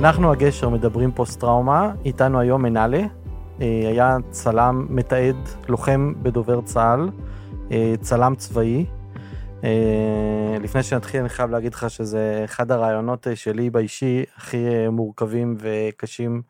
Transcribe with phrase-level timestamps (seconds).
[0.00, 3.02] אנחנו הגשר מדברים פוסט טראומה, איתנו היום מנאלה,
[3.60, 5.36] אה, היה צלם מתעד,
[5.68, 7.10] לוחם בדובר צה"ל,
[7.72, 8.86] אה, צלם צבאי.
[9.64, 16.42] אה, לפני שנתחיל אני חייב להגיד לך שזה אחד הרעיונות שלי באישי הכי מורכבים וקשים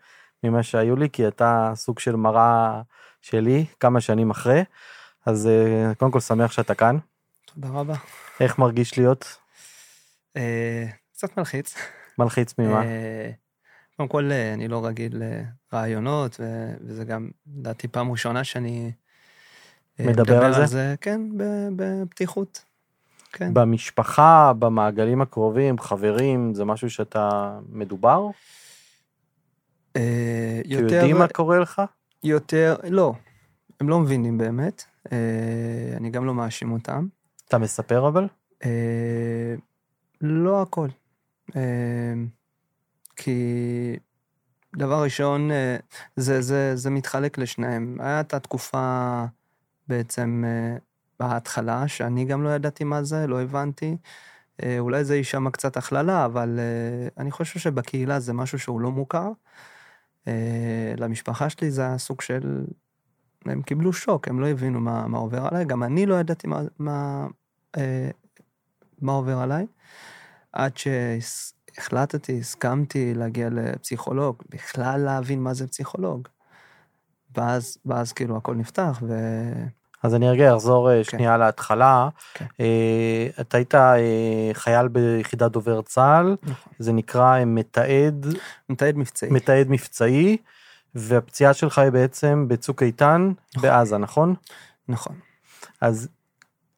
[0.45, 2.83] ממה שהיו לי, כי אתה סוג של מראה
[3.20, 4.65] שלי כמה שנים אחרי,
[5.27, 5.48] אז
[5.98, 6.98] קודם כל שמח שאתה כאן.
[7.55, 7.95] תודה רבה.
[8.41, 9.39] איך מרגיש להיות?
[11.12, 11.75] קצת מלחיץ.
[12.19, 12.83] מלחיץ ממה?
[13.97, 15.23] קודם כל, אני לא רגיל
[15.73, 16.41] לרעיונות,
[16.84, 18.92] וזה גם, לדעתי, פעם ראשונה שאני...
[20.01, 20.61] אה, מדבר, מדבר על זה?
[20.61, 21.20] על זה, כן,
[21.77, 22.70] בפתיחות.
[23.33, 23.55] כן.
[23.55, 28.27] במשפחה, במעגלים הקרובים, חברים, זה משהו שאתה מדובר?
[29.97, 30.95] אה, יותר...
[30.95, 31.83] יודעים מה קורה לך?
[32.23, 33.12] יותר, לא.
[33.81, 34.84] הם לא מבינים באמת.
[35.12, 35.19] אה,
[35.97, 37.06] אני גם לא מאשים אותם.
[37.48, 38.27] אתה מספר אבל?
[40.20, 40.89] לא הכל.
[43.17, 43.97] כי
[44.77, 45.77] דבר ראשון, אה,
[46.17, 47.97] זה, זה, זה מתחלק לשניהם.
[48.01, 49.25] הייתה תקופה
[49.89, 50.77] בעצם אה,
[51.21, 53.97] בהתחלה, שאני גם לא ידעתי מה זה, לא הבנתי.
[54.63, 56.61] אה, אולי זה יישמע קצת הכללה, אבל
[57.19, 59.31] אני חושב שבקהילה זה משהו שהוא לא מוכר.
[60.97, 62.65] למשפחה שלי זה סוג של...
[63.47, 66.61] הם קיבלו שוק, הם לא הבינו מה, מה עובר עליי, גם אני לא ידעתי מה,
[66.79, 67.27] מה,
[69.01, 69.67] מה עובר עליי.
[70.53, 70.73] עד
[71.79, 76.29] החלטתי, הסכמתי להגיע לפסיכולוג, בכלל להבין מה זה פסיכולוג.
[77.37, 79.15] ואז, ואז כאילו הכל נפתח ו...
[80.03, 81.05] אז אני רגע אחזור אה, כן.
[81.05, 82.09] שנייה להתחלה.
[82.34, 82.45] כן.
[82.61, 86.73] אה, אתה היית אה, חייל ביחידת דובר צה"ל, נכון.
[86.79, 88.27] זה נקרא מתעד...
[88.69, 89.31] מתעד מבצעי.
[89.31, 90.37] מתעד מבצעי,
[90.95, 93.70] והפציעה שלך היא בעצם בצוק איתן נכון.
[93.70, 94.34] בעזה, נכון?
[94.89, 95.17] נכון.
[95.81, 96.09] אז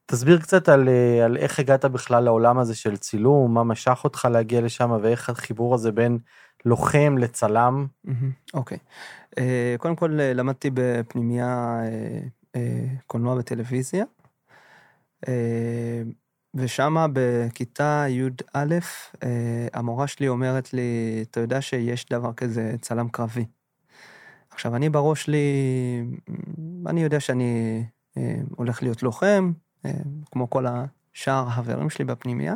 [0.06, 0.88] תסביר קצת על,
[1.24, 5.74] על איך הגעת בכלל לעולם הזה של צילום, מה משך אותך להגיע לשם ואיך החיבור
[5.74, 6.18] הזה בין
[6.64, 7.86] לוחם לצלם.
[8.54, 8.78] אוקיי.
[8.78, 9.40] Mm-hmm, okay.
[9.40, 12.41] uh, קודם כל למדתי בפנימייה uh, uh,
[13.06, 14.04] קולנוע וטלוויזיה.
[15.26, 15.28] Uh,
[16.54, 18.64] ושם בכיתה י"א,
[19.14, 19.18] uh,
[19.72, 23.44] המורה שלי אומרת לי, אתה יודע שיש דבר כזה צלם קרבי.
[24.50, 25.46] עכשיו, אני בראש שלי,
[26.86, 27.82] אני יודע שאני
[28.14, 28.20] uh,
[28.56, 29.52] הולך להיות לוחם,
[29.84, 29.90] אה,
[30.30, 32.54] כמו כל השאר החברים שלי בפנימייה.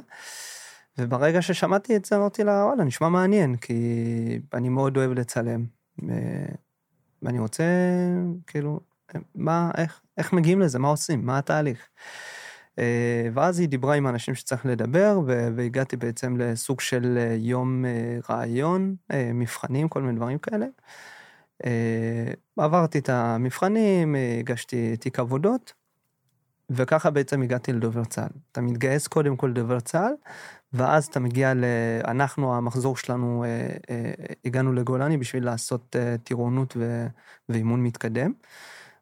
[0.98, 3.74] וברגע ששמעתי את זה אמרתי לה, וואלה, נשמע מעניין, כי
[4.54, 5.64] אני מאוד אוהב לצלם.
[7.22, 7.64] ואני רוצה,
[8.46, 8.80] כאילו,
[9.34, 11.88] מה, איך, איך מגיעים לזה, מה עושים, מה התהליך.
[12.78, 17.84] אה, ואז היא דיברה עם אנשים שצריך לדבר, והגעתי בעצם לסוג של אה, יום
[18.30, 18.96] רעיון,
[19.34, 20.66] מבחנים, כל מיני דברים כאלה.
[22.56, 25.72] עברתי את המבחנים, הגשתי תיק עבודות,
[26.70, 28.38] וככה בעצם הגעתי לדובר צה"ל.
[28.52, 30.12] אתה מתגייס קודם כל לדובר צה"ל,
[30.72, 31.64] ואז אתה מגיע ל...
[32.04, 34.12] אנחנו, המחזור שלנו, אה, אה,
[34.44, 36.76] הגענו לגולני בשביל לעשות אה, טירונות.
[37.48, 38.32] ואימון מתקדם,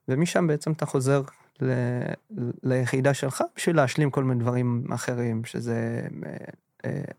[0.09, 1.23] ומשם בעצם אתה חוזר
[1.61, 1.73] ל...
[2.63, 6.07] ליחידה שלך בשביל להשלים כל מיני דברים אחרים, שזה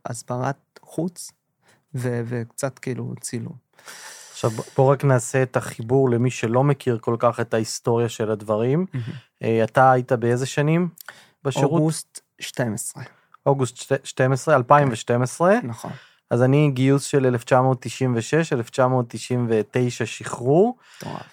[0.06, 1.32] הסברת חוץ
[1.96, 2.22] ו...
[2.26, 3.54] וקצת כאילו צילום.
[4.32, 8.86] עכשיו בוא רק נעשה את החיבור למי שלא מכיר כל כך את ההיסטוריה של הדברים.
[8.94, 9.46] Mm-hmm.
[9.64, 10.90] אתה היית באיזה שנים
[11.44, 11.72] בשירות?
[11.72, 13.04] אוגוסט 12.
[13.46, 15.60] אוגוסט 12, 2012.
[15.64, 15.92] נכון.
[16.36, 20.78] אז אני גיוס של 1996, 1999 שחרור.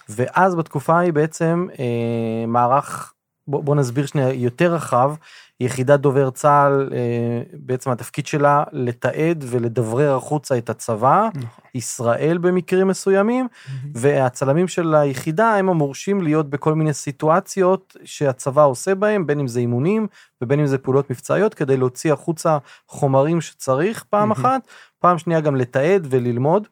[0.08, 3.12] ואז בתקופה ההיא בעצם אה, מערך,
[3.46, 5.14] בוא, בוא נסביר שנייה יותר רחב,
[5.60, 11.64] יחידת דובר צה"ל, אה, בעצם התפקיד שלה לתעד ולדברר החוצה את הצבא, נכון.
[11.74, 13.48] ישראל במקרים מסוימים,
[13.94, 19.60] והצלמים של היחידה הם המורשים להיות בכל מיני סיטואציות שהצבא עושה בהם, בין אם זה
[19.60, 20.06] אימונים
[20.42, 22.58] ובין אם זה פעולות מבצעיות, כדי להוציא החוצה
[22.88, 24.62] חומרים שצריך פעם אחת,
[25.02, 26.68] פעם שנייה גם לתעד וללמוד.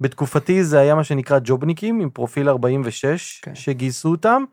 [0.00, 3.54] בתקופתי זה היה מה שנקרא ג'ובניקים עם פרופיל 46 כן.
[3.54, 4.44] שגייסו אותם.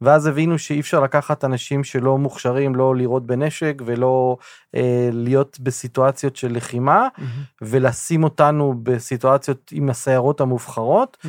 [0.00, 4.36] ואז הבינו שאי אפשר לקחת אנשים שלא מוכשרים לא לירות בנשק ולא
[4.74, 7.22] אה, להיות בסיטואציות של לחימה mm-hmm.
[7.62, 11.16] ולשים אותנו בסיטואציות עם הסיירות המובחרות.
[11.22, 11.28] Mm-hmm.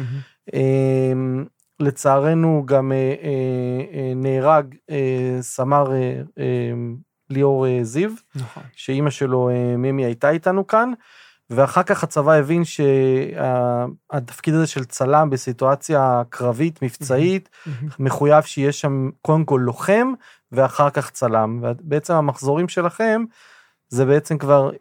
[0.54, 1.14] אה,
[1.80, 3.14] לצערנו גם אה, אה,
[3.94, 6.74] אה, נהרג אה, סמ"ר אה, אה,
[7.30, 8.64] ליאור אה, זיו, נכון.
[8.76, 10.92] שאימא שלו אה, מימי הייתה איתנו כאן.
[11.52, 17.50] ואחר כך הצבא הבין שהתפקיד הזה של צלם בסיטואציה קרבית, מבצעית,
[18.00, 20.14] מחויב שיהיה שם קודם כל לוחם
[20.52, 21.60] ואחר כך צלם.
[21.64, 23.24] ובעצם המחזורים שלכם
[23.90, 24.72] זה בעצם כבר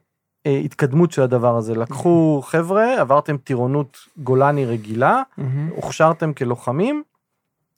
[0.47, 1.75] אה, התקדמות של הדבר הזה.
[1.75, 5.23] לקחו חבר'ה, עברתם טירונות גולני רגילה.
[5.71, 7.03] הוכשרתם כלוחמים,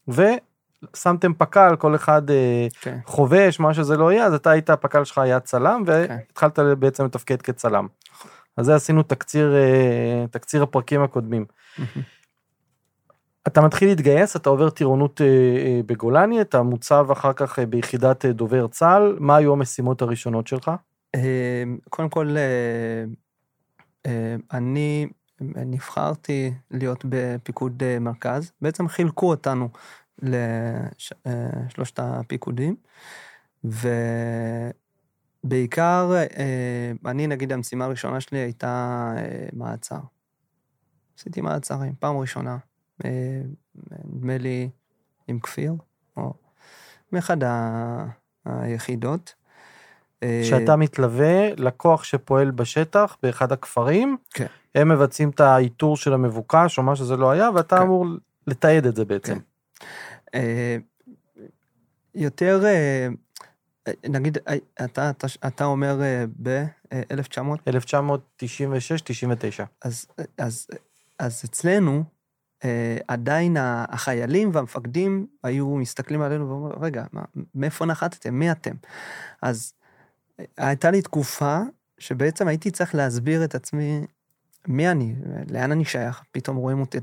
[0.09, 2.99] ושמתם פק"ל, כל אחד אה, כן.
[3.07, 5.93] חובש, מה שזה לא יהיה, אז אתה היית, הפק"ל שלך היה צלם, כן.
[5.93, 7.87] והתחלת בעצם לתפקד כצלם.
[8.57, 11.45] אז זה עשינו תקציר, אה, תקציר הפרקים הקודמים.
[13.47, 18.67] אתה מתחיל להתגייס, אתה עובר טירונות אה, אה, בגולני, אתה מוצב אחר כך ביחידת דובר
[18.67, 20.71] צה"ל, מה היו המשימות הראשונות שלך?
[21.91, 22.37] קודם כל,
[24.53, 25.07] אני
[25.41, 28.53] נבחרתי להיות בפיקוד מרכז.
[28.61, 29.69] בעצם חילקו אותנו
[30.23, 32.77] לשלושת הפיקודים,
[33.65, 34.73] ובעיקר,
[36.37, 39.99] אה, אני נגיד המשימה הראשונה שלי הייתה אה, מעצר.
[41.19, 42.57] עשיתי מעצרים, פעם ראשונה.
[43.05, 43.41] אה,
[44.05, 44.71] נדמה לי
[45.29, 45.75] עם כפיר,
[46.17, 46.35] או
[47.13, 48.07] מאחד ה-
[48.45, 49.35] היחידות.
[50.43, 54.47] שאתה מתלווה לקוח שפועל בשטח באחד הכפרים, כן.
[54.75, 57.83] הם מבצעים את האיתור של המבוקש או מה שזה לא היה, ואתה כן.
[57.83, 58.07] אמור
[58.47, 59.39] לתעד את זה בעצם.
[60.33, 60.39] כן.
[62.15, 62.65] יותר,
[64.09, 66.01] נגיד, אה, אתה, אתה, אתה אומר
[66.43, 67.39] ב-1900,
[67.69, 69.65] 1996-99.
[69.83, 70.07] אז,
[70.39, 70.67] אז,
[71.19, 72.05] אז אצלנו
[72.65, 77.23] אה, עדיין החיילים והמפקדים היו מסתכלים עלינו ואומרים, רגע, מה,
[77.55, 78.35] מאיפה נחתתם?
[78.35, 78.75] מי אתם?
[79.43, 79.73] אז
[80.41, 81.59] אה, הייתה לי תקופה
[81.99, 84.07] שבעצם הייתי צריך להסביר את עצמי
[84.69, 85.15] מי אני,
[85.51, 86.99] לאן אני שייך, פתאום רואים אותי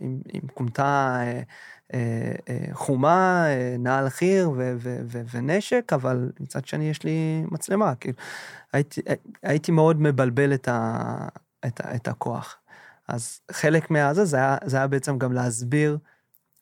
[0.00, 1.42] עם, עם, כומתה אה,
[1.94, 3.46] אה, אה, חומה,
[3.78, 8.18] נעל חי"ר ו, ו, ו, ונשק, אבל מצד שני יש לי מצלמה, כאילו,
[8.72, 9.00] הייתי,
[9.42, 11.28] הייתי מאוד מבלבל את, ה,
[11.66, 12.58] את, את הכוח.
[13.08, 15.98] אז חלק מהזה, זה היה, זה היה בעצם גם להסביר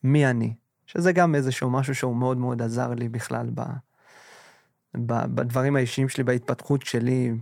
[0.02, 0.54] מי אני,
[0.86, 3.60] שזה גם איזשהו משהו שהוא מאוד מאוד עזר לי בכלל ב,
[4.94, 7.32] ב, בדברים האישיים שלי, בהתפתחות שלי.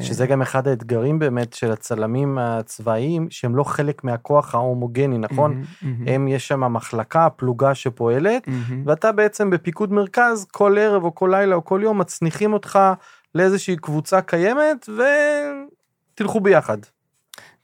[0.00, 5.50] שזה גם אחד האתגרים באמת של הצלמים הצבאיים, שהם לא חלק מהכוח ההומוגני, נכון?
[5.52, 8.82] מהמם, מהמם, הם, יש שם מחלקה, פלוגה שפועלת, מהמם.
[8.86, 12.78] ואתה בעצם בפיקוד מרכז, כל ערב או כל לילה או כל יום מצניחים אותך
[13.34, 14.88] לאיזושהי קבוצה קיימת,
[16.14, 16.78] ותלכו ביחד.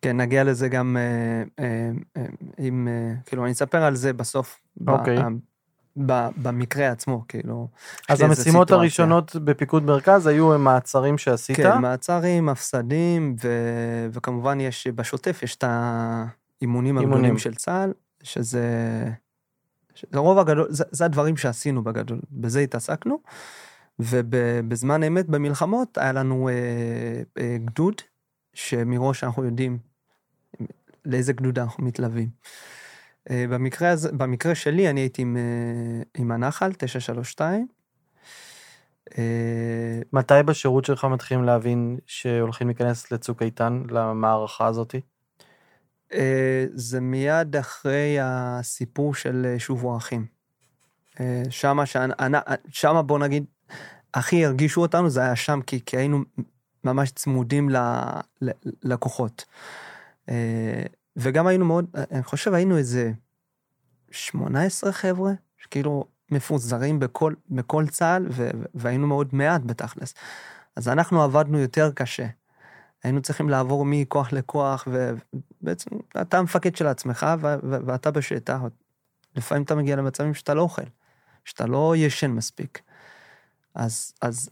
[0.02, 2.26] כן, נגיע לזה גם אה, אה, אה,
[2.58, 4.60] עם, אה, כאילו, אני אספר על זה בסוף.
[4.76, 5.18] ב- אוקיי.
[6.36, 7.68] במקרה עצמו, כאילו.
[8.08, 8.70] אז המשימות.
[8.70, 11.56] הראשונות בפיקוד מרכז היו מעצרים שעשית.
[11.56, 13.48] כן, מעצרים, הפסדים, ו...
[14.12, 17.12] וכמובן יש, בשוטף יש את האימונים אימונים.
[17.12, 17.92] הגדולים של צה"ל,
[18.22, 18.64] שזה...
[19.94, 23.18] שזה רוב הגדול, זה, זה הדברים שעשינו בגדול, בזה התעסקנו,
[23.98, 26.54] ובזמן אמת במלחמות היה לנו אה,
[27.38, 27.94] אה, גדוד,
[28.54, 29.78] שמראש אנחנו יודעים
[31.04, 32.28] לאיזה גדוד אנחנו מתלווים.
[33.30, 37.66] אה, במקרה, הזה, במקרה שלי אני הייתי עם, אה, עם הנחל, 932.
[39.18, 45.00] אה, מתי בשירות שלך מתחילים להבין שהולכים להיכנס לצוק איתן, למערכה הזאתי?
[46.74, 50.26] זה מיד אחרי הסיפור של אה, שובו אחים.
[51.20, 51.84] אה, שמה,
[52.70, 53.44] שמה בוא נגיד,
[54.14, 56.24] הכי הרגישו אותנו, זה היה שם, כי, כי היינו
[56.84, 57.76] ממש צמודים ל-
[58.42, 58.94] ל-.
[61.18, 63.12] וגם היינו מאוד, אני חושב היינו איזה
[64.10, 70.14] 18 חבר'ה, שכאילו מפוזרים בכל, בכל צה"ל, ו- והיינו מאוד מעט בתכלס.
[70.76, 72.26] אז אנחנו עבדנו יותר קשה.
[73.04, 78.58] היינו צריכים לעבור מכוח לכוח, ובעצם אתה המפקד של עצמך, ו- ו- ואתה בשטח.
[79.36, 80.82] לפעמים אתה מגיע למצבים שאתה לא אוכל,
[81.44, 82.82] שאתה לא ישן מספיק.
[83.74, 84.50] אז, אז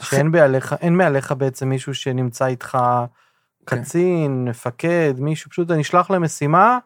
[0.00, 2.78] שאין מעליך, אין מעליך בעצם מישהו שנמצא איתך
[3.66, 3.82] כן.
[3.82, 6.78] קצין, מפקד, מישהו, פשוט נשלח למשימה,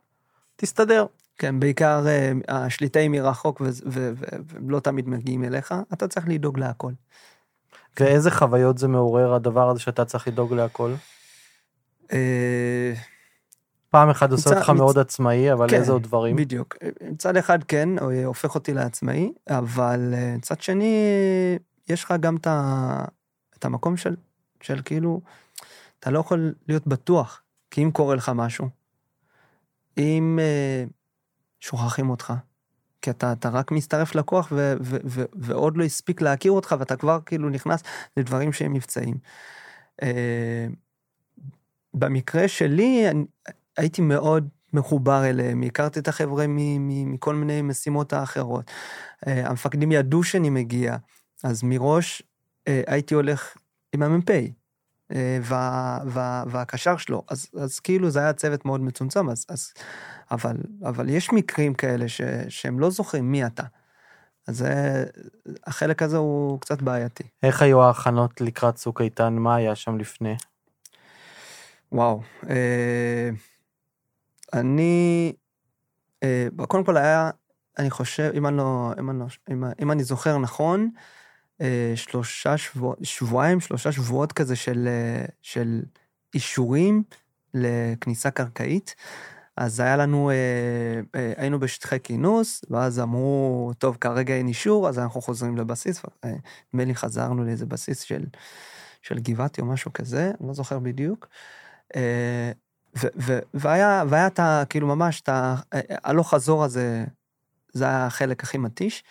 [0.56, 1.06] תסתדר.
[1.38, 6.92] כן, בעיקר אה, השליטה היא מרחוק והם לא תמיד מגיעים אליך, אתה צריך לדאוג להכל.
[8.00, 10.94] ואיזה חוויות זה מעורר הדבר הזה שאתה צריך לדאוג להכל?
[12.12, 12.92] אה,
[13.90, 16.36] פעם אחת עושה אותך מאוד עצמאי, אבל כן, איזה עוד דברים?
[16.36, 16.76] בדיוק.
[17.10, 20.94] מצד אחד כן, אה, הופך אותי לעצמאי, אבל אה, מצד שני,
[21.88, 24.16] יש לך גם את, המקום של,
[24.60, 25.20] של כאילו,
[26.00, 28.68] אתה לא יכול להיות בטוח, כי אם קורה לך משהו,
[29.98, 30.84] אם אה,
[31.60, 32.32] שוכחים אותך,
[33.02, 36.96] כי אתה, אתה רק מצטרף לכוח ו, ו, ו, ועוד לא הספיק להכיר אותך ואתה
[36.96, 37.82] כבר כאילו נכנס
[38.16, 39.16] לדברים שהם מבצעים.
[40.02, 40.66] אה,
[41.94, 43.24] במקרה שלי, אני,
[43.76, 48.70] הייתי מאוד מחובר אליהם, הכרתי את החבר'ה מ- מ- מכל מיני משימות האחרות.
[49.26, 50.96] אה, המפקדים ידעו שאני מגיע,
[51.44, 52.22] אז מראש
[52.68, 53.56] אה, הייתי הולך
[53.92, 54.30] עם המ"פ
[55.42, 59.72] וה- וה- והקשר שלו, אז, אז כאילו זה היה צוות מאוד מצומצם, אז, אז,
[60.30, 63.62] אבל, אבל יש מקרים כאלה ש, שהם לא זוכרים מי אתה.
[64.48, 65.04] אז זה,
[65.66, 67.24] החלק הזה הוא קצת בעייתי.
[67.42, 69.32] איך היו ההכנות לקראת צוק איתן?
[69.34, 70.36] מה היה שם לפני?
[71.92, 72.22] וואו.
[72.50, 73.30] אה,
[74.52, 75.32] אני,
[76.22, 77.30] אה, קודם כל היה,
[77.78, 81.00] אני חושב, אם אני לא, אם אני, לא, אם, אם אני זוכר נכון, אה,
[81.94, 85.82] שלושה שבוע, שבועיים, שלושה שבועות כזה של, אה, של
[86.34, 87.02] אישורים
[87.54, 88.94] לכניסה קרקעית.
[89.56, 90.34] אז היה לנו, אה,
[91.14, 96.02] אה, היינו בשטחי כינוס, ואז אמרו, טוב, כרגע אין אישור, אז אנחנו חוזרים לבסיס.
[96.24, 96.30] אה,
[96.74, 98.24] נדמה לי חזרנו לאיזה בסיס של,
[99.02, 101.28] של גבעתי או משהו כזה, אני לא זוכר בדיוק.
[101.96, 102.52] אה,
[102.98, 104.62] ו, ו, והיה, והיה את ה...
[104.70, 105.56] כאילו ממש, את ה...
[106.04, 107.04] הלוך חזור הזה,
[107.72, 109.04] זה היה החלק הכי מתיש.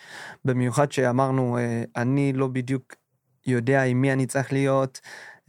[0.44, 2.94] במיוחד שאמרנו, אה, אני לא בדיוק
[3.46, 5.00] יודע עם מי אני צריך להיות,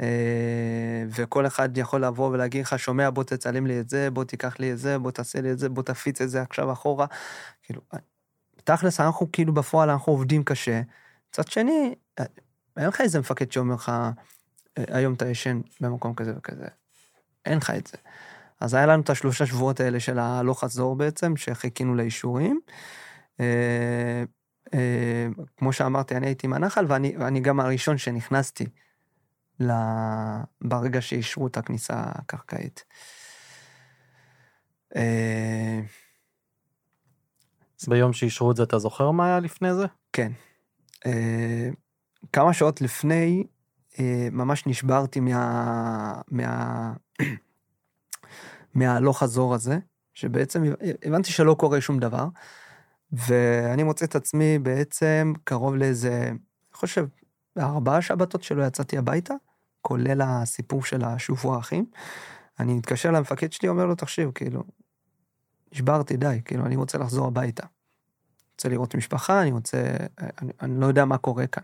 [0.01, 4.59] אה, וכל אחד יכול לבוא ולהגיד לך, שומע, בוא תצלם לי את זה, בוא תיקח
[4.59, 7.05] לי את זה, בוא תעשה לי את זה, בוא תפיץ את זה עכשיו אחורה.
[7.63, 7.81] כאילו,
[8.63, 10.81] תכלס, אנחנו כאילו בפועל, אנחנו עובדים קשה.
[11.29, 11.95] מצד שני,
[12.77, 13.91] אין לך איזה מפקד שאומר לך,
[14.75, 16.67] היום אתה ישן במקום כזה וכזה.
[17.45, 17.97] אין לך את זה.
[18.59, 22.59] אז היה לנו את השלושה שבועות האלה של הלוך חזור בעצם, שחיכינו לאישורים.
[23.41, 24.23] אה,
[24.73, 28.65] אה, כמו שאמרתי, אני הייתי מהנחל, ואני, ואני גם הראשון שנכנסתי
[30.61, 32.83] ברגע שאישרו את הכניסה הקרקעית.
[34.95, 35.79] אה,
[37.87, 39.85] ביום שאישרו את זה, אתה זוכר מה היה לפני זה?
[40.13, 40.31] כן.
[42.33, 43.43] כמה שעות לפני,
[44.31, 46.21] ממש נשברתי מה...
[46.27, 46.93] מה...
[48.75, 49.79] מהלא חזור הזה,
[50.13, 50.63] שבעצם
[51.05, 52.25] הבנתי שלא קורה שום דבר,
[53.11, 56.37] ואני מוצא את עצמי בעצם קרוב לאיזה, אני
[56.73, 57.05] חושב,
[57.57, 59.33] ארבעה שבתות שלא יצאתי הביתה,
[59.81, 61.85] כולל הסיפור של השובו האחים.
[62.59, 64.63] אני מתקשר למפקד שלי, אומר לו, תקשיב, כאילו,
[65.73, 67.63] נשברתי, די, כאילו, אני רוצה לחזור הביתה.
[68.53, 69.77] רוצה לראות משפחה, אני רוצה,
[70.41, 71.63] אני, אני לא יודע מה קורה כאן.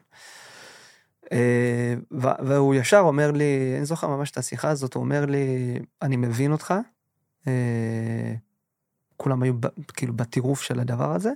[1.32, 1.94] אה,
[2.39, 6.51] והוא ישר אומר לי, אני זוכר ממש את השיחה הזאת, הוא אומר לי, אני מבין
[6.51, 6.74] אותך,
[7.48, 8.34] אה,
[9.17, 9.53] כולם היו
[9.93, 11.31] כאילו בטירוף של הדבר הזה,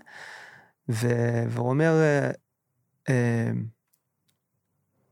[0.87, 1.93] והוא אומר,
[3.09, 3.51] אה,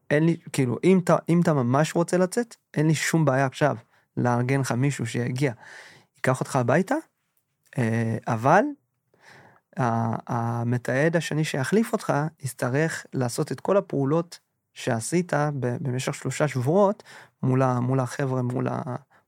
[0.09, 3.75] אין לי, כאילו, אם אתה, אם אתה ממש רוצה לצאת, אין לי שום בעיה עכשיו
[4.17, 5.53] לארגן לך מישהו שיגיע,
[6.15, 6.95] ייקח אותך הביתה,
[8.27, 8.63] אבל
[10.27, 14.39] המתעד השני שיחליף אותך יצטרך לעשות את כל הפעולות
[14.73, 17.03] שעשית במשך שלושה שבועות
[17.43, 18.41] מול, החבר'ה,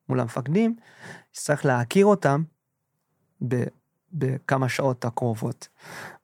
[0.09, 0.75] מול, המפקדים,
[1.31, 2.43] צריך להכיר אותם
[3.47, 3.63] ב,
[4.13, 5.67] בכמה שעות הקרובות.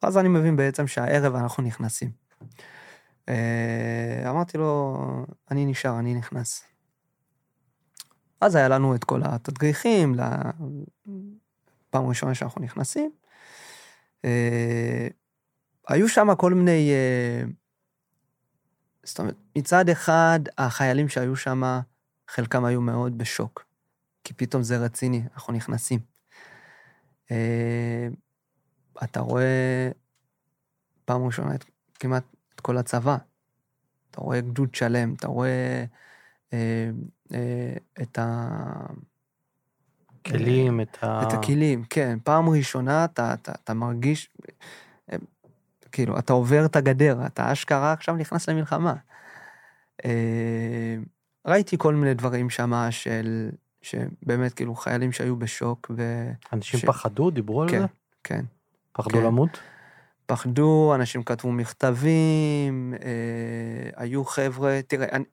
[0.02, 2.12] אז אני מבין בעצם שהערב אנחנו נכנסים.
[3.30, 4.98] אה, אמרתי לו,
[5.52, 6.64] אני נשאר, אני נכנס.
[8.42, 10.16] אז היה לנו את כל התדריכים,
[11.90, 13.12] פעם ראשונה שאנחנו נכנסים.
[14.26, 15.08] אה,
[15.88, 17.44] היו שם כל מיני אה,
[19.08, 21.80] זאת אומרת, מצד אחד, החיילים שהיו שם,
[22.28, 23.66] חלקם היו מאוד בשוק,
[24.24, 26.00] כי פתאום זה רציני, אנחנו נכנסים.
[27.32, 28.08] אה,
[29.04, 29.90] אתה רואה
[31.06, 31.66] פעם ראשונה את,
[32.00, 32.24] כמעט
[32.56, 33.18] את כל הצבא.
[34.12, 35.86] אתה רואה גדוד שלם, אתה רואה
[36.54, 36.90] אה,
[37.34, 38.48] אה, את ה...
[40.26, 41.22] כלים, את ה...
[41.28, 42.20] את הכלים, כן.
[42.24, 44.30] פעם ראשונה אתה, אתה, אתה מרגיש,
[45.92, 48.94] כאילו, אתה עובר את הגדר, אתה אשכרה עכשיו נכנס למלחמה.
[50.06, 50.96] אה,
[51.46, 53.50] ראיתי כל מיני דברים שם של,
[53.90, 56.32] שבאמת, כאילו, חיילים שהיו בשוק ו...
[56.54, 56.86] אנשים ש...
[56.86, 57.30] פחדו?
[57.32, 57.86] דיברו על כן, זה?
[58.24, 58.46] כן.
[58.92, 59.24] פחדו כן.
[59.24, 59.60] למות?
[60.26, 65.24] פחדו, אנשים כתבו מכתבים, אה, היו חבר'ה, תראה, אני,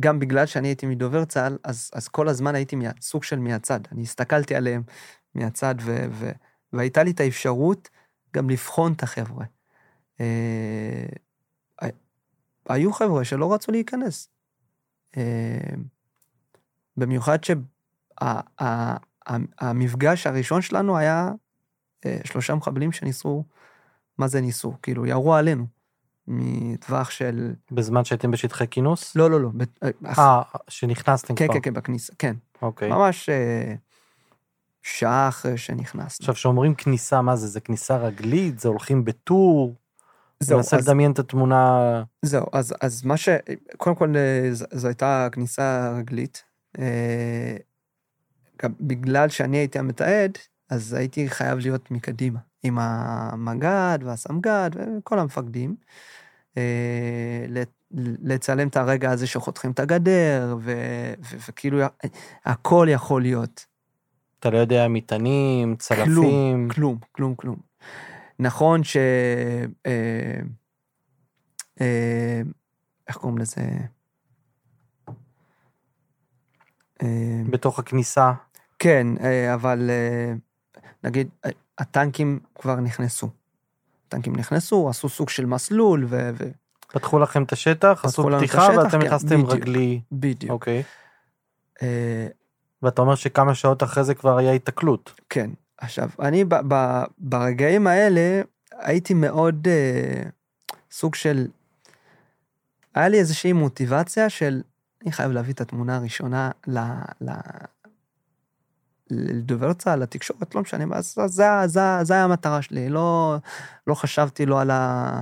[0.00, 3.80] גם בגלל שאני הייתי מדובר צה"ל, אז, אז כל הזמן הייתי מה, סוג של מהצד.
[3.92, 4.82] אני הסתכלתי עליהם
[5.34, 6.30] מהצד, ו, ו,
[6.72, 7.88] והייתה לי את האפשרות
[8.34, 9.44] גם לבחון את החבר'ה.
[10.20, 11.06] אה,
[12.68, 14.28] היו חבר'ה שלא רצו להיכנס.
[15.16, 15.74] אה,
[16.96, 17.38] במיוחד
[19.30, 21.30] שהמפגש הראשון שלנו היה
[22.06, 23.44] אה, שלושה מחבלים שניסו,
[24.18, 24.74] מה זה ניסו?
[24.82, 25.66] כאילו, ירו עלינו.
[26.28, 27.54] מטווח של...
[27.70, 29.16] בזמן שהייתם בשטחי כינוס?
[29.16, 29.50] לא, לא, לא.
[30.18, 31.54] אה, שנכנסתם כן, כבר.
[31.54, 32.36] כן, כן, בכניסה, כן.
[32.62, 32.90] אוקיי.
[32.90, 33.28] ממש
[34.82, 36.22] שעה אחרי שנכנסנו.
[36.22, 37.46] עכשיו, כשאומרים כניסה, מה זה?
[37.46, 38.58] זה כניסה רגלית?
[38.58, 39.74] זה הולכים בטור?
[40.40, 40.64] זהו, אז...
[40.64, 42.02] מנסה לדמיין את התמונה.
[42.22, 43.28] זהו, אז, אז מה ש...
[43.76, 46.44] קודם כל, אה, זו הייתה כניסה רגלית.
[46.78, 47.56] אה,
[48.80, 50.38] בגלל שאני הייתי המתעד,
[50.70, 55.76] אז הייתי חייב להיות מקדימה, עם המג"ד והסמג"ד וכל המפקדים.
[56.56, 57.46] אה,
[58.22, 60.56] לצלם את הרגע הזה שחותכים את הגדר,
[61.48, 61.78] וכאילו
[62.44, 63.66] הכל יכול להיות.
[64.40, 66.06] אתה לא יודע מטענים, צלפים.
[66.06, 67.56] כלום, כלום, כלום, כלום.
[68.38, 68.96] נכון ש...
[69.86, 70.40] אה,
[71.80, 72.42] אה,
[73.08, 73.60] איך קוראים לזה?
[76.93, 76.93] אה,
[77.50, 78.32] בתוך הכניסה.
[78.78, 80.34] כן, אה, אבל אה,
[81.04, 83.28] נגיד, אה, הטנקים כבר נכנסו.
[84.08, 86.30] הטנקים נכנסו, עשו סוג של מסלול, ו...
[86.34, 86.50] ו-
[86.94, 89.52] פתחו לכם את השטח, עשו פתיחה השטח, ואתם כן, נכנסתם בדיוק.
[89.52, 90.00] רגלי.
[90.12, 90.52] בדיוק.
[90.52, 90.82] אוקיי.
[91.82, 92.26] אה,
[92.82, 95.20] ואתה אומר שכמה שעות אחרי זה כבר היה היתקלות.
[95.30, 95.50] כן.
[95.78, 98.42] עכשיו, אני ב- ב- ברגעים האלה
[98.72, 100.22] הייתי מאוד אה,
[100.90, 101.46] סוג של...
[102.94, 104.62] היה לי איזושהי מוטיבציה של,
[105.04, 106.78] אני חייב להביא את התמונה הראשונה ל...
[107.20, 107.30] ל...
[109.10, 113.36] לדובר צה"ל, לתקשורת, לא משנה, אז זה, זה, זה היה המטרה שלי, לא,
[113.86, 115.20] לא חשבתי לא על ה...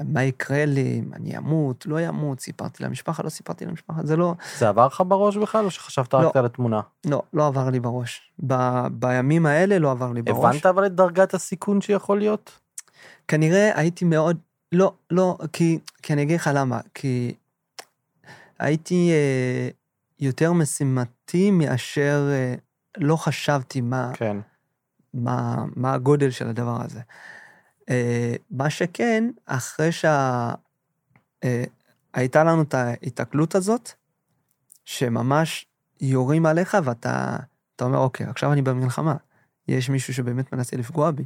[0.00, 4.34] מה יקרה לי, אם אני אמות, לא אמות, סיפרתי למשפחה, לא סיפרתי למשפחה, זה לא,
[4.58, 6.28] זה עבר לך בראש בכלל או שחשבת לא.
[6.28, 6.80] רק על התמונה?
[7.06, 8.32] לא, לא עבר לי בראש.
[8.46, 8.54] ב,
[8.92, 10.44] בימים האלה לא עבר לי בראש.
[10.56, 12.58] הבנת אבל את דרגת הסיכון שיכול להיות?
[13.28, 14.36] כנראה הייתי מאוד,
[14.72, 17.34] לא, לא, כי, כי אני אגיד לך למה, כי
[18.58, 19.68] הייתי אה,
[20.18, 22.54] יותר משימתי מאשר אה,
[22.96, 24.36] לא חשבתי מה, כן.
[25.14, 27.00] מה, מה הגודל של הדבר הזה.
[27.90, 30.38] אה, מה שכן, אחרי שהייתה
[32.38, 33.90] אה, לנו את ההיתקלות הזאת,
[34.84, 35.66] שממש
[36.00, 37.36] יורים עליך ואתה
[37.76, 39.14] אתה אומר, אוקיי, עכשיו אני במלחמה,
[39.68, 41.24] יש מישהו שבאמת מנסה לפגוע בי.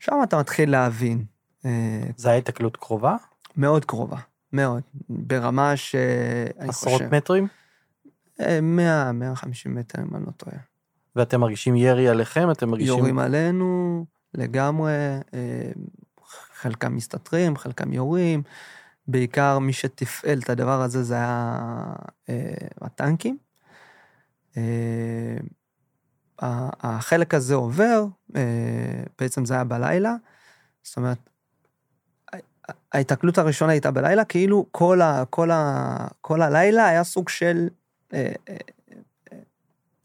[0.00, 1.24] שם אתה מתחיל להבין,
[1.64, 3.16] אה, זה היה היתקלות קרובה?
[3.56, 4.16] מאוד קרובה,
[4.52, 5.94] מאוד, ברמה ש...
[6.58, 7.48] עשרות חושב, מטרים?
[8.40, 10.56] אה, 100, 150 מטר, אם אני לא טועה.
[11.16, 12.50] ואתם מרגישים ירי עליכם?
[12.50, 12.98] אתם מרגישים...
[12.98, 14.04] יורים עלינו
[14.34, 14.92] לגמרי,
[15.34, 15.70] אה,
[16.54, 18.42] חלקם מסתתרים, חלקם יורים.
[19.06, 21.58] בעיקר מי שתפעל את הדבר הזה זה היה
[22.28, 23.38] אה, הטנקים.
[24.56, 25.36] אה,
[26.80, 28.04] החלק הזה עובר,
[28.36, 30.14] אה, בעצם זה היה בלילה.
[30.82, 31.18] זאת אומרת,
[32.92, 37.68] ההיתקלות הראשונה הייתה בלילה, כאילו כל, ה, כל, ה, כל הלילה היה סוג של
[38.14, 38.56] אה, אה,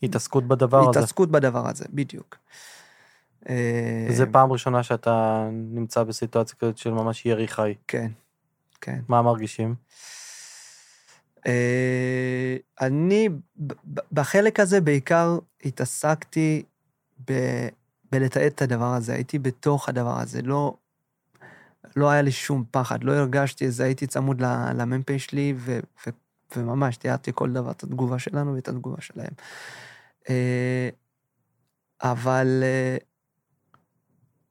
[0.04, 1.00] התעסקות בדבר הזה.
[1.00, 2.38] התעסקות בדבר הזה, בדיוק.
[3.50, 7.76] אה, זה פעם ראשונה שאתה נמצא בסיטואציה כזאת של ממש ירי חי.
[7.88, 8.12] כן,
[8.82, 9.00] כן.
[9.08, 9.76] מה מרגישים?
[11.48, 13.30] אה, אני
[14.12, 16.64] בחלק הזה בעיקר התעסקתי
[17.30, 17.68] ב-
[18.12, 20.74] בלתעד את הדבר הזה, הייתי בתוך הדבר הזה, לא,
[21.96, 24.42] לא היה לי שום פחד, לא הרגשתי את זה, הייתי צמוד
[24.76, 26.10] למ"פ שלי, ו, ו,
[26.56, 29.34] וממש תיארתי כל דבר, את התגובה שלנו ואת התגובה שלהם.
[30.30, 30.90] אה,
[32.02, 32.98] אבל אה,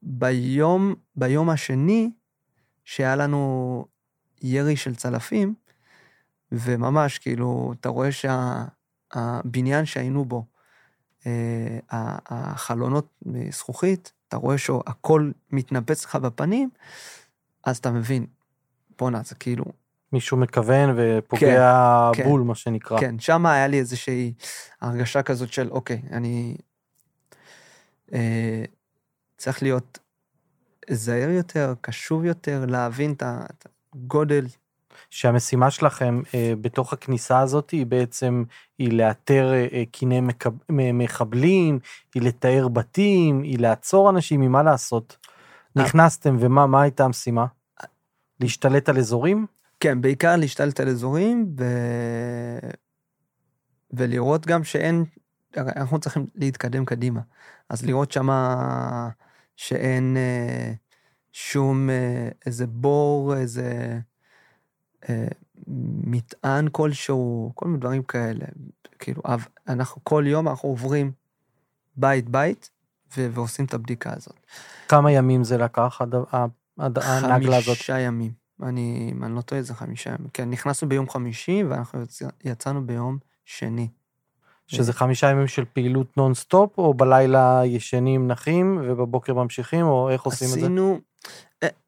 [0.03, 2.11] ביום, ביום השני,
[2.85, 3.85] שהיה לנו
[4.43, 5.55] ירי של צלפים,
[6.53, 10.47] וממש, כאילו, אתה רואה שהבניין שהיינו בו,
[11.27, 11.79] אה,
[12.27, 16.71] החלונות מזכוכית, אתה רואה שהכל מתנפץ לך בפנים,
[17.65, 18.27] אז אתה מבין,
[18.99, 19.65] בואנה, זה כאילו,
[20.13, 22.25] מישהו מכוון ופוגע כן.
[22.25, 23.01] בול, מה שנקרא.
[23.01, 24.33] כן, שם היה לי איזושהי
[24.81, 26.57] הרגשה כזאת של, אוקיי, אני
[28.13, 28.65] אה,
[29.37, 29.99] צריך להיות
[30.91, 34.47] זהיר יותר, קשוב יותר, להבין את הגודל.
[35.17, 38.45] שהמשימה שלכם אה, בתוך הכניסה הזאת היא בעצם,
[38.79, 41.79] היא לאתר אה, אה, קיני מקב- מחבלים,
[42.15, 45.17] היא לתאר בתים, היא לעצור אנשים, היא מה לעשות?
[45.77, 47.47] נכנסתם ומה מה הייתה המשימה?
[48.41, 49.47] להשתלט על אזורים?
[49.81, 51.65] כן, בעיקר להשתלט על אזורים ו...
[53.91, 55.05] ולראות גם שאין,
[55.57, 57.21] אנחנו צריכים להתקדם קדימה.
[57.69, 59.09] אז לראות שמה
[59.57, 60.73] שאין אה,
[61.33, 63.99] שום אה, איזה בור, איזה
[66.05, 68.45] מטען כלשהו, כל מיני דברים כאלה.
[68.99, 69.23] כאילו,
[69.69, 71.13] אנחנו כל יום אנחנו עוברים
[71.97, 72.71] בית בית
[73.17, 74.37] ו- ועושים את הבדיקה הזאת.
[74.89, 76.01] כמה ימים זה לקח
[76.79, 77.77] הנגלה הזאת?
[77.77, 78.33] חמישה ימים.
[78.63, 80.29] אני, אני לא טועה, זה חמישה ימים.
[80.33, 83.89] כן, נכנסנו ביום חמישי ואנחנו יצא- יצאנו ביום שני.
[84.67, 90.49] שזה חמישה ימים של פעילות נונסטופ, או בלילה ישנים נחים ובבוקר ממשיכים, או איך עושים
[90.49, 90.59] את זה?
[90.61, 91.01] עשינו,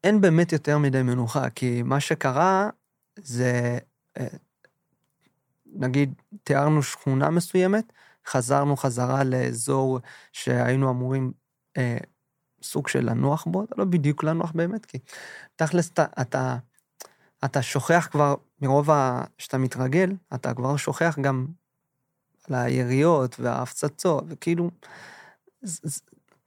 [0.03, 2.69] אין באמת יותר מדי מנוחה, כי מה שקרה
[3.23, 3.77] זה,
[4.17, 4.27] אה,
[5.65, 7.93] נגיד, תיארנו שכונה מסוימת,
[8.25, 9.99] חזרנו חזרה לאזור
[10.31, 11.31] שהיינו אמורים
[11.77, 11.97] אה,
[12.63, 14.97] סוג של לנוח בו, לא בדיוק לנוח באמת, כי
[15.55, 16.57] תכלס אתה, אתה,
[17.45, 19.23] אתה שוכח כבר, מרוב ה...
[19.37, 21.47] שאתה מתרגל, אתה כבר שוכח גם
[22.49, 24.69] על היריות וההפצצות, וכאילו,
[25.61, 26.01] זה, זה,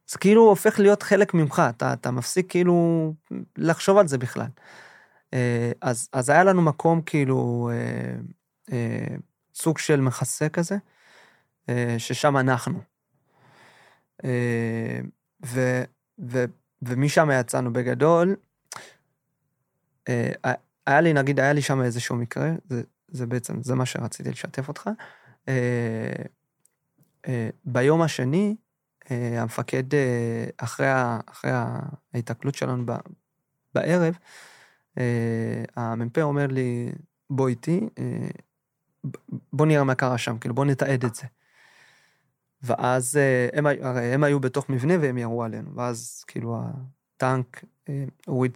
[0.07, 3.15] זה כאילו הופך להיות חלק ממך, אתה, אתה מפסיק כאילו
[3.59, 4.47] לחשוב על זה בכלל.
[5.35, 8.15] אה, אז, אז היה לנו מקום כאילו, אה,
[8.73, 9.17] אה,
[9.55, 10.77] סוג של מחסה כזה,
[11.99, 12.81] ששם אנחנו.
[15.47, 15.83] ו,
[16.19, 16.45] ו,
[16.83, 18.37] ומשם יצאנו בגדול,
[20.87, 24.69] היה לי, נגיד, היה לי שם איזשהו מקרה, זה, זה בעצם, זה מה שרציתי לשתף
[24.69, 24.91] אותך.
[27.65, 28.57] ביום השני,
[29.11, 29.85] המפקד,
[30.57, 30.87] אחרי,
[31.27, 31.51] אחרי
[32.13, 32.85] ההיתקלות שלנו
[33.75, 34.19] בערב,
[35.77, 36.93] המ"פ אומר לי,
[37.31, 38.29] בוא איתי, אה,
[39.53, 41.27] בוא נראה מה קרה שם, כאילו בוא נתעד את זה.
[42.63, 46.61] ואז אה, הם, הרי הם היו בתוך מבנה והם ירו עלינו, ואז כאילו
[47.17, 48.53] הטנק אה, הוריד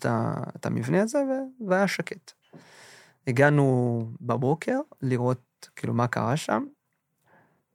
[0.56, 1.18] את המבנה הזה
[1.68, 2.32] והיה שקט.
[3.26, 6.64] הגענו בבוקר לראות כאילו מה קרה שם,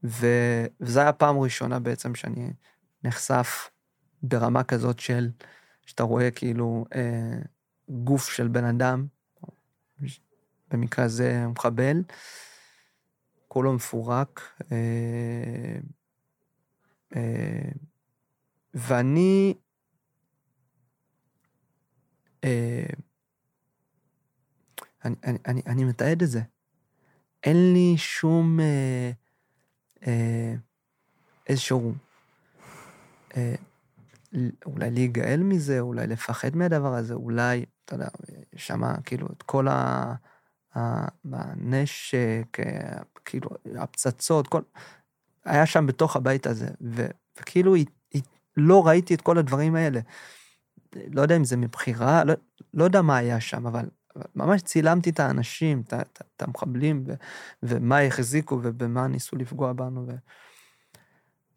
[0.03, 2.53] וזו הייתה הפעם הראשונה בעצם שאני
[3.03, 3.69] נחשף
[4.23, 5.29] ברמה כזאת של,
[5.85, 7.39] שאתה רואה כאילו אה,
[7.91, 9.07] גוף של בן אדם,
[10.71, 12.03] במקרה הזה מחבל,
[13.47, 15.77] כולו מפורק, אה,
[17.15, 17.69] אה,
[18.73, 19.53] ואני,
[22.43, 22.85] אה,
[25.05, 26.41] אני, אני, אני, אני מתעד את זה.
[27.43, 29.11] אין לי שום אה,
[30.07, 30.55] אה,
[31.47, 31.93] איזשהו,
[33.37, 33.55] אה,
[34.65, 38.09] אולי להיגאל מזה, אולי לפחד מהדבר הזה, אולי, אתה יודע,
[38.55, 40.13] שמה כאילו את כל ה...
[41.33, 43.49] הנשק, אה, כאילו,
[43.79, 44.61] הפצצות, כל...
[45.45, 47.05] היה שם בתוך הבית הזה, ו,
[47.39, 48.21] וכאילו היא, היא,
[48.57, 49.99] לא ראיתי את כל הדברים האלה.
[50.95, 52.33] לא יודע אם זה מבחירה, לא,
[52.73, 53.89] לא יודע מה היה שם, אבל
[54.35, 57.13] ממש צילמתי את האנשים, את, את, את המחבלים, ו,
[57.63, 60.07] ומה החזיקו ובמה ניסו לפגוע בנו.
[60.07, 60.11] ו...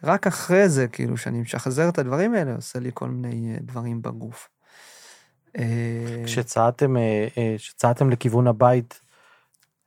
[0.02, 4.02] רק אחרי זה, כאילו, שאני משחזר את הדברים האלה, עושה לי כל מיני אה, דברים
[4.02, 4.53] בגוף.
[5.58, 9.00] אה, כשצעדתם, אה, אה, כשצעדתם לכיוון הבית,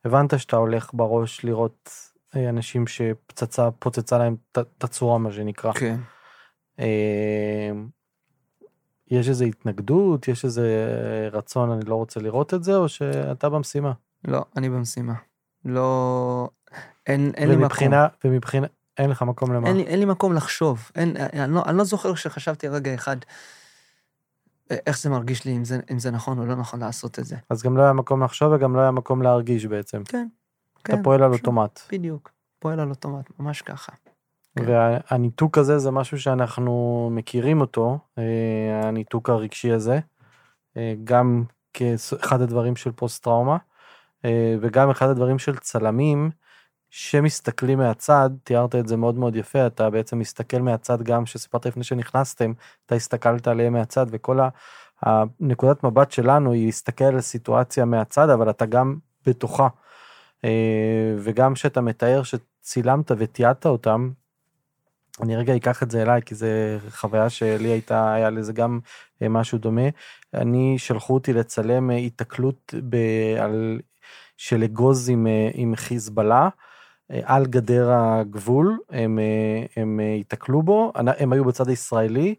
[0.04, 1.90] הבנת שאתה הולך בראש לראות
[2.36, 5.72] אנשים שפצצה פוצצה להם את- הצורה, מה שנקרא.
[5.72, 5.96] כן.
[9.10, 10.88] יש איזו התנגדות, יש איזה
[11.32, 13.92] רצון, אני לא רוצה לראות את זה, או שאתה במשימה?
[14.24, 15.14] לא, אני במשימה.
[15.64, 16.48] לא...
[17.06, 17.64] אין, אין לי מקום.
[18.24, 18.66] ומבחינה,
[18.98, 19.68] אין לך מקום למה?
[19.68, 20.90] אין לי, אין לי מקום לחשוב.
[20.94, 23.16] אין, אני, לא, אני לא זוכר שחשבתי רגע אחד
[24.70, 27.36] איך זה מרגיש לי, אם זה, אם זה נכון או לא נכון לעשות את זה.
[27.50, 30.04] אז גם לא היה מקום לחשוב וגם לא היה מקום להרגיש בעצם.
[30.04, 30.28] כן.
[30.82, 31.80] אתה פועל על אוטומט.
[31.92, 32.30] בדיוק.
[32.58, 33.92] פועל על אוטומט, ממש ככה.
[34.58, 34.64] כן.
[34.66, 39.98] והניתוק הזה זה משהו שאנחנו מכירים אותו, אה, הניתוק הרגשי הזה,
[40.76, 43.56] אה, גם כאחד הדברים של פוסט טראומה,
[44.24, 46.30] אה, וגם אחד הדברים של צלמים
[46.90, 51.84] שמסתכלים מהצד, תיארת את זה מאוד מאוד יפה, אתה בעצם מסתכל מהצד גם שסיפרת לפני
[51.84, 52.52] שנכנסתם,
[52.86, 54.48] אתה הסתכלת עליהם מהצד וכל ה-
[55.02, 58.96] הנקודת מבט שלנו היא להסתכל על הסיטואציה מהצד, אבל אתה גם
[59.26, 59.68] בתוכה.
[60.44, 64.10] אה, וגם שאתה מתאר שצילמת ותיעדת אותם,
[65.20, 68.80] אני רגע אקח את זה אליי כי זה חוויה שלי הייתה היה לזה גם
[69.22, 69.88] אה, משהו דומה.
[70.34, 72.96] אני שלחו אותי לצלם אה, היתקלות ב,
[73.40, 73.80] על,
[74.36, 76.48] של אגוז עם, אה, עם חיזבאללה אה,
[77.22, 82.34] על גדר הגבול הם, אה, הם אה, היתקלו בו הם היו בצד הישראלי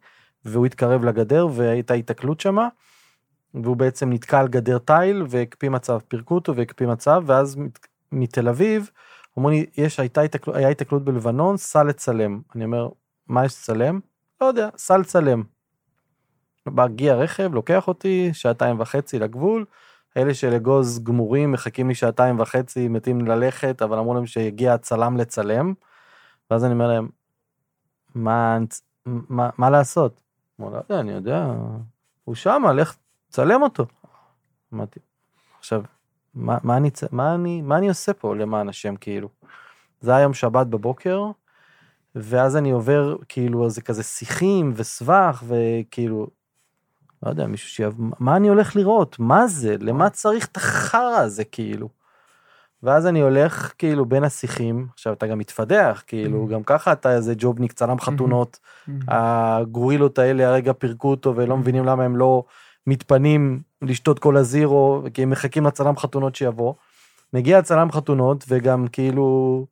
[0.46, 2.68] והוא התקרב לגדר והייתה היתקלות שמה.
[3.54, 8.48] והוא בעצם נתקע על גדר תיל והקפיא מצב פירקו אותו והקפיא מצב ואז מת- מתל
[8.50, 8.90] אביב
[9.38, 12.42] אומרים לי, יש, הייתה התקלות, היה התקלות בלבנון, סע לצלם.
[12.56, 12.90] אני אומר,
[13.28, 14.00] מה יש לצלם?
[14.42, 15.44] לא יודע, סע לצלם.
[16.68, 19.66] מגיע רכב, לוקח אותי, שעתיים וחצי לגבול,
[20.18, 25.18] אלה של אגוז גמורים מחכים לי שעתיים וחצי, מתים ללכת, אבל אמרו להם שיגיע הצלם
[25.18, 25.74] לצלם,
[26.52, 27.10] ואז אני אומר להם,
[28.16, 28.58] מה,
[29.06, 30.20] מה, מה לעשות?
[30.58, 31.54] הוא לא יודע, אני יודע,
[32.24, 32.96] הוא שמה, לך
[33.30, 33.86] צלם אותו.
[34.74, 35.00] אמרתי,
[35.60, 35.84] עכשיו,
[36.34, 39.30] מה, מה, אני, מה, אני, מה אני עושה פה למען השם כאילו?
[40.02, 41.26] זה היה יום שבת בבוקר,
[42.16, 46.28] ואז אני עובר כאילו זה כזה שיחים וסבך וכאילו,
[47.24, 47.94] לא יודע, מישהו שיב...
[48.20, 49.16] מה אני הולך לראות?
[49.20, 49.76] מה זה?
[49.80, 51.90] למה צריך את החרא הזה כאילו?
[52.84, 56.52] ואז אני הולך כאילו בין השיחים, עכשיו אתה גם מתפדח, כאילו Mhm.
[56.54, 58.60] גם ככה אתה איזה ג'ובניק צלם חתונות,
[59.08, 62.44] הגורילות האלה הרגע פירקו אותו ולא מבינים למה הם לא
[62.88, 66.74] מתפנים לשתות כל הזירו, כי הם מחכים לצלם חתונות שיבוא.
[67.34, 69.66] מגיע הצלם חתונות וגם כאילו,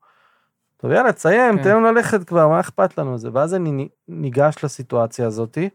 [0.77, 1.63] טוב יאללה תסיים, כן.
[1.63, 3.29] תן לנו ללכת כבר, מה אכפת לנו זה?
[3.33, 5.69] ואז אני ניגש לסיטואציה הזאתי,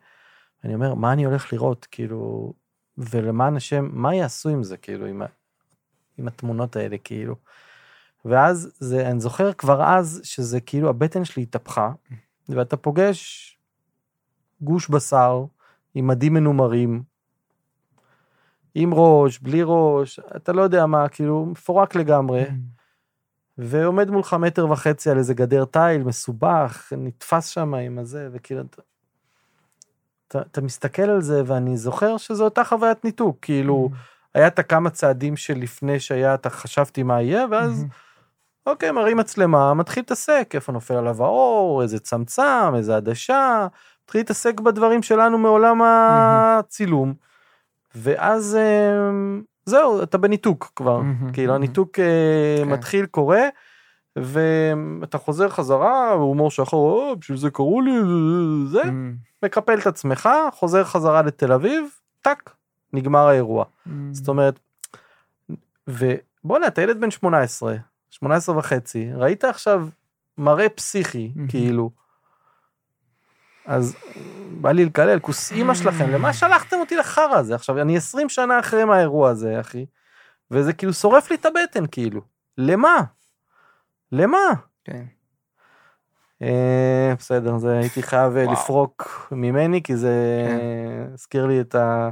[0.64, 2.52] אני אומר, מה אני הולך לראות, כאילו,
[2.98, 5.26] ולמען השם, מה יעשו עם זה, כאילו, עם, ה-
[6.18, 7.36] עם התמונות האלה, כאילו.
[8.24, 11.92] ואז זה, אני זוכר כבר אז שזה כאילו הבטן שלי התהפכה,
[12.48, 13.48] ואתה פוגש
[14.60, 15.44] גוש בשר
[15.94, 17.02] עם מדים מנומרים,
[18.74, 22.44] עם ראש, בלי ראש, אתה לא יודע מה, כאילו מפורק לגמרי,
[23.58, 28.62] ועומד מולך מטר וחצי על איזה גדר תיל מסובך, נתפס שם עם הזה, וכאילו,
[30.32, 33.90] אתה, אתה, מסתכל על זה, ואני זוכר שזו אותה חוויית ניתוק, כאילו,
[34.34, 37.86] היה את הכמה צעדים שלפני שהיה, אתה חשבתי מה יהיה, ואז
[38.66, 43.66] אוקיי, מרים מצלמה, מתחיל להתעסק, איפה נופל עליו האור, איזה צמצם, איזה עדשה,
[44.04, 47.14] מתחיל להתעסק בדברים שלנו מעולם הצילום.
[47.94, 49.10] ואז אה,
[49.66, 51.54] זהו, אתה בניתוק כבר, מהמם, כאילו.
[51.54, 52.04] הניתוק אה,
[52.64, 52.68] כן.
[52.68, 53.42] מתחיל, קורה,
[54.16, 57.92] ואתה חוזר חזרה, והומור שחור, "אה, בשביל זה קראו לי,
[58.66, 61.84] זה, אמ, מקפל את עצמך, חוזר חזרה לתל אביב,
[62.20, 62.54] טאק,
[62.92, 63.64] נגמר האירוע.
[63.86, 64.58] אמ, זאת אומרת,
[65.88, 67.74] ובואנה, אתה ילד בן 18,
[68.10, 69.88] 18 וחצי, ראית עכשיו
[70.38, 71.48] מראה פסיכי, מהמם.
[71.48, 71.90] כאילו.
[73.66, 73.96] אז
[74.60, 77.54] בא לי לקלל, כוס אימא שלכם, למה שלחתם אותי לחרא הזה?
[77.54, 79.86] עכשיו, אני 20 שנה אחרי מהאירוע הזה, אחי,
[80.50, 82.20] וזה כאילו שורף לי את הבטן, כאילו.
[82.58, 83.02] למה?
[84.12, 84.38] למה?
[84.84, 85.04] כן.
[86.42, 88.52] אה, בסדר, זה הייתי חייב אה, וואו.
[88.52, 91.12] לפרוק ממני, כי זה כן.
[91.14, 92.10] הזכיר לי את ה...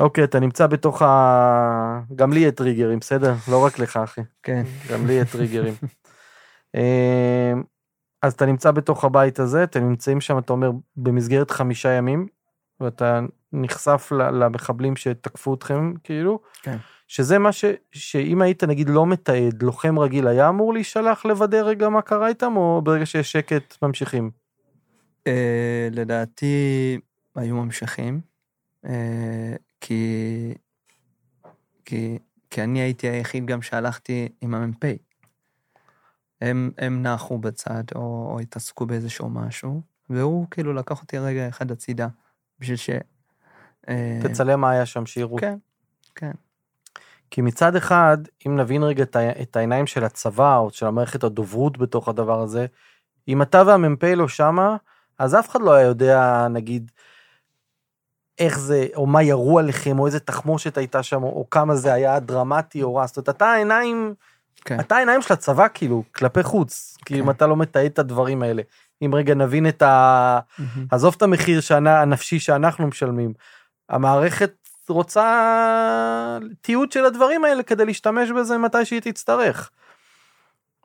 [0.00, 2.00] אוקיי, אתה נמצא בתוך ה...
[2.14, 3.34] גם לי יהיה טריגרים, בסדר?
[3.50, 4.20] לא רק לך, אחי.
[4.42, 4.62] כן.
[4.92, 5.74] גם לי יהיה טריגרים.
[6.76, 7.52] אה,
[8.22, 12.26] אז אתה נמצא בתוך הבית הזה, אתם נמצאים שם, אתה אומר, במסגרת חמישה ימים,
[12.80, 13.20] ואתה
[13.52, 16.40] נחשף למחבלים שתקפו אתכם, כאילו.
[16.62, 16.76] כן.
[17.08, 17.64] שזה מה ש...
[17.92, 22.56] שאם היית נגיד לא מתעד, לוחם רגיל היה אמור להישלח לוודא רגע מה קרה איתם,
[22.56, 24.30] או ברגע שיש שקט ממשיכים?
[25.26, 26.98] אה, לדעתי
[27.34, 28.20] היו ממשיכים,
[28.86, 30.54] אה, כי,
[31.84, 32.18] כי,
[32.50, 34.84] כי אני הייתי היחיד גם שהלכתי עם המ"פ.
[36.40, 41.70] הם, הם נחו בצד או, או התעסקו באיזשהו משהו, והוא כאילו לקח אותי רגע אחד
[41.70, 42.08] הצידה,
[42.58, 42.90] בשביל ש...
[44.22, 45.36] תצלם מה היה שם, שיראו.
[45.36, 45.56] כן,
[46.14, 46.30] כן.
[47.30, 49.04] כי מצד אחד, אם נבין רגע
[49.42, 52.66] את, העיניים של הצבא, או של המערכת הדוברות בתוך הדבר הזה,
[53.28, 54.76] אם אתה והמ"פ לא שמה,
[55.18, 56.90] אז אף אחד לא היה יודע, נגיד,
[58.38, 61.92] איך זה, או מה ירו עליכם, או איזה תחמושת הייתה שם, או, או כמה זה
[61.92, 63.06] היה דרמטי או רע.
[63.06, 64.14] זאת אומרת, אתה העיניים,
[64.64, 64.80] כן.
[64.80, 66.96] אתה העיניים של הצבא, כאילו, כלפי חוץ.
[67.04, 67.30] כי אם כן.
[67.30, 68.62] אתה לא מתעד את הדברים האלה.
[69.02, 70.38] אם רגע נבין את ה...
[70.58, 70.86] מהמם.
[70.90, 73.32] עזוב את המחיר שהנ- הנפשי שאנחנו משלמים.
[73.88, 74.52] המערכת
[74.88, 79.70] רוצה תיעוד של הדברים האלה כדי להשתמש בזה מתי שהיא תצטרך.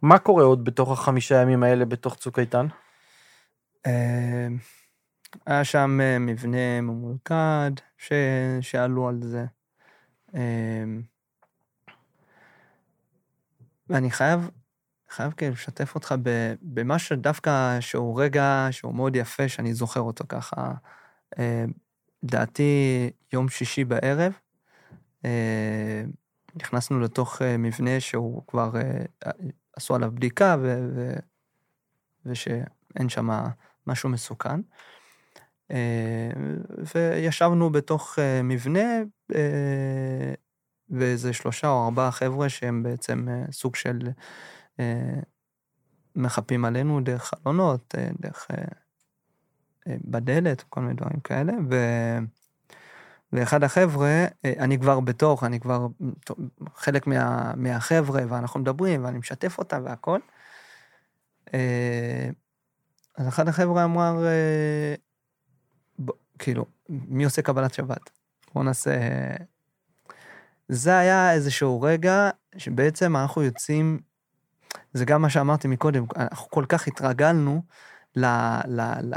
[0.02, 2.68] מה קורה עוד בתוך החמישה ימים האלה בתוך צוק איתן?
[3.86, 4.48] אה,
[5.46, 8.12] היה שם אה, מבנה ממולכד ש...
[8.62, 9.46] שעלו על זה.
[10.36, 10.84] אה,
[13.90, 14.50] ואני חייב,
[15.10, 16.16] חייב כאילו לשתף אותך
[16.62, 20.74] במה שדווקא שהוא רגע שהוא מאוד יפה, שאני זוכר אותו ככה.
[22.24, 24.34] לדעתי יום שישי בערב,
[25.26, 26.04] אה,
[26.56, 29.32] נכנסנו לתוך אה, מבנה שהוא כבר אה,
[29.74, 30.90] עשו עליו בדיקה ו...
[30.96, 31.14] ו...
[32.26, 33.30] ושאין שם
[33.88, 34.60] משהו מסוכן.
[36.96, 38.90] וישבנו בתוך מבנה,
[40.90, 44.00] ואיזה שלושה או ארבעה חבר'ה שהם בעצם סוג של
[46.16, 48.48] מחפים עלינו דרך חלונות, דרך
[50.04, 51.54] בדלת, כל מיני דברים כאלה.
[51.70, 51.76] ו...
[53.34, 55.88] ואחד החבר'ה, אה, אני כבר בתוך, אני כבר
[56.76, 60.20] חלק מה, מהחבר'ה, ואנחנו מדברים, ואני משתף אותם והכל.
[61.54, 62.30] אה,
[63.18, 64.96] אז אחד החבר'ה אמר, אה,
[66.06, 68.10] ב- כאילו, מי עושה קבלת שבת?
[68.54, 68.92] בואו נעשה...
[70.70, 74.00] זה היה איזשהו רגע שבעצם אנחנו יוצאים,
[74.94, 77.62] זה גם מה שאמרתי מקודם, אנחנו כל כך התרגלנו
[78.18, 78.26] ל,
[78.68, 79.16] ל, ל,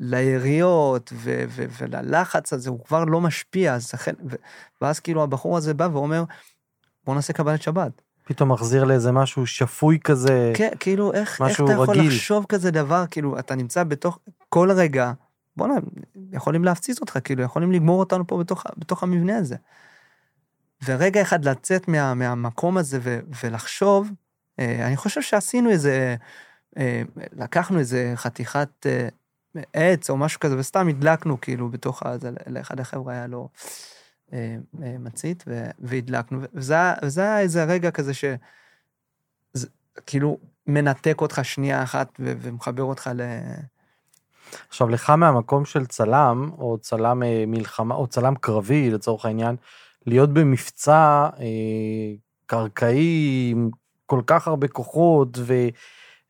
[0.00, 3.92] ליריות ו, ו, וללחץ הזה, הוא כבר לא משפיע, אז
[4.30, 4.34] ו,
[4.80, 6.24] ואז כאילו הבחור הזה בא ואומר,
[7.04, 8.02] בואו נעשה קבלת שבת.
[8.24, 10.52] פתאום מחזיר לאיזה משהו שפוי כזה.
[10.54, 12.06] כן, כאילו, איך, איך משהו אתה יכול רגיל.
[12.06, 15.12] לחשוב כזה דבר, כאילו, אתה נמצא בתוך כל רגע,
[15.56, 15.74] בוא'נה,
[16.32, 19.56] יכולים להפציץ אותך, כאילו, יכולים לגמור אותנו פה בתוך, בתוך המבנה הזה.
[20.84, 24.10] ורגע אחד לצאת מה, מהמקום הזה ו, ולחשוב,
[24.58, 26.16] אה, אני חושב שעשינו איזה,
[27.32, 29.08] לקחנו איזה חתיכת אה,
[29.72, 33.48] עץ או משהו כזה, וסתם הדלקנו, כאילו, בתוך הזה, לאחד החבר'ה היה לו
[34.32, 35.44] אה, אה, מצית,
[35.78, 36.74] והדלקנו, וזה,
[37.16, 38.24] היה- איזה רגע כזה ש...
[40.06, 43.20] כאילו, מנתק אותך שנייה אחת ומחבר אותך ל...
[44.68, 49.56] עכשיו לך מהמקום של צלם, או צלם אה, מלחמה, או צלם קרבי לצורך העניין,
[50.06, 52.14] להיות במבצע אה,
[52.46, 53.70] קרקעי עם
[54.06, 55.54] כל כך הרבה כוחות ו,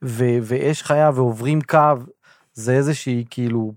[0.04, 1.94] ו, ואש חיה ועוברים קו,
[2.54, 3.72] זה איזושהי כאילו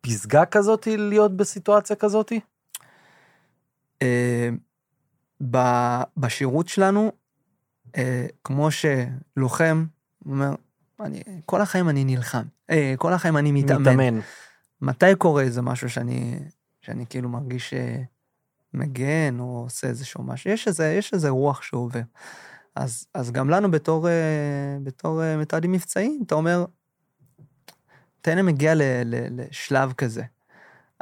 [0.00, 2.40] פסגה כזאתי להיות בסיטואציה כזאתי?
[4.02, 4.48] אה,
[6.16, 7.12] בשירות שלנו,
[7.96, 9.84] אה, כמו שלוחם
[10.26, 10.54] אומר,
[11.00, 13.82] אני, כל החיים אני נלחם, אה, כל החיים אני מתאמן.
[13.82, 14.20] מתאמן.
[14.80, 16.38] מתי קורה איזה משהו שאני,
[16.80, 17.74] שאני כאילו מרגיש
[18.74, 22.00] מגן או עושה איזשהו משהו, יש איזה, יש איזה רוח שעובר.
[22.76, 26.64] אז, אז גם לנו בתור, אה, בתור אה, מתעדים מבצעיים, אתה אומר,
[28.20, 30.22] תן להם מגיע ל, ל, לשלב כזה.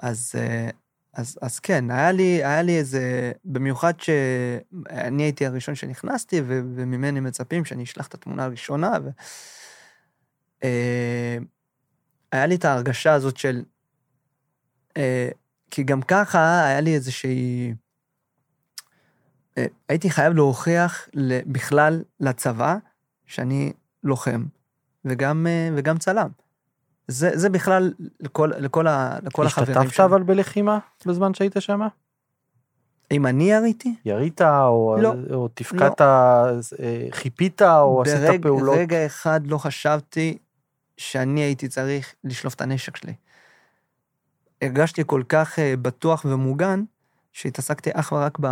[0.02, 0.70] אז, אה,
[1.14, 7.20] אז, אז כן, היה לי, היה לי איזה, במיוחד שאני הייתי הראשון שנכנסתי, ו, וממני
[7.20, 9.10] מצפים שאני אשלח את התמונה הראשונה, ו...
[12.32, 13.64] היה לי את ההרגשה הזאת של...
[15.70, 17.74] כי גם ככה היה לי איזושהי...
[19.58, 21.08] אה, הייתי חייב להוכיח
[21.46, 22.76] בכלל לצבא
[23.26, 23.72] שאני
[24.04, 24.44] לוחם,
[25.04, 26.28] וגם, אה, וגם צלם.
[27.08, 29.86] זה, זה בכלל לכל, לכל, ה, לכל החברים שלי.
[29.86, 31.80] השתתפת אבל בלחימה בזמן שהיית שם?
[33.10, 33.94] אם אני יריתי?
[34.04, 36.06] ירית או, לא, או תפקדת, לא.
[36.06, 38.76] אה, חיפית או ברג, עשית פעולות?
[38.76, 40.38] ברגע אחד לא חשבתי
[40.96, 43.14] שאני הייתי צריך לשלוף את הנשק שלי.
[44.62, 46.84] הרגשתי כל כך בטוח ומוגן,
[47.32, 48.46] שהתעסקתי אך ורק ב...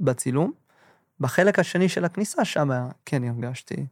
[0.00, 0.52] בצילום.
[1.20, 2.70] בחלק השני של הכניסה, שם
[3.04, 3.86] כן הרגשתי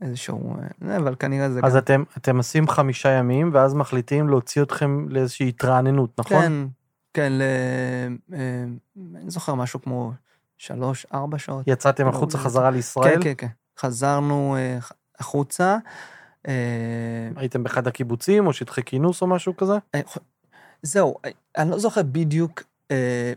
[0.00, 0.56] איזשהו...
[0.88, 1.66] אה, אבל כנראה זה אז גם...
[1.66, 6.42] אז אתם, אתם עושים חמישה ימים, ואז מחליטים להוציא אתכם לאיזושהי התרעננות, נכון?
[6.42, 6.52] כן,
[7.14, 7.42] כן, ל...
[8.32, 8.64] אה,
[9.14, 10.12] אני זוכר משהו כמו
[10.58, 11.64] שלוש, ארבע שעות.
[11.68, 13.14] יצאתם החוצה חזרה לישראל?
[13.14, 13.46] כן, כן, כן.
[13.78, 14.78] חזרנו אה,
[15.18, 15.78] החוצה.
[17.36, 19.74] הייתם באחד הקיבוצים או שטחי כינוס או משהו כזה?
[20.84, 21.14] זהו,
[21.58, 23.32] אני לא זוכר בדיוק, אה,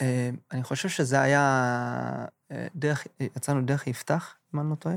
[0.00, 1.42] אה, אני חושב שזה היה
[2.52, 4.96] אה, דרך, יצאנו דרך יפתח, אם אני לא טועה.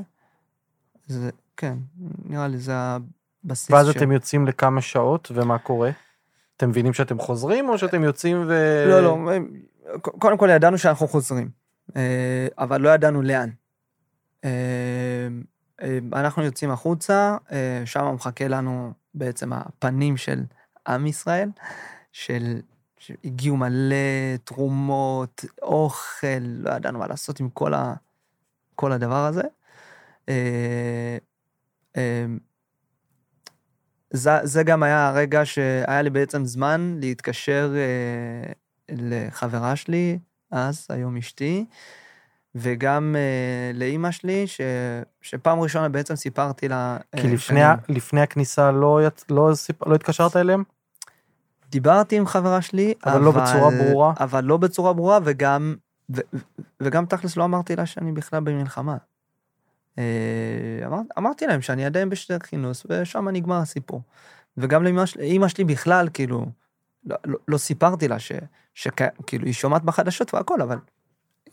[1.07, 1.77] זה, כן,
[2.25, 3.71] נראה לי זה הבסיס.
[3.71, 3.97] ואז ש...
[3.97, 5.91] אתם יוצאים לכמה שעות, ומה קורה?
[6.57, 8.53] אתם מבינים שאתם חוזרים, או שאתם יוצאים ו...
[8.87, 9.17] לא, לא,
[10.01, 11.49] קודם כל ידענו שאנחנו חוזרים,
[11.95, 13.49] אה, אבל לא ידענו לאן.
[14.43, 14.49] אה,
[15.81, 17.37] אה, אנחנו יוצאים החוצה,
[17.85, 20.43] שם מחכה לנו בעצם הפנים של
[20.87, 21.49] עם ישראל,
[22.11, 22.61] של...
[22.97, 23.95] שהגיעו מלא
[24.43, 27.93] תרומות, אוכל, לא ידענו מה לעשות עם כל, ה,
[28.75, 29.43] כל הדבר הזה.
[30.29, 31.17] אה,
[31.97, 32.25] אה,
[34.11, 38.51] זה, זה גם היה הרגע שהיה לי בעצם זמן להתקשר אה,
[38.89, 40.19] לחברה שלי,
[40.51, 41.65] אז, היום אשתי,
[42.55, 44.61] וגם uh, לאימא שלי, ש,
[45.21, 46.97] שפעם ראשונה בעצם סיפרתי לה...
[47.15, 47.59] כי לפני, שאני...
[47.89, 49.25] לפני הכניסה לא, יצ...
[49.29, 49.87] לא, סיפ...
[49.87, 50.63] לא התקשרת אליהם?
[51.69, 54.13] דיברתי עם חברה שלי, אבל, אבל לא בצורה ברורה.
[54.19, 55.75] אבל לא בצורה ברורה, וגם,
[56.15, 56.21] ו,
[56.81, 58.97] וגם תכלס לא אמרתי לה שאני בכלל במלחמה.
[59.97, 60.03] אה,
[60.85, 64.01] אמר, אמרתי להם שאני עדיין בשתי כינוס, ושם נגמר הסיפור.
[64.57, 66.45] וגם לאמא שלי, שלי בכלל, כאילו,
[67.05, 68.31] לא, לא, לא סיפרתי לה ש,
[68.73, 70.77] שכאילו, היא שומעת בחדשות והכל, אבל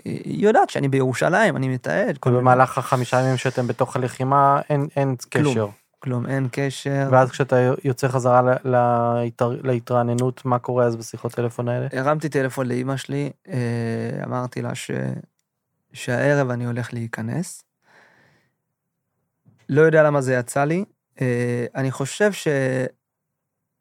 [0.04, 2.18] היא יודעת שאני בירושלים, אני מתעד.
[2.26, 5.52] ובמהלך החמישה ימים שאתם בתוך הלחימה, אין, אין קשר.
[5.52, 5.70] כלום.
[6.02, 7.08] כלום, אין קשר.
[7.10, 9.48] ואז כשאתה יוצא חזרה להתר...
[9.62, 11.88] להתרעננות, מה קורה אז בשיחות טלפון האלה?
[11.92, 14.90] הרמתי טלפון לאימא שלי, אה, אמרתי לה ש...
[15.92, 17.64] שהערב אני הולך להיכנס.
[19.68, 20.84] לא יודע למה זה יצא לי.
[21.20, 22.48] אה, אני חושב ש...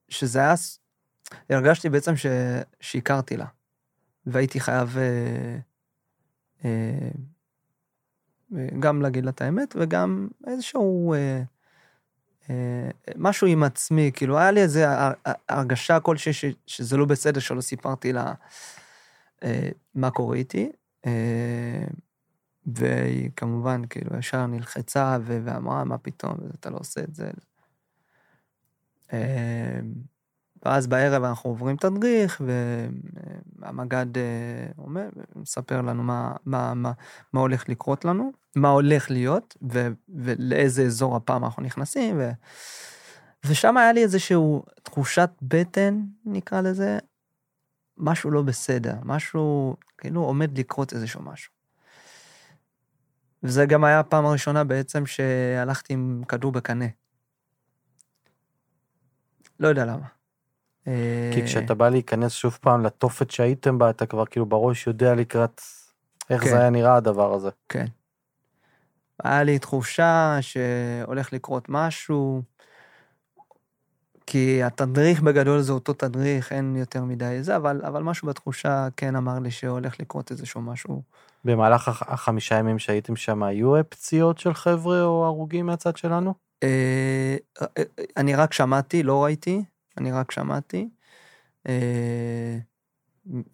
[0.09, 0.55] שזה היה...
[1.49, 2.25] הרגשתי בעצם ש...
[2.81, 3.45] שהכרתי לה,
[4.25, 5.57] והייתי חייב אה,
[8.79, 11.13] גם להגיד לה את האמת, וגם איזשהו...
[12.49, 14.79] אה, משהו עם עצמי, כאילו, היה לי איזו
[15.49, 18.33] הרגשה כלשהי שזה לא בסדר שלא סיפרתי לה
[19.43, 20.71] אה, מה קורה איתי.
[21.05, 21.85] אה,
[22.65, 27.31] והיא כמובן, כאילו, ישר נלחצה ואמרה, מה פתאום, אתה לא עושה את זה.
[30.65, 32.41] ואז בערב אנחנו עוברים תדריך,
[33.59, 36.91] והמג"ד אה, אומר, מספר לנו מה, מה, מה,
[37.33, 42.31] מה הולך לקרות לנו, מה הולך להיות, ו, ולאיזה אזור הפעם אנחנו נכנסים, ו,
[43.45, 44.37] ושם היה לי איזושהי
[44.83, 46.99] תחושת בטן, נקרא לזה,
[47.97, 51.51] משהו לא בסדר, משהו, כאילו עומד לקרות איזשהו משהו.
[53.43, 56.85] וזה גם היה הפעם הראשונה בעצם שהלכתי עם כדור בקנה.
[59.59, 60.18] לא יודע למה.
[61.33, 65.61] כי כשאתה בא להיכנס שוב פעם לתופת שהייתם בה, אתה כבר כאילו בראש יודע לקראת
[66.29, 66.49] איך כן.
[66.49, 67.49] זה היה נראה הדבר הזה.
[67.69, 67.85] כן.
[69.23, 72.41] היה לי תחושה שהולך לקרות משהו,
[74.25, 79.15] כי התדריך בגדול זה אותו תדריך, אין יותר מדי זה, אבל, אבל משהו בתחושה כן
[79.15, 81.01] אמר לי שהולך לקרות איזשהו משהו.
[81.45, 86.33] במהלך החמישה ימים שהייתם שם, היו פציעות של חבר'ה או הרוגים מהצד שלנו?
[86.63, 87.83] אה, אה,
[88.17, 89.63] אני רק שמעתי, לא ראיתי.
[89.99, 90.89] אני רק שמעתי.
[91.67, 92.57] אה,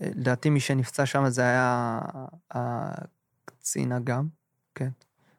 [0.01, 1.99] לדעתי מי שנפצע שם זה היה
[2.51, 4.27] הקצין אג"ם,
[4.75, 4.89] כן,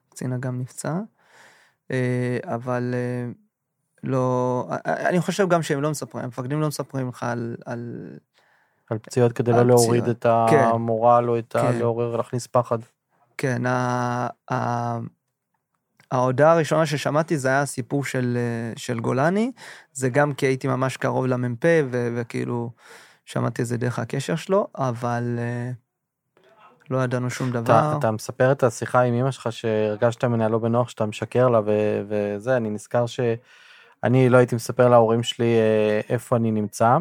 [0.09, 1.01] קצין אג"ם נפצע,
[1.91, 3.33] אה, אבל אה,
[4.03, 8.11] לא, אני חושב גם שהם לא מספרים, המפקדים לא מספרים לך על, על,
[8.91, 10.17] על פציעות כדי על לא להוריד פציעות.
[10.19, 10.65] את כן.
[10.65, 11.63] המורל או את ה...
[11.63, 11.79] כן.
[11.79, 12.79] לעורר, להכניס פחד.
[13.39, 14.29] כן, ה...
[14.53, 14.99] ה...
[16.11, 19.53] ההודעה הראשונה ששמעתי זה היה הסיפור של, אה, של גולני,
[19.93, 22.71] זה גם כי הייתי ממש קרוב למ"פ ו- וכאילו
[23.25, 25.71] שמעתי את זה דרך הקשר שלו, אבל אה,
[26.91, 27.63] לא ידענו שום דבר.
[27.63, 31.61] אתה, אתה מספר את השיחה עם אמא שלך שהרגשת ממנה לא בנוח שאתה משקר לה
[31.67, 36.97] ו- וזה, אני נזכר שאני לא הייתי מספר להורים שלי אה, איפה אני נמצא,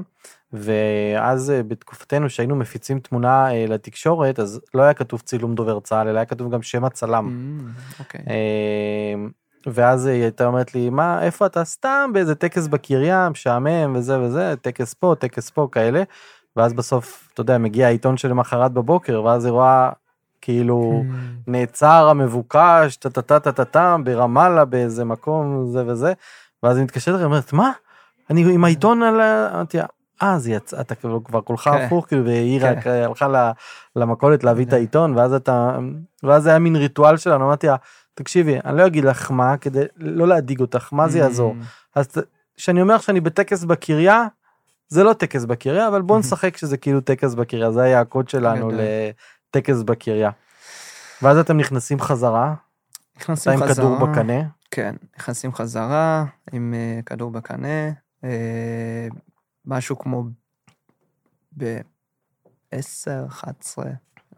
[0.53, 6.07] ואז אה, בתקופתנו שהיינו מפיצים תמונה אה, לתקשורת, אז לא היה כתוב צילום דובר צה"ל,
[6.07, 7.27] אלא היה כתוב גם שם הצלם.
[7.27, 8.21] Mm, אוקיי.
[8.29, 9.25] אה,
[9.67, 11.63] ואז היא הייתה אומרת לי, מה, איפה אתה?
[11.63, 16.03] סתם באיזה טקס בקריה, משעמם וזה וזה, טקס פה, טקס פה, כאלה.
[16.55, 19.89] ואז בסוף, אתה יודע, מגיע העיתון שלמחרת בבוקר, ואז היא רואה,
[20.41, 21.13] כאילו, Mm,
[21.47, 26.13] נעצר המבוקש, טה-טה-טה-טה-טם, ברמאללה, באיזה מקום, זה וזה.
[26.63, 27.71] ואז היא מתקשרת אליי, אומרת, מה?
[28.29, 29.19] אני עם העיתון על
[30.23, 31.69] אה, אז יצא, אתה כאילו כבר כולך כן.
[31.71, 32.75] הפוך, כאילו, והיא כן.
[32.77, 33.51] רק הלכה ל-
[33.95, 34.75] למכולת להביא את כן.
[34.75, 35.77] העיתון, ואז אתה...
[36.23, 37.75] ואז זה היה מין ריטואל שלנו, אמרתי לה,
[38.13, 41.55] תקשיבי, אני לא אגיד לך מה, כדי לא להדאיג אותך, מה זה יעזור?
[41.61, 42.07] mm, אז
[42.57, 44.27] כשאני אומר שאני בטקס בקריה,
[44.87, 48.71] זה לא טקס בקריה, אבל בוא נשחק שזה כאילו טקס בקריה, זה היה הקוד שלנו.
[48.71, 50.29] לטקס בקריה.
[51.21, 52.53] ואז אתם נכנסים חזרה,
[53.17, 53.75] נכנסים עם חזרה.
[53.75, 54.41] כדור בקנה,
[54.71, 57.89] כן, נכנסים חזרה עם אה, כדור בקנה,
[58.23, 59.07] אה,
[59.67, 60.23] משהו כמו
[61.57, 63.85] ב-10, 11,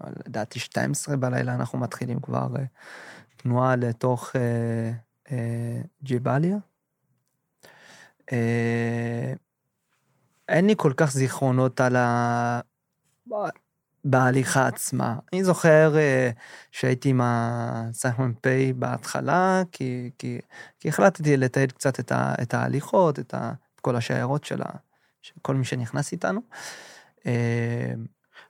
[0.01, 2.63] או לדעתי 12 בלילה אנחנו מתחילים כבר אה,
[3.38, 4.91] תנועה לתוך אה,
[5.32, 6.57] אה, ג'יבליה.
[8.32, 9.34] אה,
[10.49, 12.59] אין לי כל כך זיכרונות על ה...
[14.03, 15.15] בהליכה עצמה.
[15.34, 16.30] אני זוכר אה,
[16.71, 20.39] שהייתי עם הסמ"פ בהתחלה, כי, כי,
[20.80, 24.69] כי החלטתי לתעד קצת את, ה, את ההליכות, את, ה, את כל השיירות של, ה,
[25.28, 26.41] של כל מי שנכנס איתנו.
[27.25, 27.93] אה,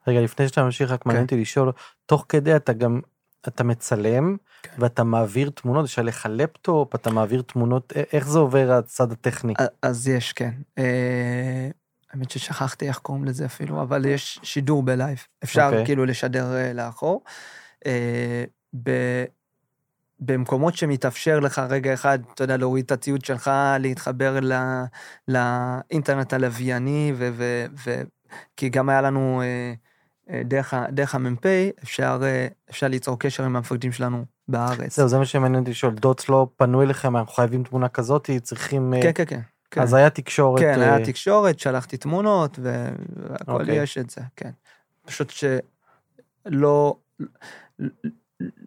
[0.07, 1.35] רגע לפני שאתה ממשיך רק מעניין כן.
[1.35, 1.71] אותי לשאול,
[2.05, 3.01] תוך כדי אתה גם,
[3.47, 4.71] אתה מצלם כן.
[4.77, 9.53] ואתה מעביר תמונות, יש עליך לפטופ, אתה מעביר תמונות, איך זה עובר הצד הטכני?
[9.81, 10.51] אז יש, כן.
[10.77, 11.69] אה,
[12.11, 15.23] האמת ששכחתי איך קוראים לזה אפילו, אבל יש שידור בלייב.
[15.43, 15.85] אפשר אוקיי.
[15.85, 17.23] כאילו לשדר אה, לאחור.
[20.19, 24.83] במקומות שמתאפשר לך רגע אחד, אתה יודע, להוריד את הציוד שלך, להתחבר ל-
[25.27, 28.01] לאינטרנט הלווייני, ו- ו- ו-
[28.57, 29.73] כי גם היה לנו, אה,
[30.29, 31.45] אה, דרך דרך המ"פ,
[31.83, 34.95] אפשר אה, אפשר ליצור קשר עם המפקדים שלנו בארץ.
[34.95, 38.93] זהו, זה מה שמעניין אותי לשאול, דוטס לא פנו אליכם, אנחנו חייבים תמונה כזאת, צריכים...
[38.93, 39.39] אה, כן, כן, כן.
[39.71, 39.81] כן.
[39.81, 40.61] אז היה תקשורת.
[40.61, 43.83] כן, היה תקשורת, שלחתי תמונות, ו- והכל אוקיי.
[43.83, 44.49] יש את זה, כן.
[45.05, 45.33] פשוט
[46.49, 46.95] שלא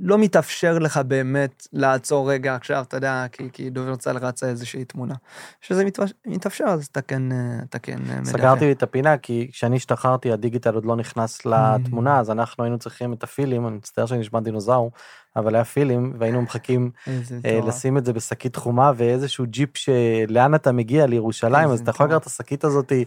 [0.00, 4.84] לא מתאפשר לך באמת לעצור רגע עכשיו, אתה יודע, כי, כי דובר צה"ל רצה איזושהי
[4.84, 5.14] תמונה.
[5.60, 8.32] כשזה מתאפשר, מתאפשר אז אתה כן, אה, אתה כן אה, מדווח.
[8.32, 12.78] סגרתי לי את הפינה כי כשאני השתחררתי הדיגיטל עוד לא נכנס לתמונה אז אנחנו היינו
[12.78, 14.90] צריכים את הפילים אני מצטער שאני נשמע דינוזאור
[15.36, 17.64] אבל היה פילים והיינו מחכים מטורף.
[17.66, 22.06] לשים את זה בשקית חומה ואיזשהו ג'יפ שלאן אתה מגיע לירושלים אז אתה יכול.
[22.06, 23.04] לקחת את השקית הזאתי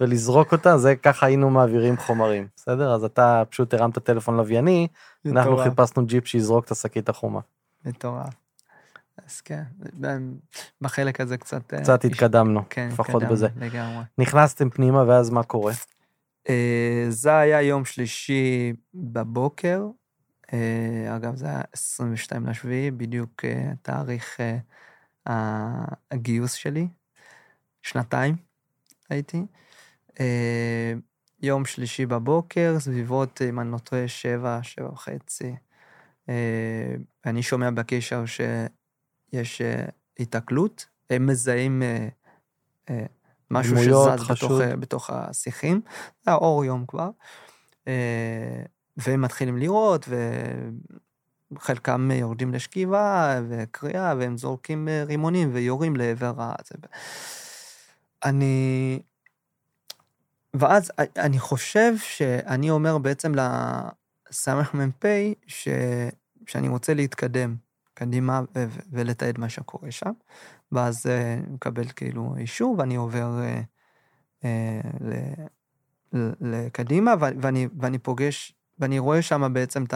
[0.00, 4.88] ולזרוק אותה זה ככה היינו מעבירים חומרים בסדר אז אתה פשוט הרמת טלפון לווייני
[5.26, 7.40] אנחנו חיפשנו ג'יפ שיזרוק את השקית החומה
[7.84, 8.34] מטורף.
[9.26, 9.62] אז כן,
[10.80, 11.74] בחלק הזה קצת...
[11.74, 14.04] אה, קצת התקדמנו כן, לפחות בזה לגמרי.
[14.18, 15.72] נכנסתם פנימה ואז מה קורה
[16.48, 19.86] אה, זה היה יום שלישי בבוקר.
[20.52, 23.44] אה, אגב, זה היה 22 לשביעי, בדיוק
[23.82, 24.40] תאריך
[26.10, 26.88] הגיוס שלי.
[27.82, 28.36] שנתיים
[29.10, 29.46] הייתי.
[30.20, 30.92] אה,
[31.42, 35.56] יום שלישי בבוקר, סביבות, אם אני לא טועה, שבע, שבע וחצי.
[36.28, 36.94] אה,
[37.26, 39.84] אני שומע בקשר שיש אה,
[40.18, 42.08] היתקלות, הם מזהים אה,
[42.90, 43.06] אה,
[43.50, 44.30] משהו שזז.
[44.30, 45.80] בתוך, אה, בתוך השיחים.
[46.24, 47.10] זה היה אור יום כבר.
[47.88, 48.62] אה,
[48.96, 50.08] והם מתחילים לראות,
[51.52, 56.54] וחלקם יורדים לשכיבה וקריאה, והם זורקים אה, רימונים ויורים לעבר ה...
[58.24, 59.00] אני...
[60.58, 63.32] ואז אני חושב שאני אומר בעצם
[64.30, 65.04] לסמ"פ
[65.46, 65.68] ש...
[66.46, 67.56] שאני רוצה להתקדם
[67.94, 68.64] קדימה ו...
[68.90, 70.12] ולתעד מה שקורה שם,
[70.72, 73.60] ואז אה, אני מקבל כאילו אישור ואני עובר אה,
[74.44, 75.14] אה, ל...
[76.40, 79.94] לקדימה, ו- ואני, ואני פוגש, ואני רואה שם בעצם את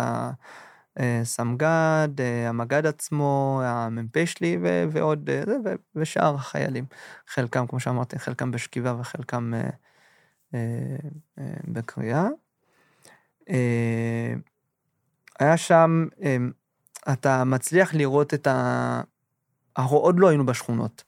[0.97, 6.85] הסמג"ד, אה, המג"ד עצמו, המ"פ שלי ו- ועוד, אה, זה, ו- ושאר החיילים.
[7.29, 9.71] חלקם, כמו שאמרתי, חלקם בשכיבה וחלקם אה, אה, אה,
[11.65, 12.29] בקריאה.
[13.51, 14.35] אה,
[15.41, 16.37] היה שם, אה,
[17.13, 19.01] אתה מצליח לראות את ה...
[19.79, 21.05] אנחנו עוד לא היינו בשכונות.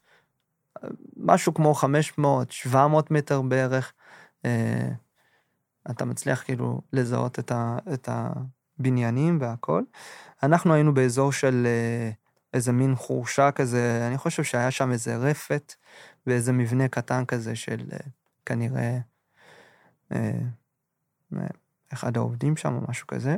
[1.17, 3.93] משהו כמו 500, 700 מטר בערך.
[4.45, 4.89] אה,
[5.91, 9.83] אתה מצליח כאילו לזהות את, ה, את הבניינים והכל.
[10.43, 11.67] אנחנו היינו באזור של
[12.53, 15.73] איזה מין חורשה כזה, אני חושב שהיה שם איזה רפת
[16.27, 17.97] ואיזה מבנה קטן כזה של אה,
[18.45, 18.99] כנראה אה,
[21.93, 23.35] אחד העובדים שם או משהו כזה.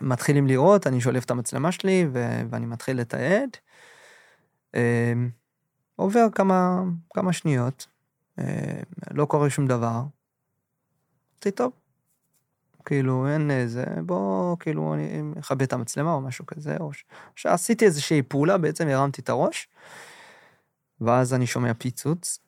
[0.00, 3.56] מתחילים לראות, אני שולף את המצלמה שלי ו- ואני מתחיל לתעד.
[5.96, 6.82] עובר כמה,
[7.14, 7.86] כמה שניות,
[9.10, 10.02] לא קורה שום דבר.
[11.34, 11.72] אמרתי, טוב,
[12.84, 16.90] כאילו, אין איזה, בוא, כאילו, אני אכבה את המצלמה או משהו כזה, או
[17.36, 19.68] שעשיתי איזושהי פעולה, בעצם הרמתי את הראש,
[21.00, 22.41] ואז אני שומע פיצוץ, אה,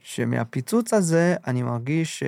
[0.00, 2.22] שמהפיצוץ הזה אני מרגיש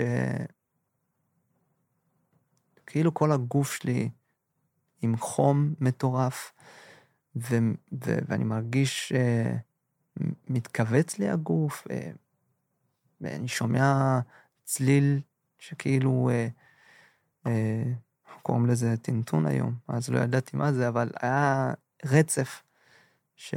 [2.87, 4.11] כאילו כל הגוף שלי
[5.03, 6.53] עם חום מטורף,
[7.37, 7.73] ו-
[8.05, 9.13] ו- ואני מרגיש
[10.49, 11.87] מתכווץ לי הגוף,
[13.21, 14.21] ואני שומע
[14.65, 15.21] צליל
[15.59, 16.49] שכאילו, אה,
[17.47, 17.93] אה,
[18.43, 22.63] קוראים לזה טינטון היום, אז לא ידעתי מה זה, אבל היה רצף
[23.37, 23.55] ש,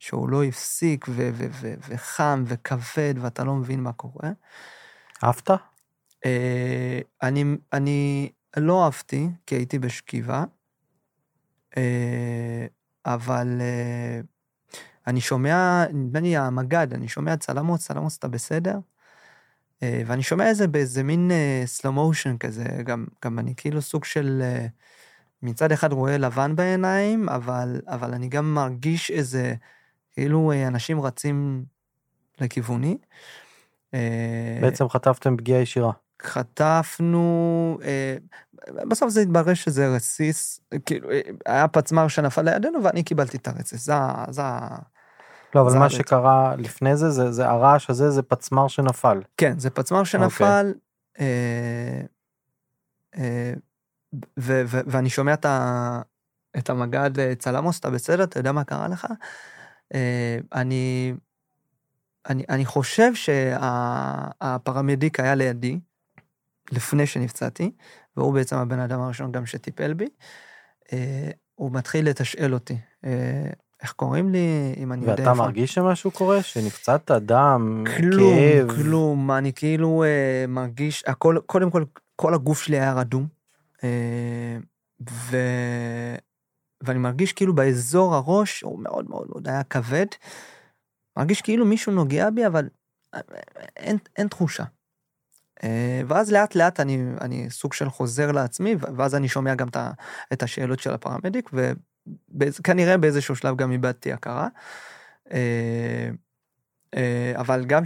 [0.00, 4.30] שהוא לא הפסיק, ו, ו, ו, וחם וכבד, ואתה לא מבין מה קורה.
[5.24, 5.50] אהבת?
[6.26, 10.44] אה, אני, אני לא אהבתי, כי הייתי בשכיבה,
[11.76, 12.66] אה,
[13.06, 14.20] אבל אה,
[15.06, 18.78] אני שומע, נדמה לי המג"ד, אני שומע צלמות, צלמות, אתה בסדר?
[19.82, 21.30] אה, ואני שומע את זה באיזה מין
[21.66, 24.68] סלו uh, מושן כזה, גם, גם אני כאילו סוג של, uh,
[25.42, 29.54] מצד אחד רואה לבן בעיניים, אבל, אבל אני גם מרגיש איזה,
[30.20, 31.64] כאילו uh, אנשים רצים
[32.40, 32.98] לכיווני.
[34.60, 35.92] בעצם חטפתם פגיעה ישירה.
[36.22, 37.78] חטפנו,
[38.88, 41.08] בסוף זה התברר שזה רסיס, כאילו,
[41.46, 43.92] היה פצמ"ר שנפל לידינו ואני קיבלתי את הרסיס, זה,
[44.28, 44.42] זה
[45.54, 45.96] לא, אבל מה בעצם.
[45.96, 49.20] שקרה לפני זה, זה, זה הרעש הזה, זה פצמ"ר שנפל.
[49.36, 51.20] כן, זה פצמ"ר שנפל, okay.
[51.20, 52.00] אה,
[53.16, 53.52] אה,
[54.38, 56.00] ו, ו, ואני שומע את, ה,
[56.58, 58.24] את המג"ד אה, צלמוס, אתה בסדר?
[58.24, 59.06] אתה יודע מה קרה לך?
[59.94, 61.14] אה, אני,
[62.28, 65.78] אני, אני חושב שהפרמדיק היה לידי,
[66.72, 67.70] לפני שנפצעתי,
[68.16, 70.08] והוא בעצם הבן אדם הראשון גם שטיפל בי.
[70.92, 72.76] אה, הוא מתחיל לתשאל אותי.
[73.04, 73.50] אה,
[73.82, 75.22] איך קוראים לי, אם אני יודע איפה...
[75.22, 76.42] ואתה מרגיש שמשהו קורה?
[76.42, 78.68] שנפצעת דם, כלום, כאב?
[78.68, 79.30] כלום, כלום.
[79.30, 81.84] אני כאילו אה, מרגיש, הכל, קודם כל,
[82.16, 83.26] כל הגוף שלי היה רדום.
[83.84, 84.58] אה,
[85.10, 85.36] ו...
[86.82, 90.06] ואני מרגיש כאילו באזור הראש, הוא מאוד מאוד מאוד היה כבד.
[91.16, 92.68] מרגיש כאילו מישהו נוגע בי, אבל
[93.76, 94.64] אין, אין תחושה.
[95.62, 99.68] אה, ואז לאט לאט אני, אני סוג של חוזר לעצמי, ואז אני שומע גם
[100.32, 101.72] את השאלות של הפרמדיק, ו...
[102.64, 104.48] כנראה באיזשהו שלב גם איבדתי הכרה.
[105.32, 106.10] אה,
[106.94, 107.82] אה, אבל גם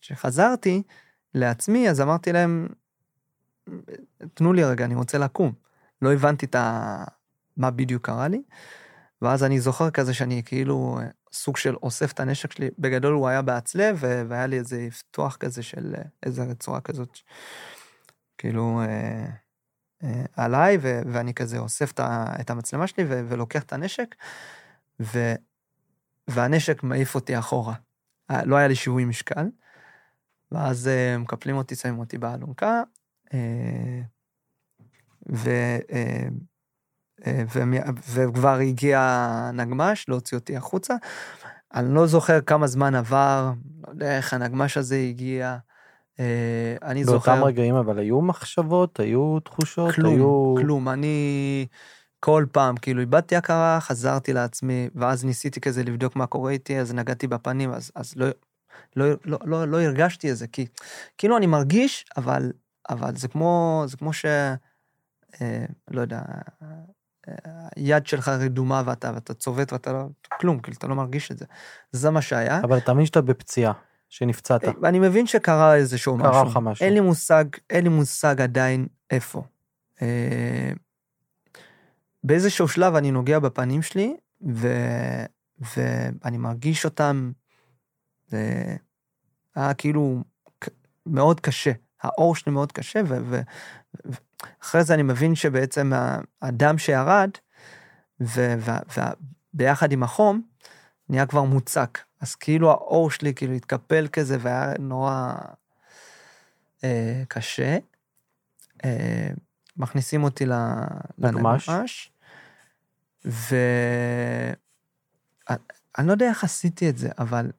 [0.00, 0.82] כשחזרתי
[1.34, 2.68] לעצמי, אז אמרתי להם,
[4.34, 5.52] תנו לי רגע, אני רוצה לקום.
[6.02, 7.04] לא הבנתי את ה...
[7.58, 8.42] מה בדיוק קרה לי.
[9.22, 10.98] ואז אני זוכר כזה שאני כאילו
[11.32, 15.62] סוג של אוסף את הנשק שלי, בגדול הוא היה בהצלב, והיה לי איזה פתוח כזה
[15.62, 17.18] של איזה רצועה כזאת,
[18.38, 18.82] כאילו...
[20.02, 21.92] אה, עליי, ו- ואני כזה אוסף
[22.40, 24.14] את המצלמה שלי ו- ולוקח את הנשק,
[25.00, 25.34] ו-
[26.28, 27.74] והנשק מעיף אותי אחורה.
[28.30, 29.46] אה, לא היה לי שיווי משקל,
[30.52, 32.82] ואז uh, מקפלים אותי, שמים אותי באלונקה,
[33.26, 33.34] uh,
[35.32, 36.28] ו- ו-
[38.12, 40.94] וכבר הגיע הנגמש להוציא אותי החוצה.
[41.74, 43.52] אני לא זוכר כמה זמן עבר,
[43.86, 45.56] לא יודע איך הנגמש הזה הגיע.
[46.20, 47.32] אה, אני זוכר...
[47.32, 50.54] באותם רגעים אבל היו מחשבות, היו תחושות, כלום, היו...
[50.58, 51.66] כלום, אני
[52.20, 56.94] כל פעם, כאילו איבדתי הכרה, חזרתי לעצמי, ואז ניסיתי כזה לבדוק מה קורה איתי, אז
[56.94, 58.26] נגעתי בפנים, אז, אז לא,
[58.96, 60.66] לא, לא, לא, לא הרגשתי את זה, כי
[61.18, 62.52] כאילו אני מרגיש, אבל,
[62.90, 64.24] אבל זה כמו, זה כמו ש...
[65.40, 66.20] אה, לא יודע,
[67.76, 70.04] היד שלך רדומה ואתה, ואתה צובט ואתה לא,
[70.40, 71.44] כלום, כאילו אתה לא מרגיש את זה.
[71.92, 72.60] זה מה שהיה.
[72.60, 73.72] אבל אתה מבין שאתה בפציעה.
[74.08, 74.64] שנפצעת.
[74.64, 76.42] אה, אני מבין שקרה איזשהו קרה משהו.
[76.42, 76.84] קרה לך משהו.
[76.84, 79.42] אין לי מושג, אין לי מושג עדיין איפה.
[80.02, 80.72] אה,
[82.24, 84.16] באיזשהו שלב אני נוגע בפנים שלי,
[84.48, 84.68] ו...
[85.76, 87.32] ואני מרגיש אותם,
[88.26, 88.76] זה
[89.54, 90.22] היה כאילו
[91.06, 91.72] מאוד קשה.
[92.02, 93.40] האור שלי מאוד קשה, ואחרי
[94.04, 94.10] ו...
[94.80, 95.92] זה אני מבין שבעצם
[96.42, 97.30] הדם שירד,
[98.20, 100.42] וביחד עם החום,
[101.08, 101.98] נהיה כבר מוצק.
[102.20, 105.34] אז כאילו האור שלי כאילו התקפל כזה והיה נורא
[106.84, 107.78] אה, קשה.
[108.84, 109.28] אה,
[109.76, 110.44] מכניסים אותי
[111.18, 112.10] לנגמש.
[113.24, 114.56] ואני
[116.06, 117.50] לא יודע איך עשיתי את זה, אבל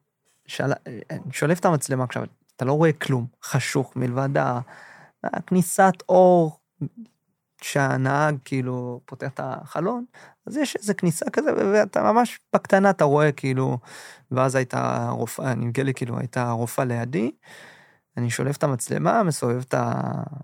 [0.45, 0.71] של...
[1.09, 2.23] אני שולף את המצלמה עכשיו,
[2.55, 4.29] אתה לא רואה כלום, חשוך, מלבד
[5.23, 6.58] הכניסת אור
[7.61, 10.05] שהנהג כאילו פותח את החלון,
[10.45, 13.77] אז יש איזה כניסה כזה, ואתה ממש בקטנה אתה רואה כאילו,
[14.31, 17.31] ואז הייתה רופאה, נגלה לי כאילו הייתה רופאה לידי,
[18.17, 19.63] אני שולף את המצלמה, מסובב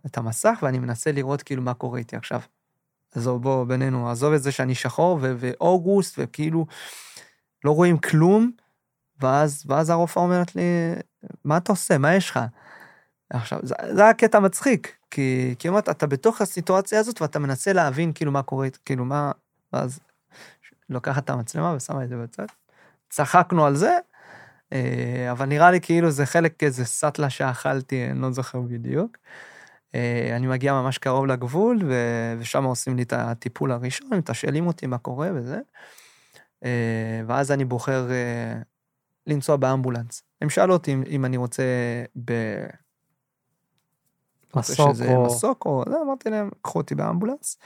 [0.06, 2.42] את המסך, ואני מנסה לראות כאילו מה קורה איתי עכשיו.
[3.16, 6.66] עזוב, בוא, בינינו, עזוב את זה שאני שחור, ואוגוסט, וכאילו,
[7.64, 8.52] לא רואים כלום,
[9.22, 10.62] ואז, ואז הרופאה אומרת לי,
[11.44, 11.98] מה אתה עושה?
[11.98, 12.40] מה יש לך?
[13.30, 18.14] עכשיו, זה, זה היה קטע מצחיק, כי, כי אתה בתוך הסיטואציה הזאת ואתה מנסה להבין
[18.14, 19.32] כאילו מה קורה, כאילו מה,
[19.74, 20.00] ואז
[20.90, 22.46] לוקחת את המצלמה ושמה את זה בצד.
[23.10, 23.98] צחקנו על זה,
[24.74, 29.18] אה, אבל נראה לי כאילו זה חלק איזה סאטלה שאכלתי, אני לא זוכר בדיוק.
[29.96, 31.80] אה, אני מגיע ממש קרוב לגבול,
[32.40, 35.60] ושם עושים לי את הטיפול הראשון, מתשאלים אותי מה קורה וזה.
[36.66, 38.08] אה, ואז אני בוחר
[39.28, 40.24] לנסוע באמבולנס.
[40.42, 41.64] הם שאלו אותי אם, אני רוצה.
[44.56, 45.26] מסוק או...
[45.26, 45.84] מסוק או...
[45.88, 47.58] לא, אמרתי להם, קחו אותי באמבולנס.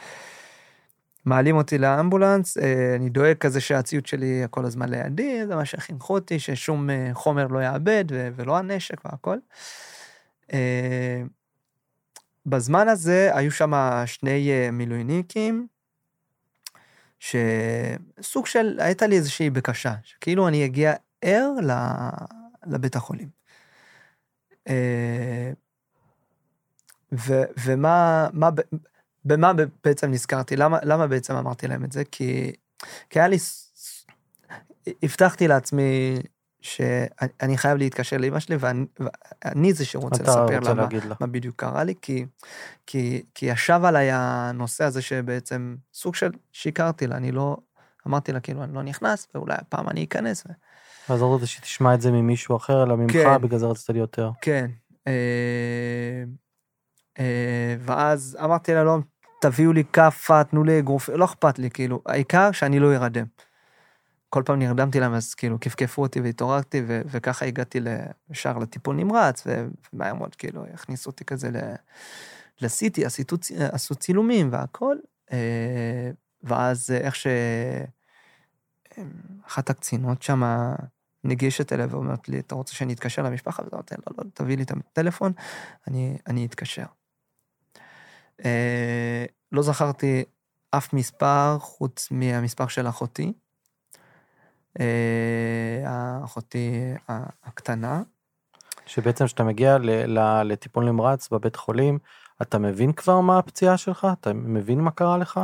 [1.25, 6.13] מעלים אותי לאמבולנס, אה, אני דואג כזה שהציוד שלי כל הזמן לידי, זה מה שחינכו
[6.13, 9.37] אותי, ששום אה, חומר לא יאבד ולא הנשק והכל.
[10.53, 11.21] אה,
[12.45, 13.73] בזמן הזה היו שם
[14.05, 15.67] שני מילואיניקים,
[17.19, 21.51] שסוג של, הייתה לי איזושהי בקשה, שכאילו אני אגיע ער
[22.67, 23.29] לבית החולים.
[27.11, 28.49] ו, ומה, מה,
[29.25, 29.51] במה
[29.83, 30.55] בעצם נזכרתי?
[30.55, 32.03] למה, למה בעצם אמרתי להם את זה?
[32.11, 32.51] כי,
[33.09, 33.37] כי היה לי,
[35.03, 36.19] הבטחתי לעצמי
[36.61, 40.87] שאני חייב להתקשר לאמא שלי, ואני, ואני זה שרוצה לספר לה מה,
[41.19, 42.25] מה בדיוק קרה לי, כי,
[42.87, 47.57] כי, כי ישב עליי הנושא הזה שבעצם סוג של שיקרתי לה, אני לא,
[48.07, 50.43] אמרתי לה כאילו אני לא נכנס, ואולי הפעם אני אכנס.
[50.47, 50.49] ו...
[51.13, 53.99] אז לא רצית שתשמע את זה ממישהו אחר, אלא ממך, כן, בגלל זה רצית לי
[53.99, 54.31] יותר.
[54.41, 54.71] כן.
[55.07, 56.23] אה,
[57.79, 58.97] ואז אמרתי לה, לא,
[59.41, 63.25] תביאו לי כאפה, תנו לי אגרוף, לא אכפת לי, כאילו, העיקר שאני לא ארדם.
[64.29, 67.79] כל פעם נרדמתי להם, אז כאילו כפכפו אותי והתעוררתי, ו- וככה הגעתי
[68.29, 69.47] ישר לטיפול נמרץ,
[69.93, 71.49] ומהר מאוד כאילו הכניסו אותי כזה
[72.61, 73.23] לסיטי, עשו,
[73.71, 74.97] עשו צילומים והכל,
[75.31, 76.11] אה,
[76.43, 77.27] ואז איך ש...
[79.47, 80.43] אחת הקצינות שם
[81.23, 83.63] ניגשת אליה ואומרת לי, אתה רוצה שאני אתקשר למשפחה?
[83.63, 85.31] ואתה אומר, לא, לא, תביא לי את הטלפון,
[85.87, 86.85] אני, אני אתקשר.
[88.45, 90.23] אה, לא זכרתי
[90.71, 93.33] אף מספר חוץ מהמספר של אחותי.
[94.79, 96.93] אה, אחותי
[97.43, 98.01] הקטנה.
[98.85, 99.77] שבעצם כשאתה מגיע
[100.43, 101.99] לטיפול נמרץ בבית חולים,
[102.41, 104.07] אתה מבין כבר מה הפציעה שלך?
[104.21, 105.39] אתה מבין מה קרה לך?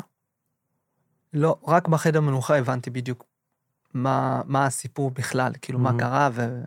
[1.33, 3.23] לא, רק בחדר מנוחה הבנתי בדיוק
[3.93, 5.81] מה, מה הסיפור בכלל, כאילו mm-hmm.
[5.81, 6.61] מה קרה ו...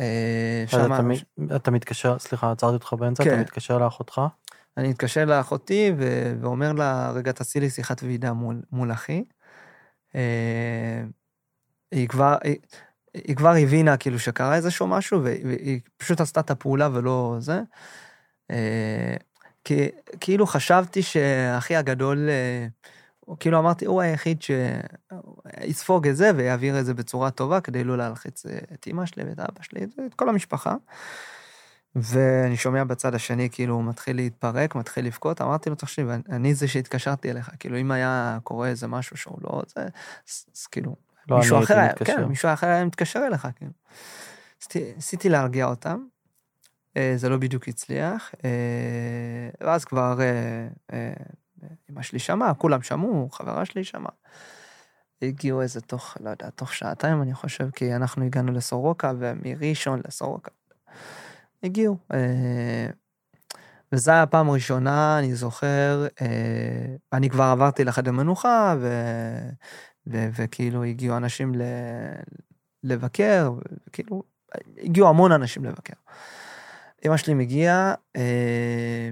[0.00, 1.00] אה, שמה...
[1.00, 3.30] אתה, אתה מתקשר, סליחה, עצרתי אותך באמצע, כן.
[3.30, 4.20] אתה מתקשר לאחותך?
[4.78, 9.24] אני מתקשר לאחותי ו- ואומר לה, רגע, תעשי לי שיחת ועידה מול, מול אחי.
[10.14, 11.02] אה,
[11.92, 12.36] היא כבר,
[13.14, 17.60] היא, כבר הבינה כאילו שקרה איזשהו משהו, והיא פשוט עשתה את הפעולה ולא זה.
[18.50, 19.14] אה,
[19.64, 19.88] כי
[20.20, 22.66] כאילו חשבתי שאחי הגדול, אה,
[23.40, 28.46] כאילו אמרתי, הוא היחיד שיספוג את זה ויעביר את זה בצורה טובה כדי לא להלחיץ
[28.46, 30.74] את אמא שלי ואת אבא שלי, את כל המשפחה.
[32.02, 36.68] ואני שומע בצד השני, כאילו, הוא מתחיל להתפרק, מתחיל לבכות, אמרתי לו, תחשיב, אני זה
[36.68, 39.86] שהתקשרתי אליך, כאילו, אם היה קורה איזה משהו שהוא לא, זה,
[40.56, 40.96] אז, כאילו,
[41.28, 43.70] לא מישהו אחר היה, כן, מישהו אחר היה מתקשר אליך, כאילו.
[44.96, 45.98] ניסיתי להרגיע אותם,
[46.96, 48.50] אה, זה לא בדיוק הצליח, אה,
[49.60, 50.18] ואז כבר
[50.92, 51.12] אה,
[51.90, 54.12] אמא שלי שמעה, כולם שמעו, חברה שלי שמעה.
[55.22, 60.50] הגיעו איזה תוך, לא יודע, תוך שעתיים אני חושב, כי אנחנו הגענו לסורוקה, ומראשון לסורוקה.
[61.62, 61.96] הגיעו.
[62.14, 62.86] אה,
[63.92, 68.88] וזו הייתה הפעם הראשונה, אני זוכר, אה, אני כבר עברתי לחדר מנוחה, ו,
[70.06, 71.62] ו, וכאילו הגיעו אנשים ל,
[72.84, 73.50] לבקר,
[73.88, 74.22] וכאילו,
[74.78, 75.94] הגיעו המון אנשים לבקר.
[77.06, 79.10] אמא שלי מגיעה, אה,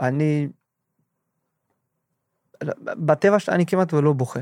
[0.00, 0.48] אני,
[2.82, 4.40] בטבע שלי אני כמעט ולא בוכה,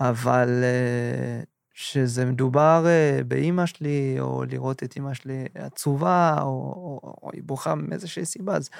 [0.00, 0.64] אבל
[1.78, 7.42] שזה מדובר אה, באימא שלי, או לראות את אימא שלי עצובה, או, או, או היא
[7.42, 8.70] בוכה מאיזושהי סיבה, אז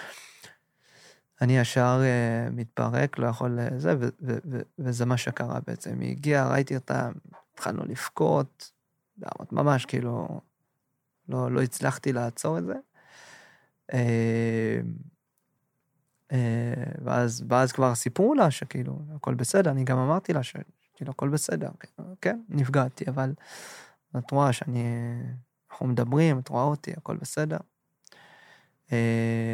[1.40, 6.00] אני ישר uh, מתפרק, לא יכול לזה, ו, ו, ו, וזה מה שקרה בעצם.
[6.00, 7.10] היא הגיעה, ראיתי אותה,
[7.54, 8.72] התחלנו לבכות,
[9.52, 10.40] ממש כאילו,
[11.28, 12.74] לא, לא הצלחתי לעצור את זה.
[17.04, 20.56] ואז, ואז כבר סיפרו לה שכאילו, הכל בסדר, אני גם אמרתי לה ש,
[20.96, 21.68] כאילו, הכל בסדר.
[22.20, 23.32] כן, נפגעתי, אבל
[24.18, 24.84] את רואה שאני...
[25.70, 27.56] אנחנו מדברים, את רואה אותי, הכל בסדר.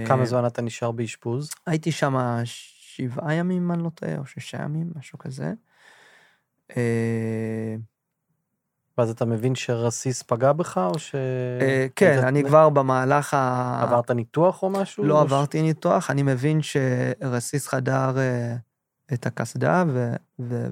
[0.06, 1.50] כמה זמן אתה נשאר באשפוז?
[1.66, 5.52] הייתי שם שבעה ימים, אם אני לא טועה, או שישה ימים, משהו כזה.
[6.76, 7.76] אה,
[8.98, 11.14] ואז אתה מבין שרסיס פגע בך, או ש...
[11.60, 13.80] אה, כן, אני כבר במהלך ה...
[13.82, 15.04] עברת ניתוח או משהו?
[15.04, 18.56] לא עברתי ניתוח, אני מבין שרסיס חדר אה,
[19.12, 19.84] את הקסדה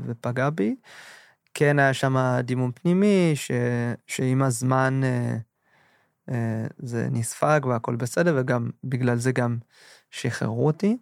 [0.07, 0.77] ופגע בי.
[1.55, 3.33] כן היה שם דימום פנימי,
[4.07, 5.01] שעם הזמן
[6.79, 9.59] זה נספג והכל בסדר, וגם בגלל זה גם
[10.11, 10.97] שחררו אותי.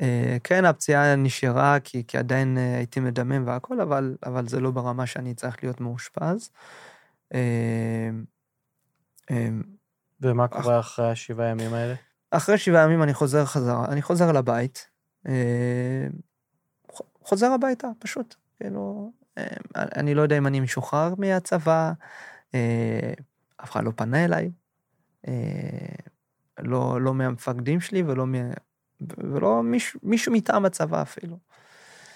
[0.00, 4.70] אה, כן, הפציעה נשארה כי, כי עדיין אה, הייתי מדמם והכל, אבל, אבל זה לא
[4.70, 6.50] ברמה שאני צריך להיות מאושפז.
[7.34, 8.10] אה,
[10.20, 11.94] ומה קורה אחרי השבעה ימים האלה?
[12.30, 14.88] אחרי שבעה ימים אני חוזר חזרה, אני חוזר לבית,
[17.22, 18.34] חוזר הביתה, פשוט.
[18.56, 19.12] כאילו,
[19.76, 21.92] אני לא יודע אם אני משוחרר מהצבא,
[23.62, 24.50] אף אחד לא פנה אליי,
[26.58, 28.26] לא, לא מהמפקדים שלי ולא
[29.00, 31.36] ולא מישהו, מישהו מטעם הצבא אפילו.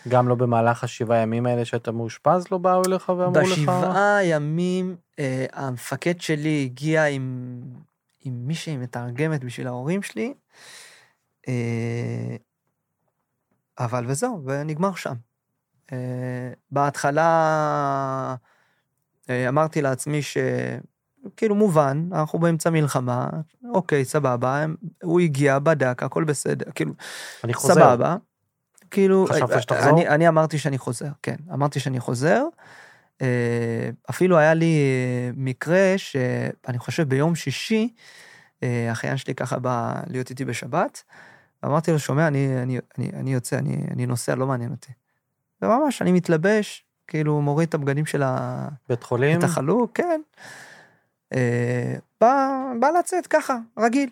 [0.09, 3.53] גם לא במהלך השבעה ימים האלה שאתה מאושפז לא באו אליך ואמרו לך?
[3.53, 7.53] בשבעה ימים אה, המפקד שלי הגיע עם,
[8.25, 10.35] עם מישהי מתרגמת בשביל ההורים שלי,
[11.49, 12.37] אה,
[13.79, 15.15] אבל וזהו, ונגמר שם.
[15.93, 18.37] אה, בהתחלה
[19.31, 20.37] אה, אמרתי לעצמי ש...
[21.37, 23.29] כאילו מובן, אנחנו באמצע מלחמה,
[23.75, 24.65] אוקיי, סבבה,
[25.03, 26.93] הוא הגיע, בדק, הכל בסדר, כאילו,
[27.45, 27.75] אני חוזר.
[27.75, 28.17] סבבה.
[28.91, 29.91] כאילו, חשבת שתחזור?
[29.91, 32.45] אני, אני אמרתי שאני חוזר, כן, אמרתי שאני חוזר.
[33.23, 34.79] אה, אפילו היה לי
[35.37, 37.95] מקרה שאני חושב ביום שישי,
[38.93, 41.03] אחיין שלי ככה בא להיות איתי בשבת,
[41.65, 44.93] אמרתי לו, שומע, אני, אני, אני, אני יוצא, אני, אני נוסע, לא מעניין אותי.
[45.63, 48.69] וממש, אני מתלבש, כאילו מוריד את הבגדים של ה...
[48.89, 49.39] בית חולים?
[49.39, 50.21] את החלוק, כן.
[51.35, 54.11] אה, בא, בא לצאת ככה, רגיל.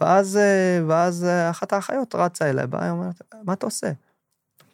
[0.00, 3.92] ואז, אה, ואז אה, אחת האחיות רצה אליי, באה, היא אומרת, מה אתה עושה?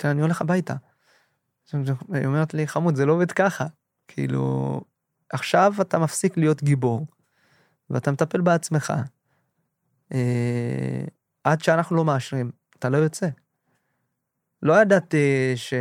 [0.05, 0.75] אני הולך הביתה.
[1.73, 3.67] היא אומרת לי, חמוד, זה לא עובד ככה.
[4.09, 4.81] כאילו,
[5.31, 7.07] עכשיו אתה מפסיק להיות גיבור,
[7.91, 8.93] ואתה מטפל בעצמך.
[10.13, 11.05] אה,
[11.47, 13.29] עד שאנחנו לא מאשרים, אתה לא יוצא.
[14.63, 15.75] לא ידעתי ש...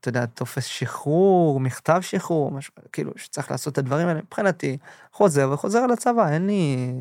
[0.00, 4.78] אתה יודע, טופס שחרור, מכתב שחרור, משהו, כאילו, שצריך לעשות את הדברים האלה, מבחינתי,
[5.12, 6.92] חוזר וחוזר על הצבא, אין לי...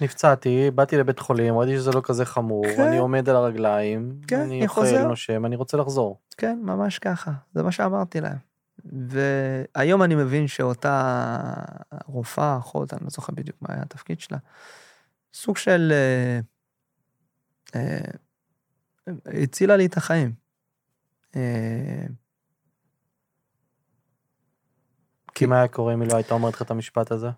[0.00, 2.82] נפצעתי, באתי לבית חולים, ראיתי שזה לא כזה חמור, כן.
[2.82, 6.18] אני עומד על הרגליים, כן, אני אוכל, נושם, אני רוצה לחזור.
[6.36, 8.38] כן, ממש ככה, זה מה שאמרתי להם.
[8.84, 11.36] והיום אני מבין שאותה
[12.06, 14.38] רופאה, אחות, אני לא זוכר בדיוק מה היה התפקיד שלה,
[15.34, 15.92] סוג של...
[15.92, 16.40] אה,
[17.74, 17.98] אה,
[19.42, 20.32] הצילה לי את החיים.
[21.36, 22.06] אה,
[25.34, 27.28] כי מה היה קורה אם היא לא הייתה אומרת לך את המשפט הזה?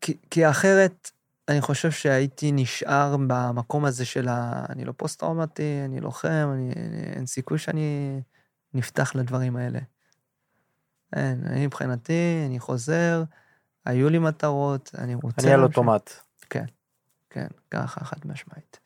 [0.00, 1.10] כי, כי אחרת,
[1.48, 4.64] אני חושב שהייתי נשאר במקום הזה של ה...
[4.68, 8.20] אני לא פוסט-טראומטי, אני לוחם, אני, אני, אין סיכוי שאני
[8.74, 9.78] נפתח לדברים האלה.
[11.16, 13.22] אין, אני מבחינתי, אני חוזר,
[13.84, 15.42] היו לי מטרות, אני רוצה...
[15.42, 16.27] אני על אוטומט.
[17.30, 18.78] כן, ככה, חד משמעית.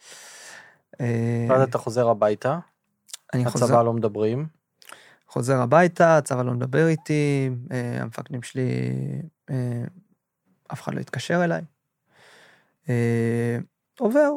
[1.49, 2.59] ואז אתה חוזר הביתה?
[3.34, 3.82] אני הצבא חוזר...
[3.82, 4.47] לא מדברים.
[5.28, 8.70] חוזר הביתה, הצבא לא מדבר איתי, אה, המפקדים שלי,
[9.51, 9.82] אה,
[10.72, 11.62] אף אחד לא התקשר אליי.
[12.88, 13.59] אה,
[13.99, 14.30] עובר,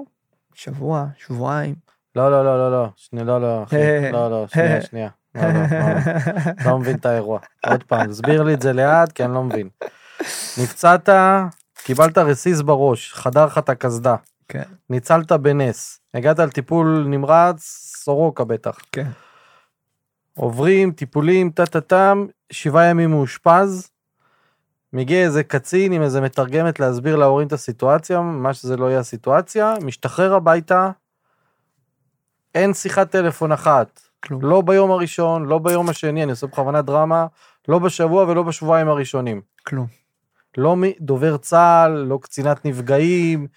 [0.54, 1.76] שבוע, שבועיים.
[2.16, 5.10] לא, לא, לא, לא, לא, שנייה, לא, לא, אחי, לא, לא, שנייה, שנייה.
[5.36, 7.40] לא, לא, לא, לא מבין את האירוע.
[7.68, 9.70] עוד פעם, תסביר לי את זה לאט, כי אני לא מבין.
[10.64, 11.10] נפצעת,
[11.86, 14.16] קיבלת רסיס בראש, חדר לך את הקסדה.
[14.48, 14.64] כן.
[14.90, 16.00] ניצלת בנס.
[16.14, 17.60] הגעת לטיפול נמרץ,
[17.98, 18.78] סורוקה בטח.
[18.92, 19.10] כן.
[20.36, 23.90] עוברים טיפולים, טה-טה-טם, שבעה ימים מאושפז.
[24.94, 29.74] מגיע איזה קצין עם איזה מתרגמת להסביר להורים את הסיטואציה, מה שזה לא יהיה הסיטואציה,
[29.82, 30.92] משתחרר הביתה,
[32.56, 34.02] אין שיחת טלפון אחת.
[34.24, 34.42] כלום.
[34.42, 37.26] לא ביום הראשון, לא ביום השני, אני עושה בכוונה דרמה,
[37.68, 39.42] לא בשבוע ולא בשבועיים הראשונים.
[39.68, 40.05] כלום.
[40.58, 43.48] לא דובר צה"ל, לא קצינת נפגעים,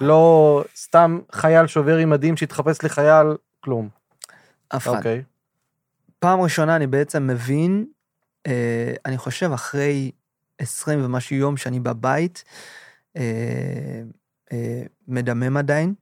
[0.00, 3.26] לא סתם חייל שובר עם מדים שהתחפש לחייל,
[3.60, 3.88] כלום.
[4.68, 4.96] אף אחד.
[4.96, 5.22] אוקיי.
[6.18, 7.86] פעם ראשונה אני בעצם מבין,
[8.46, 10.10] אה, אני חושב אחרי
[10.58, 12.44] 20 ומשהו יום שאני בבית,
[13.16, 14.02] אה,
[14.52, 15.94] אה, מדמם עדיין.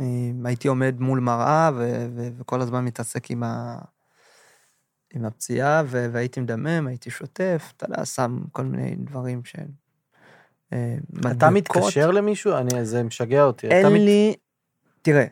[0.00, 0.06] אה,
[0.44, 3.78] הייתי עומד מול מראה ו- ו- וכל הזמן מתעסק עם, ה-
[5.14, 9.85] עם הפציעה, ו- והייתי מדמם, הייתי שוטף, אתה יודע, שם כל מיני דברים שהם
[10.72, 11.36] מדבקות.
[11.36, 12.56] אתה מתקשר למישהו?
[12.56, 13.66] אני, זה משגע אותי.
[13.66, 14.36] אין לי, מת...
[15.02, 15.26] תראה,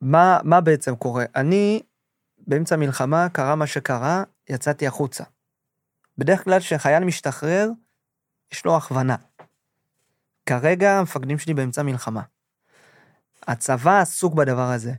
[0.00, 1.24] מה, מה בעצם קורה?
[1.36, 1.82] אני
[2.46, 5.24] באמצע מלחמה, קרה מה שקרה, יצאתי החוצה.
[6.18, 7.70] בדרך כלל כשחייל משתחרר,
[8.52, 9.16] יש לו הכוונה.
[10.46, 12.22] כרגע המפקדים שלי באמצע מלחמה.
[13.46, 14.92] הצבא עסוק בדבר הזה.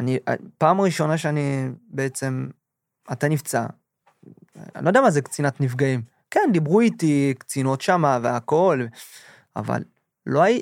[0.00, 0.18] אני,
[0.58, 2.48] פעם ראשונה שאני בעצם,
[3.12, 3.66] אתה נפצע,
[4.74, 6.02] אני לא יודע מה זה קצינת נפגעים.
[6.30, 8.86] כן, דיברו איתי קצינות שמה והכל,
[9.56, 9.82] אבל
[10.26, 10.60] לא היה...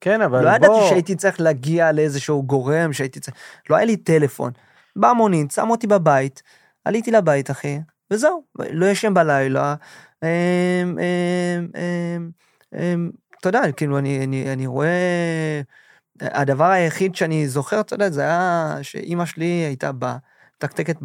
[0.00, 0.56] כן, אבל לא בוא...
[0.56, 3.36] ידעתי שהייתי צריך להגיע לאיזשהו גורם, שהייתי צריך...
[3.70, 4.52] לא היה לי טלפון.
[4.96, 6.42] בא מונית, שם אותי בבית,
[6.84, 7.80] עליתי לבית, אחי,
[8.10, 9.74] וזהו, לא ישן בלילה.
[10.22, 10.28] אמ,
[10.98, 12.30] אמ,
[12.74, 13.10] אמ,
[13.40, 15.60] אתה יודע, כאילו, אני, אני, אני רואה...
[16.20, 20.16] הדבר היחיד שאני זוכר, אתה יודע, זה היה שאימא שלי הייתה באה,
[20.56, 20.96] מתקתקת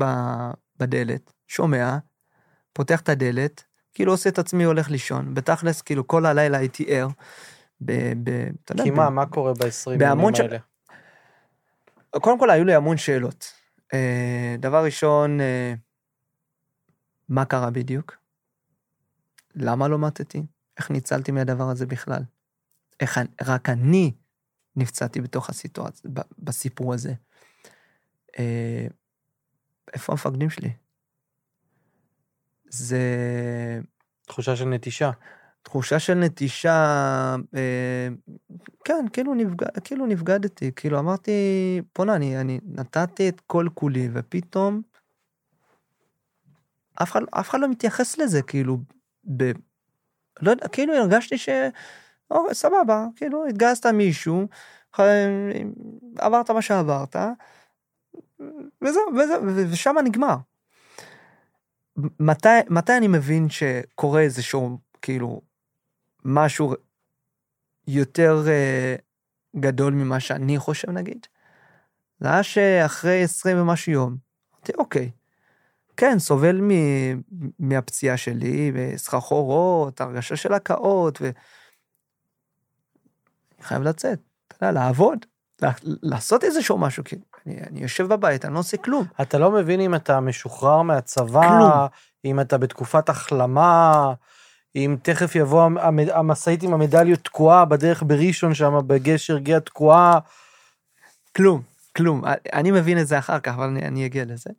[0.79, 1.97] בדלת, שומע,
[2.75, 3.63] פותח את הדלת,
[3.93, 7.07] כאילו עושה את עצמי הולך לישון, בתכלס, כאילו, כל הלילה הייתי ער.
[7.81, 7.91] ב...
[8.23, 8.29] ב
[8.69, 10.57] יודע, כי ב- מה, מה קורה ב-20 בהמון ימים ש- האלה?
[12.21, 13.53] קודם כל, היו לי המון שאלות.
[13.93, 15.73] אה, דבר ראשון, אה,
[17.29, 18.17] מה קרה בדיוק?
[19.55, 20.45] למה לא מתתי?
[20.77, 22.21] איך ניצלתי מהדבר הזה בכלל?
[22.99, 24.11] איך רק אני
[24.75, 27.13] נפצעתי בתוך הסיטואציה, בסיפור הזה.
[28.39, 28.87] אה,
[29.93, 30.69] איפה המפקדים שלי?
[32.69, 32.99] זה
[34.27, 35.11] תחושה של נטישה.
[35.63, 36.75] תחושה של נטישה,
[37.55, 38.07] אה,
[38.83, 41.31] כן, כאילו, נפגע, כאילו נבגדתי, כאילו אמרתי,
[41.97, 44.81] בוא'נה, אני, אני נתתי את כל כולי, ופתאום
[47.03, 48.77] אף אחד, אף אחד לא מתייחס לזה, כאילו,
[49.37, 49.51] ב...
[50.41, 51.49] לא יודע, כאילו הרגשתי ש...
[52.31, 54.47] או, סבבה, כאילו, התגייסת מישהו,
[54.99, 55.61] אה,
[56.17, 57.15] עברת מה שעברת,
[58.81, 59.41] וזהו, וזהו,
[59.71, 60.35] ושם נגמר.
[61.97, 65.41] מתי, מתי אני מבין שקורה איזשהו, כאילו,
[66.25, 66.73] משהו
[67.87, 68.95] יותר אה,
[69.55, 71.27] גדול ממה שאני חושב, נגיד?
[72.19, 74.17] זה היה שאחרי 20 ומשהו יום,
[74.53, 75.11] אמרתי, אוקיי,
[75.97, 76.71] כן, סובל מ,
[77.59, 81.25] מהפציעה שלי, וסחרחורות, הרגשה של הקאות, ו...
[83.55, 85.25] אני חייב לצאת, אתה יודע, לעבוד,
[85.81, 87.15] לעשות איזשהו משהו, כי
[87.45, 89.05] אני, אני יושב בבית, אני לא עושה כלום.
[89.21, 91.71] אתה לא מבין אם אתה משוחרר מהצבא, כלום.
[92.25, 94.13] אם אתה בתקופת החלמה,
[94.75, 100.19] אם תכף יבוא המ- המ- המשאית עם המדליות תקועה בדרך בראשון שם, בגשר גאה תקועה.
[101.35, 101.61] כלום,
[101.97, 102.23] כלום.
[102.53, 104.49] אני מבין את זה אחר כך, אבל אני, אני אגיע לזה.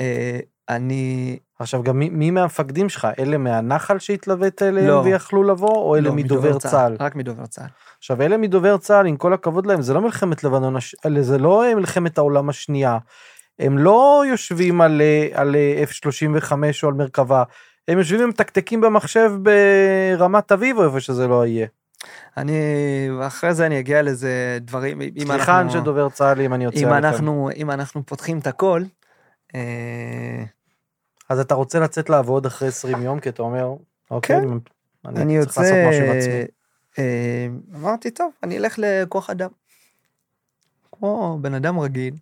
[0.00, 1.38] אה, אני...
[1.62, 5.02] עכשיו גם מי, מי מהמפקדים שלך, אלה מהנחל שהתלווית אליהם לא.
[5.04, 6.96] ויכלו לבוא, או אלה לא, מדובר צה"ל?
[7.00, 7.68] רק מדובר צה"ל.
[7.98, 11.64] עכשיו אלה מדובר צה"ל, עם כל הכבוד להם, זה לא מלחמת לבנון, הש- זה לא
[11.76, 12.98] מלחמת העולם השנייה.
[13.58, 16.52] הם לא יושבים על, אה, על אה, F-35
[16.82, 17.42] או על מרכבה,
[17.88, 21.66] הם יושבים ומתקתקים במחשב ברמת אביב או איפה שזה לא יהיה.
[22.36, 22.52] אני...
[23.18, 25.60] ואחרי זה אני אגיע לזה דברים, אם סליחה אנחנו...
[25.60, 26.92] אנשי דובר צה"ל אם אני יוצא אם.
[26.92, 28.82] אנחנו, אם אנחנו פותחים את הכל,
[29.54, 30.44] אה,
[31.32, 33.74] אז אתה רוצה לצאת לעבוד אחרי 20 יום, כי אתה אומר,
[34.10, 34.48] אוקיי, כן.
[35.06, 35.88] אני, אני צריך לעשות יוצא...
[35.88, 36.44] משהו בעצמי.
[36.98, 39.50] אה, אמרתי, טוב, אני אלך לכוח אדם.
[40.92, 42.14] כמו בן אדם רגיל,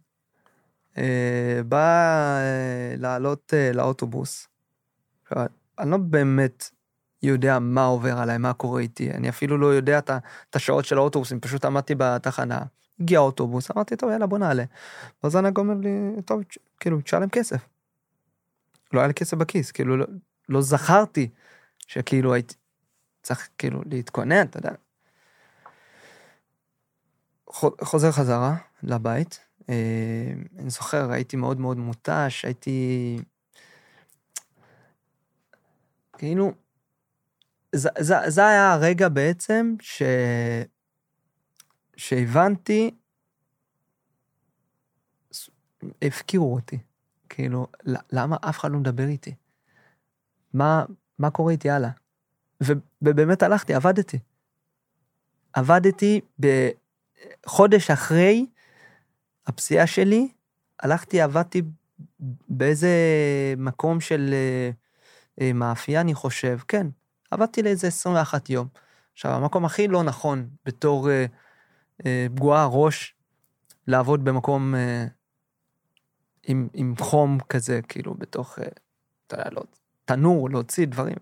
[0.98, 1.78] אה, בא
[2.38, 4.48] אה, לעלות אה, לאוטובוס.
[5.78, 6.70] אני לא באמת
[7.22, 11.32] יודע מה עובר עליי, מה קורה איתי, אני אפילו לא יודע את השעות של האוטובוס,
[11.32, 12.62] אני פשוט עמדתי בתחנה,
[13.00, 14.64] הגיע האוטובוס, אמרתי, טוב, יאללה, בוא נעלה.
[15.22, 16.40] ואז הנהג אומר לי, טוב,
[16.80, 17.60] כאילו, תשלם כסף.
[18.92, 20.06] לא היה לי כסף בכיס, כאילו, לא,
[20.48, 21.28] לא זכרתי
[21.86, 22.54] שכאילו הייתי
[23.22, 24.72] צריך כאילו להתכונן, אתה יודע.
[27.46, 33.18] חו- חוזר חזרה לבית, אה, אני זוכר, הייתי מאוד מאוד מותש, הייתי...
[36.18, 36.52] כאילו,
[37.72, 40.02] זה, זה, זה היה הרגע בעצם ש...
[41.96, 42.90] שהבנתי,
[46.02, 46.78] הפקירו אותי.
[47.30, 47.66] כאילו,
[48.12, 49.34] למה אף אחד לא מדבר איתי?
[50.54, 50.84] מה,
[51.18, 51.90] מה קורה איתי הלאה?
[53.02, 54.18] ובאמת הלכתי, עבדתי.
[55.52, 58.46] עבדתי בחודש אחרי
[59.46, 60.28] הפציעה שלי,
[60.80, 61.62] הלכתי, עבדתי
[62.48, 62.94] באיזה
[63.56, 64.70] מקום של אה,
[65.40, 66.86] אה, מאפייה, אני חושב, כן,
[67.30, 68.68] עבדתי לאיזה 21 יום.
[69.12, 71.26] עכשיו, המקום הכי לא נכון בתור אה,
[72.06, 73.14] אה, פגועה ראש,
[73.86, 75.06] לעבוד במקום אה,
[76.46, 78.64] עם, עם חום כזה, כאילו, בתוך, אה,
[79.26, 79.62] אתה יודע, לא,
[80.04, 81.16] תנור, להוציא דברים.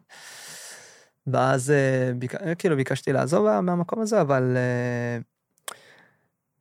[1.27, 2.35] ואז אה, ביק...
[2.59, 4.57] כאילו ביקשתי לעזוב מהמקום הזה, אבל...
[4.57, 5.19] אה,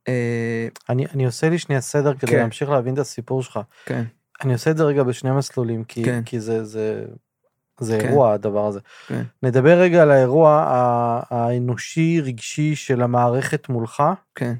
[0.08, 2.38] אה, אני, אני עושה לי שנייה סדר כדי כן.
[2.38, 3.60] להמשיך להבין את הסיפור שלך.
[3.84, 4.04] כן,
[4.44, 6.22] אני עושה את זה רגע בשני מסלולים, כי, כן.
[6.24, 7.04] כי זה, זה,
[7.80, 8.08] זה כן.
[8.08, 8.80] אירוע הדבר הזה.
[9.06, 9.22] כן.
[9.42, 10.64] נדבר רגע על האירוע
[11.30, 14.02] האנושי רגשי של המערכת מולך,
[14.34, 14.54] כן,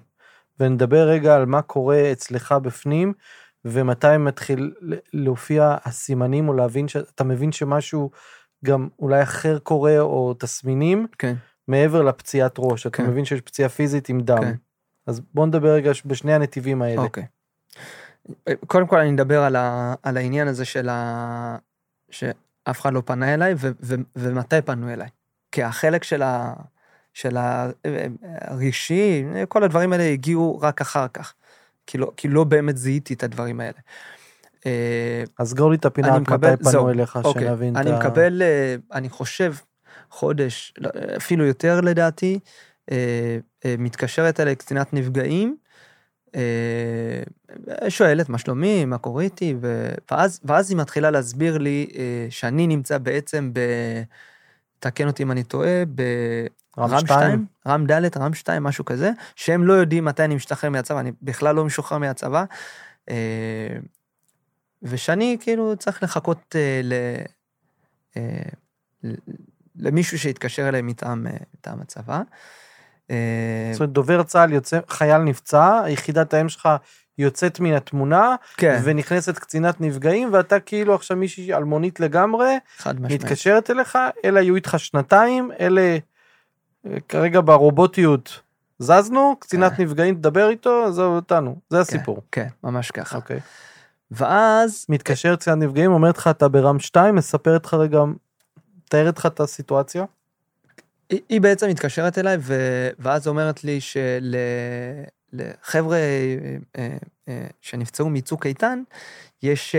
[0.60, 3.12] ונדבר רגע על מה קורה אצלך בפנים,
[3.70, 4.74] ומתי מתחיל
[5.12, 8.10] להופיע הסימנים, או להבין שאתה מבין שמשהו
[8.64, 11.34] גם אולי אחר קורה, או תסמינים, כן.
[11.68, 13.06] מעבר לפציעת ראש, אתה כן.
[13.06, 14.40] מבין שיש פציעה פיזית עם דם.
[14.40, 14.54] כן.
[15.06, 17.02] אז בוא נדבר רגע בשני הנתיבים האלה.
[17.02, 17.24] אוקיי.
[18.66, 21.56] קודם כל אני אדבר על, ה, על העניין הזה של ה...
[22.10, 25.08] שאף אחד לא פנה אליי, ו, ו, ומתי פנו אליי.
[25.52, 26.54] כי החלק של, ה,
[27.14, 27.70] של ה-
[28.40, 31.34] הרגשי, כל הדברים האלה הגיעו רק אחר כך.
[31.88, 33.78] כי לא, כי לא באמת זיהיתי את הדברים האלה.
[34.66, 37.76] אה, אז סגור לי את הפינה, אני רק מקבל- מתי פנו זהו, אליך, אוקיי, שנבין
[37.76, 37.98] את אני ה...
[37.98, 39.54] מקבל, אה, אני חושב,
[40.10, 42.38] חודש, לא, אפילו יותר לדעתי,
[42.90, 43.36] אה,
[43.78, 45.56] מתקשרת אליי קצינת נפגעים,
[47.88, 51.86] שואלת מה שלומי, מה קורה איתי, ו- ואז, ואז היא מתחילה להסביר לי
[52.30, 53.60] שאני נמצא בעצם ב...
[54.78, 55.84] תקן אותי אם אני טועה,
[56.98, 61.12] 2, רם ד', רם 2, משהו כזה, שהם לא יודעים מתי אני משתחרר מהצבא, אני
[61.22, 62.44] בכלל לא משוחרר מהצבא.
[63.10, 63.76] אה,
[64.82, 66.92] ושאני כאילו צריך לחכות אה, ל...
[68.16, 68.42] אה,
[69.04, 69.14] ל-
[69.76, 72.22] למישהו שיתקשר אליי מטעם, מטעם הצבא.
[73.72, 76.68] זאת אומרת, דובר צה"ל יוצא, חייל נפצע, יחידת האם שלך
[77.18, 83.24] יוצאת מן התמונה, כן, ונכנסת קצינת נפגעים, ואתה כאילו עכשיו מישהי אלמונית לגמרי, חד משמעית.
[83.24, 85.98] מתקשרת אליך, אלה היו איתך שנתיים, אלה
[87.08, 88.40] כרגע ברובוטיות
[88.78, 89.82] זזנו, קצינת כן.
[89.82, 92.22] נפגעים תדבר איתו, עזוב אותנו, זה הסיפור.
[92.32, 93.16] כן, ממש ככה.
[93.16, 93.40] אוקיי.
[94.10, 98.00] ואז, מתקשרת קצינת נפגעים, אומרת לך אתה ברם 2, מספרת לך רגע,
[98.84, 100.04] מתארת לך את הסיטואציה?
[101.10, 102.54] היא, היא בעצם מתקשרת אליי, ו,
[102.98, 103.78] ואז אומרת לי
[105.32, 106.96] שלחבר'ה אה, אה,
[107.28, 108.82] אה, שנפצעו מצוק איתן,
[109.42, 109.76] יש...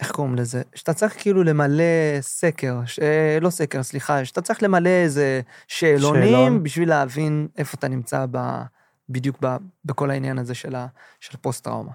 [0.00, 0.62] איך קוראים לזה?
[0.74, 1.84] שאתה צריך כאילו למלא
[2.20, 2.98] סקר, ש...
[2.98, 6.62] אה, לא סקר, סליחה, שאתה צריך למלא איזה שאלונים שאלון.
[6.62, 8.62] בשביל להבין איפה אתה נמצא ב...
[9.08, 9.56] בדיוק ב...
[9.84, 10.86] בכל העניין הזה של, ה...
[11.20, 11.92] של פוסט-טראומה.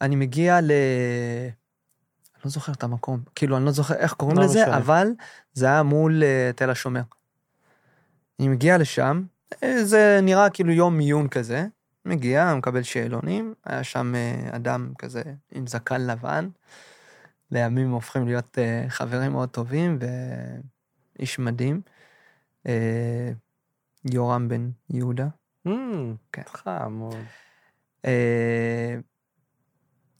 [0.00, 0.70] אני מגיע ל...
[2.34, 4.76] אני לא זוכר את המקום, כאילו, אני לא זוכר איך קוראים לא לזה, משנה.
[4.76, 5.08] אבל
[5.52, 7.02] זה היה מול אה, תל השומר.
[8.40, 9.22] אני מגיע לשם,
[9.62, 11.66] אה, זה נראה כאילו יום מיון כזה,
[12.04, 14.14] מגיע, מקבל שאלונים, היה שם
[14.52, 16.48] אדם כזה עם זקן לבן,
[17.50, 19.98] לימים הופכים להיות אה, חברים מאוד טובים
[21.18, 21.80] ואיש מדהים,
[22.66, 23.32] אה,
[24.12, 25.28] יורם בן יהודה.
[25.68, 25.70] Mm,
[26.32, 26.42] כן.
[26.46, 27.16] חמוד.
[28.04, 28.96] אה,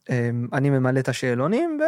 [0.09, 1.83] אה, אני ממלא את השאלונים, ו...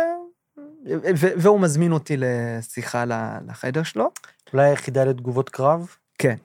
[1.16, 3.04] ו- והוא מזמין אותי לשיחה
[3.48, 4.12] לחדר שלו.
[4.54, 5.88] אולי היחידה לתגובות קרב?
[6.18, 6.36] כן.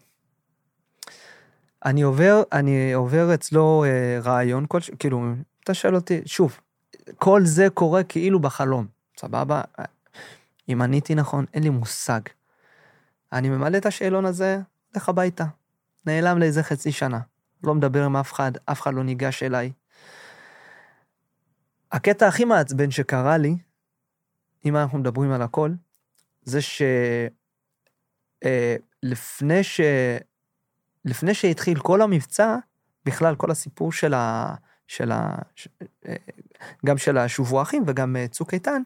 [1.84, 5.22] אני עובר, אני עובר אצלו אה, רעיון כלשהו, כאילו,
[5.64, 6.60] אתה שואל אותי, שוב,
[7.16, 8.86] כל זה קורה כאילו בחלום,
[9.20, 9.62] סבבה?
[10.68, 12.20] אם עניתי נכון, אין לי מושג.
[13.32, 14.60] אני ממלא את השאלון הזה,
[14.94, 15.44] הולך הביתה.
[16.06, 17.20] נעלם לאיזה חצי שנה.
[17.64, 19.72] לא מדבר עם אף אחד, אף אחד לא ניגש אליי.
[21.92, 23.56] הקטע הכי מעצבן שקרה לי,
[24.64, 25.70] אם אנחנו מדברים על הכל,
[26.42, 26.82] זה ש...
[28.44, 28.76] אה,
[29.62, 29.80] ש...
[31.04, 32.56] לפני שהתחיל כל המבצע,
[33.04, 34.54] בכלל כל הסיפור של ה...
[34.86, 35.34] של ה...
[36.08, 36.14] אה,
[36.86, 38.82] גם של השובו אחים וגם אה, צוק איתן,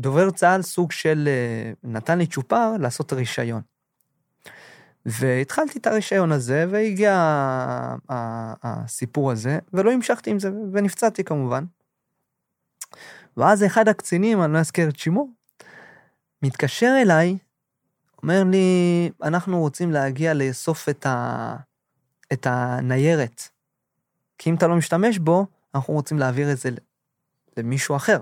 [0.00, 1.28] דובר צה"ל סוג של...
[1.28, 3.62] אה, נתן לי צ'ופר לעשות רישיון.
[5.06, 7.12] והתחלתי את הרישיון הזה, והגיע
[8.62, 11.64] הסיפור הזה, ולא המשכתי עם זה, ונפצעתי כמובן.
[13.36, 15.28] ואז אחד הקצינים, אני לא אזכיר את שמו,
[16.42, 17.38] מתקשר אליי,
[18.22, 21.56] אומר לי, אנחנו רוצים להגיע לאסוף את, ה...
[22.32, 23.48] את הניירת,
[24.40, 26.70] כי אם אתה לא משתמש בו, אנחנו רוצים להעביר את זה
[27.56, 28.20] למישהו אחר.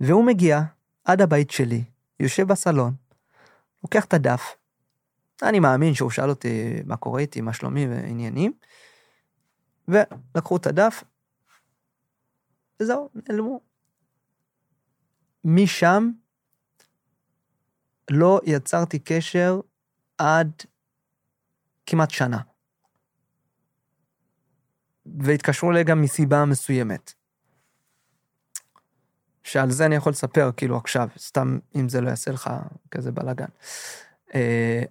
[0.00, 0.60] והוא מגיע
[1.04, 1.84] עד הבית שלי,
[2.20, 2.94] יושב בסלון,
[3.82, 4.56] לוקח את הדף,
[5.42, 8.52] אני מאמין שהוא שאל אותי מה קורה איתי, מה שלומי ועניינים,
[9.88, 11.04] ולקחו את הדף,
[12.80, 13.60] וזהו, נעלמו.
[15.44, 16.10] משם
[18.10, 19.60] לא יצרתי קשר
[20.18, 20.52] עד
[21.86, 22.38] כמעט שנה.
[25.20, 27.12] והתקשרו אליי גם מסיבה מסוימת.
[29.42, 32.50] שעל זה אני יכול לספר כאילו עכשיו, סתם אם זה לא יעשה לך
[32.90, 33.46] כזה בלאגן.
[34.34, 34.82] אה,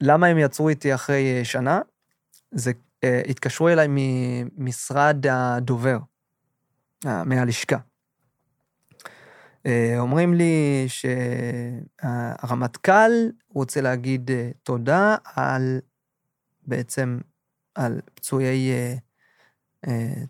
[0.00, 1.80] למה הם יצרו איתי אחרי אה, שנה?
[2.50, 2.72] זה,
[3.04, 5.98] אה, התקשרו אליי ממשרד הדובר,
[7.06, 7.76] אה, מהלשכה.
[9.66, 10.84] אה, אומרים לי
[12.02, 13.12] שהרמטכ"ל
[13.48, 15.80] רוצה להגיד אה, תודה על,
[16.66, 17.18] בעצם,
[17.74, 18.94] על פצועי אה,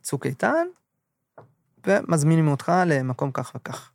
[0.03, 0.67] צוק איתן,
[1.87, 3.91] ומזמינים אותך למקום כך וכך.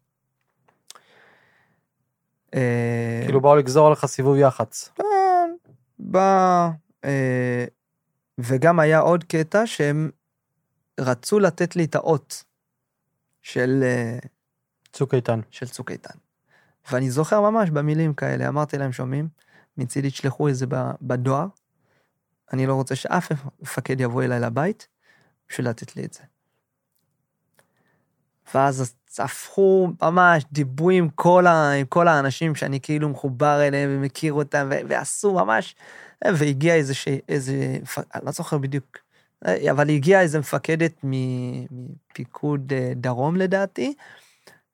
[2.54, 4.90] אה, כאילו באו לגזור עליך סיבוב יח"צ.
[5.02, 5.06] אה,
[6.00, 6.70] בא,
[7.06, 7.66] אה,
[8.38, 10.10] וגם היה עוד קטע שהם
[11.00, 12.44] רצו לתת לי את האות
[13.42, 14.18] של, אה,
[14.92, 15.40] צוק איתן.
[15.52, 16.18] של צוק איתן.
[16.92, 19.28] ואני זוכר ממש במילים כאלה, אמרתי להם, שומעים?
[19.78, 20.66] מצידי תשלחו את זה
[21.02, 21.48] בדואר.
[22.54, 23.32] אני לא רוצה שאף
[23.62, 24.88] מפקד יבוא אליי לבית
[25.50, 26.24] בשביל לתת לי את זה.
[28.54, 34.34] ואז הפכו ממש, דיברו עם כל, ה, עם כל האנשים שאני כאילו מחובר אליהם ומכיר
[34.34, 35.76] אותם, ו- ועשו ממש,
[36.26, 37.08] והגיע איזה, ש...
[37.30, 37.78] איזה,
[38.16, 38.98] אני לא זוכר בדיוק,
[39.72, 43.94] אבל הגיעה איזה מפקדת מפיקוד אה, דרום לדעתי,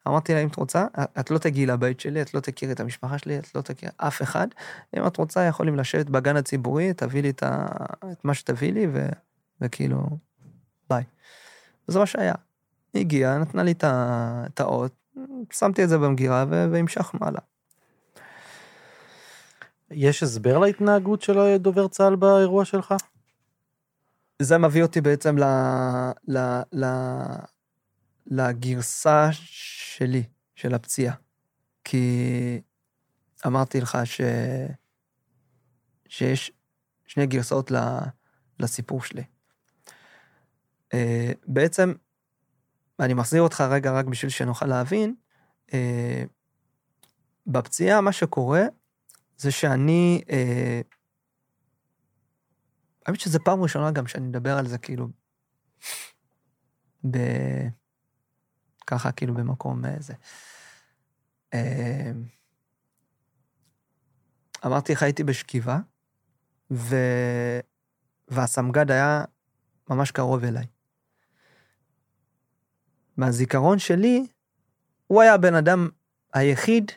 [0.07, 0.85] אמרתי לה, אם את רוצה,
[1.19, 4.21] את לא תגיעי לבית שלי, את לא תכירי את המשפחה שלי, את לא תכירי אף
[4.21, 4.47] אחד.
[4.97, 7.65] אם את רוצה, יכולים לשבת בגן הציבורי, תביא לי את, ה...
[8.11, 9.07] את מה שתביא לי, ו...
[9.61, 10.01] וכאילו,
[10.89, 11.03] ביי.
[11.89, 12.33] וזה מה שהיה.
[12.93, 14.95] היא הגיעה, נתנה לי את, האות,
[15.51, 16.45] שמתי את זה במגירה.
[16.49, 17.41] והמשכנו הלאה.
[19.91, 22.93] יש הסבר להתנהגות של דובר צה"ל באירוע שלך?
[24.41, 25.43] זה מביא אותי בעצם ל...
[26.27, 26.37] ל...
[26.73, 26.85] ל...
[28.27, 30.23] לגרסה שלי,
[30.55, 31.15] של הפציעה.
[31.83, 32.61] כי
[33.45, 34.21] אמרתי לך ש...
[36.07, 36.51] שיש
[37.05, 37.71] שני גרסאות
[38.59, 39.23] לסיפור שלי.
[40.95, 41.93] אה, בעצם,
[42.99, 45.15] אני מחזיר אותך רגע רק בשביל שנוכל להבין,
[45.73, 46.23] אה,
[47.47, 48.63] בפציעה מה שקורה
[49.37, 50.81] זה שאני, אה,
[53.05, 55.07] האמת שזו פעם ראשונה גם שאני מדבר על זה כאילו,
[57.11, 57.17] ב...
[58.87, 60.13] ככה כאילו במקום איזה.
[64.65, 65.79] אמרתי לך, הייתי בשכיבה,
[66.71, 66.95] ו...
[68.27, 69.23] והסמג"ד היה
[69.89, 70.65] ממש קרוב אליי.
[73.17, 74.27] מהזיכרון שלי,
[75.07, 75.89] הוא היה הבן אדם
[76.33, 76.91] היחיד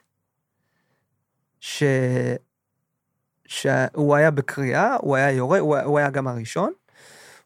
[1.61, 1.83] ש...
[3.47, 6.73] שהוא היה בקריאה, הוא היה יורה, הוא, הוא היה גם הראשון,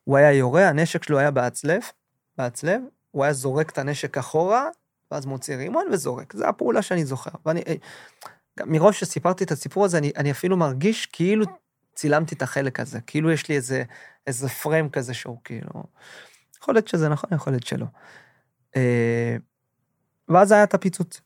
[0.04, 1.82] הוא היה יורה, הנשק שלו היה בהצלב,
[2.38, 4.68] בהצלב, הוא היה זורק את הנשק אחורה,
[5.10, 6.32] ואז מוציא רימון וזורק.
[6.36, 7.30] זו הפעולה שאני זוכר.
[7.46, 7.62] ואני,
[8.60, 11.46] מראש שסיפרתי את הסיפור הזה, אני, אני אפילו מרגיש כאילו
[11.94, 13.82] צילמתי את החלק הזה, כאילו יש לי איזה,
[14.26, 15.82] איזה פריים כזה שהוא כאילו...
[16.60, 17.86] יכול להיות שזה נכון, יכול להיות שלא.
[18.76, 19.36] אה,
[20.28, 21.20] ואז היה את הפיצוץ.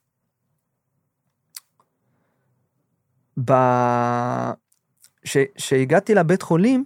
[5.55, 6.83] כשהגעתי לבית חולים,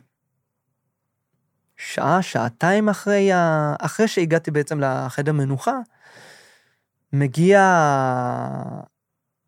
[1.77, 3.73] שעה, שעתיים אחרי, ה...
[3.79, 5.79] אחרי שהגעתי בעצם לחדר מנוחה,
[7.13, 7.59] מגיע...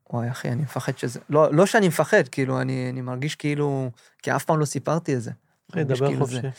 [0.10, 1.20] וואי, אחי, אני מפחד שזה...
[1.30, 3.92] לא, לא שאני מפחד, כאילו, אני, אני מרגיש כאילו...
[4.22, 5.32] כי אף פעם לא סיפרתי את זה.
[5.72, 6.42] אחי, דבר כאילו חופשי.
[6.42, 6.50] זה...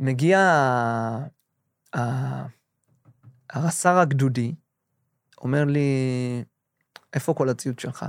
[0.00, 0.38] מגיע
[1.96, 1.98] ה...
[3.52, 4.54] הרס"ר הגדודי,
[5.40, 5.88] אומר לי,
[7.14, 8.06] איפה כל הציוד שלך?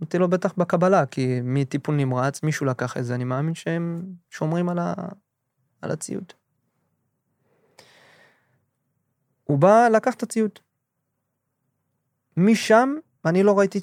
[0.00, 4.68] אמרתי לו, בטח בקבלה, כי מטיפול נמרץ, מישהו לקח את זה, אני מאמין שהם שומרים
[4.68, 4.94] על, ה...
[5.82, 6.32] על הציוד.
[9.44, 10.50] הוא בא, לקח את הציוד.
[12.36, 13.80] משם, אני לא ראיתי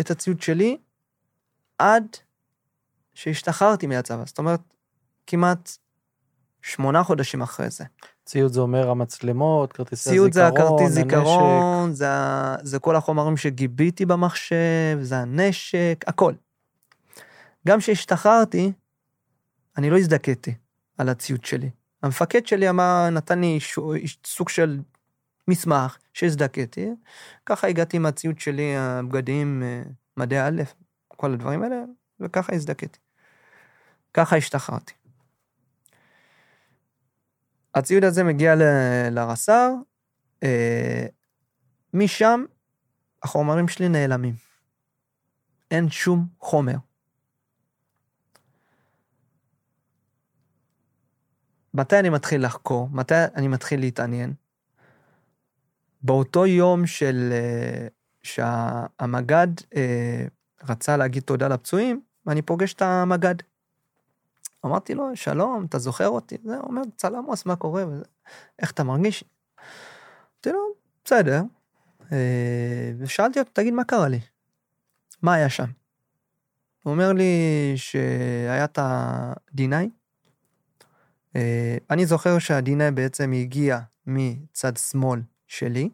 [0.00, 0.78] את הציוד שלי
[1.78, 2.16] עד
[3.14, 4.24] שהשתחררתי מהצבא.
[4.26, 4.60] זאת אומרת,
[5.26, 5.70] כמעט
[6.62, 7.84] שמונה חודשים אחרי זה.
[8.24, 11.10] ציוד זה אומר המצלמות, כרטיסי ציוד זה הזיכרון, הכרטיס הנשק.
[11.10, 12.06] זיכרון, זה,
[12.62, 16.32] זה כל החומרים שגיביתי במחשב, זה הנשק, הכל.
[17.68, 18.72] גם כשהשתחררתי,
[19.78, 20.54] אני לא הזדכיתי
[20.98, 21.70] על הציוד שלי.
[22.02, 23.92] המפקד שלי אמר, נתן לי שו-
[24.26, 24.80] סוג של
[25.48, 26.90] מסמך שהזדכיתי,
[27.46, 29.82] ככה הגעתי עם הציוד שלי, הבגדים, אה,
[30.16, 30.62] מדעי א',
[31.08, 31.82] כל הדברים האלה,
[32.20, 32.98] וככה הזדכיתי.
[34.14, 34.92] ככה השתחררתי.
[37.74, 39.72] הציוד הזה מגיע ל- לרס"ר,
[40.42, 41.06] אה,
[41.94, 42.44] משם
[43.22, 44.34] החומרים שלי נעלמים.
[45.70, 46.76] אין שום חומר.
[51.74, 52.88] מתי אני מתחיל לחקור?
[52.92, 54.34] מתי אני מתחיל להתעניין?
[56.02, 57.32] באותו יום של...
[57.32, 57.88] אה,
[58.22, 59.46] שהמג"ד
[59.76, 60.26] אה,
[60.68, 63.34] רצה להגיד תודה לפצועים, ואני פוגש את המג"ד.
[64.64, 66.36] אמרתי לו, שלום, אתה זוכר אותי?
[66.44, 67.86] זה אומר, צל עמוס, מה קורה?
[67.88, 68.04] וזה,
[68.58, 69.24] איך אתה מרגיש?
[70.34, 70.74] אמרתי לו,
[71.04, 71.42] בסדר.
[72.12, 74.20] אה, ושאלתי אותו, תגיד, מה קרה לי?
[75.22, 75.66] מה היה שם?
[76.82, 79.72] הוא אומר לי שהיה את ה-D9.
[81.36, 85.90] אה, אני זוכר שה-D9 בעצם הגיע מצד שמאל שלי.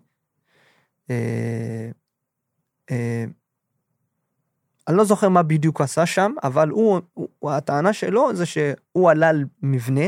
[4.90, 9.10] אני לא זוכר מה בדיוק הוא עשה שם, אבל הוא, הוא, הטענה שלו זה שהוא
[9.10, 10.04] עלה על מבנה,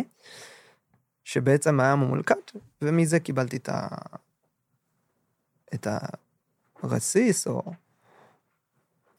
[1.24, 2.52] שבעצם היה ממולקט,
[2.82, 3.88] ומזה קיבלתי את, ה,
[5.74, 5.86] את
[6.82, 7.62] הרסיס, או...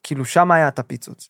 [0.03, 1.30] כאילו שם היה את הפיצוץ.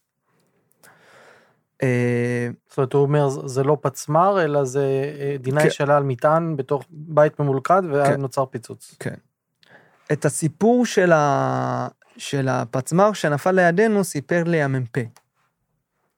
[1.83, 5.69] אה, זאת אומרת, הוא אומר, "זה- לא פצמ"ר, אלא זה אה, דיני כן.
[5.69, 8.21] שלל מטען בתוך בית ממולכד, ואז כן.
[8.21, 8.95] נוצר פיצוץ.
[10.11, 11.87] את הסיפור של, ה...
[12.17, 14.97] של הפצמ"ר שנפל לידינו סיפר לי המ"פ.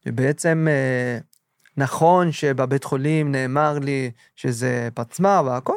[0.05, 1.17] ובעצם אה,
[1.77, 5.75] נכון שבבית חולים נאמר לי שזה פצמ"ר והכל,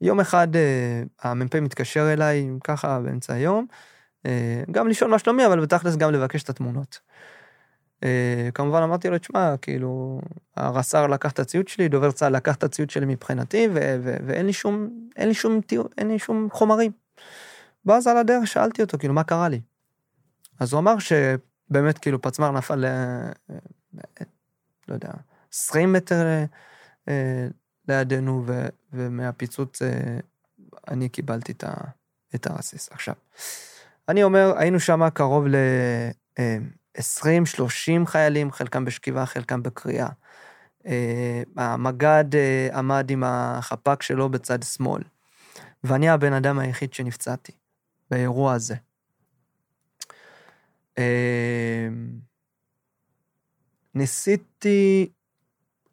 [0.00, 3.66] יום אחד אה, המ"פ מתקשר אליי ככה באמצע היום,
[4.26, 6.98] אה, גם לשאול מה שלומי, אבל בתכלס גם לבקש את התמונות.
[8.54, 10.20] כמובן אמרתי לו, תשמע, כאילו,
[10.56, 13.68] הרס"ר לקח את הציוד שלי, דובר צה"ל לקח את הציוד שלי מבחינתי,
[14.02, 15.60] ואין לי שום, אין לי שום,
[15.98, 16.90] אין לי שום חומרים.
[17.86, 19.60] ואז על הדרך שאלתי אותו, כאילו, מה קרה לי?
[20.60, 23.30] אז הוא אמר שבאמת, כאילו, פצמ"ר נפל, אה,
[24.88, 25.10] לא יודע,
[25.52, 26.44] 20 מטר אה,
[27.08, 27.48] אה,
[27.88, 28.44] לידינו,
[28.92, 30.18] ומהפיצוץ אה,
[30.88, 31.90] אני קיבלתי את, ה-
[32.34, 32.88] את הרסיס.
[32.92, 33.14] עכשיו,
[34.08, 35.54] אני אומר, היינו שם קרוב ל...
[36.38, 36.58] אה,
[36.98, 40.08] 20-30 חיילים, חלקם בשכיבה, חלקם בקריאה.
[40.86, 42.24] אה, המג"ד
[42.72, 45.02] עמד עם החפ"ק שלו בצד שמאל,
[45.84, 47.52] ואני הבן אדם היחיד שנפצעתי
[48.10, 48.74] באירוע הזה.
[50.98, 51.88] אה,
[53.94, 55.12] ניסיתי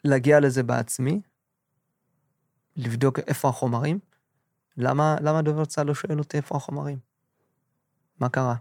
[0.04, 1.22] להגיע לזה בעצמי,
[2.76, 4.00] לבדוק איפה החומרים.
[4.78, 7.00] למה, למה דובר צה"ל לא שואל אותי איפה החומרים?
[8.20, 8.56] מה קרה?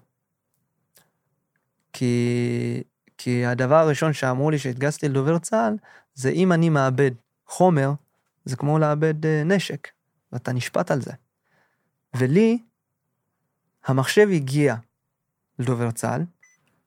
[1.93, 2.83] כי,
[3.19, 5.77] כי הדבר הראשון שאמרו לי שהתגייסתי לדובר צה"ל,
[6.15, 7.11] זה אם אני מאבד
[7.47, 7.93] חומר,
[8.45, 9.89] זה כמו לאבד אה, נשק,
[10.33, 11.13] ואתה נשפט על זה.
[12.17, 12.63] ולי,
[13.87, 14.75] המחשב הגיע
[15.59, 16.23] לדובר צה"ל,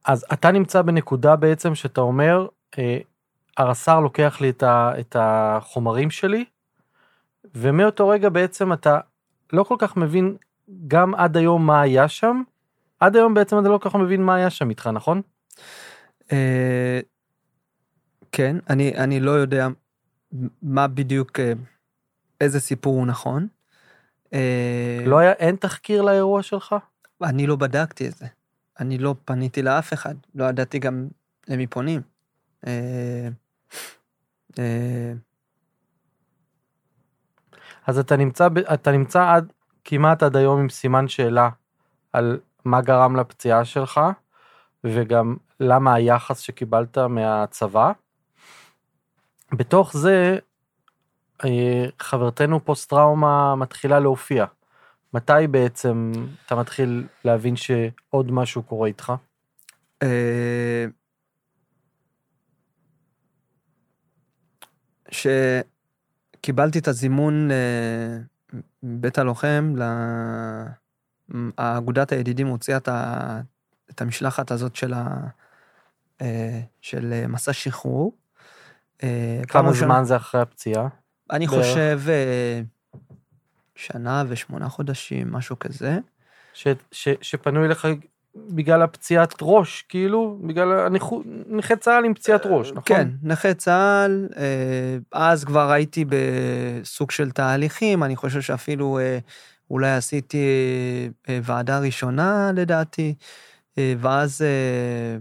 [0.06, 2.48] אז אתה נמצא בנקודה בעצם שאתה אומר,
[2.78, 2.98] אה,
[3.58, 6.46] הרס"ר לוקח לי את, ה, את החומרים שלי,
[7.56, 9.00] ומאותו רגע בעצם אתה
[9.54, 10.38] לא כל כך מבין
[10.88, 12.42] גם עד היום מה היה שם,
[13.00, 15.22] עד היום בעצם אתה לא כל כך מבין מה היה שם איתך, נכון?
[16.32, 17.00] אה,
[18.32, 19.68] כן, אני, אני לא יודע
[20.62, 21.54] מה בדיוק, אה,
[22.42, 23.48] איזה סיפור הוא נכון.
[24.34, 26.76] אה, לא היה, אין תחקיר לאירוע שלך?
[27.24, 28.26] אני לא בדקתי את זה.
[28.80, 31.08] אני לא פניתי לאף אחד, לא ידעתי גם
[31.48, 32.02] למי פונים.
[32.68, 33.28] אה,
[34.60, 35.14] אה,
[37.88, 41.50] אז אתה נמצא, אתה נמצא עד, כמעט עד היום עם סימן שאלה
[42.14, 44.02] על מה גרם לפציעה שלך,
[44.84, 47.92] וגם למה היחס שקיבלת מהצבא.
[49.54, 50.38] בתוך זה,
[51.46, 54.46] אה, חברתנו פוסט טראומה מתחילה להופיע.
[55.14, 56.12] מתי בעצם
[56.46, 59.14] אתה מתחיל להבין שעוד משהו קורה איתך?
[60.04, 60.86] אה,
[65.12, 68.18] שקיבלתי את הזימון אה,
[68.84, 69.74] מבית הלוחם,
[71.58, 72.78] האגודת הידידים הוציאה
[73.90, 75.28] את המשלחת הזאת של, ה,
[76.22, 78.18] אה, של מסע שחרור.
[79.48, 80.88] כמה זמן זה אחרי הפציעה?
[81.32, 81.60] אני בערך?
[81.60, 82.00] חושב
[83.80, 86.00] שנה ושמונה חודשים, משהו כזה.
[86.54, 87.88] ש, ש, שפנו אליך
[88.36, 92.84] בגלל הפציעת ראש, כאילו, בגלל הנכות, נכה צה"ל עם פציעת ראש, נכון?
[92.84, 99.20] כן, נכה צה"ל, אה, אז כבר הייתי בסוג של תהליכים, אני חושב שאפילו אה,
[99.70, 100.48] אולי עשיתי
[101.30, 103.16] אה, ועדה ראשונה לדעתי,
[103.78, 105.18] אה, ואז אה,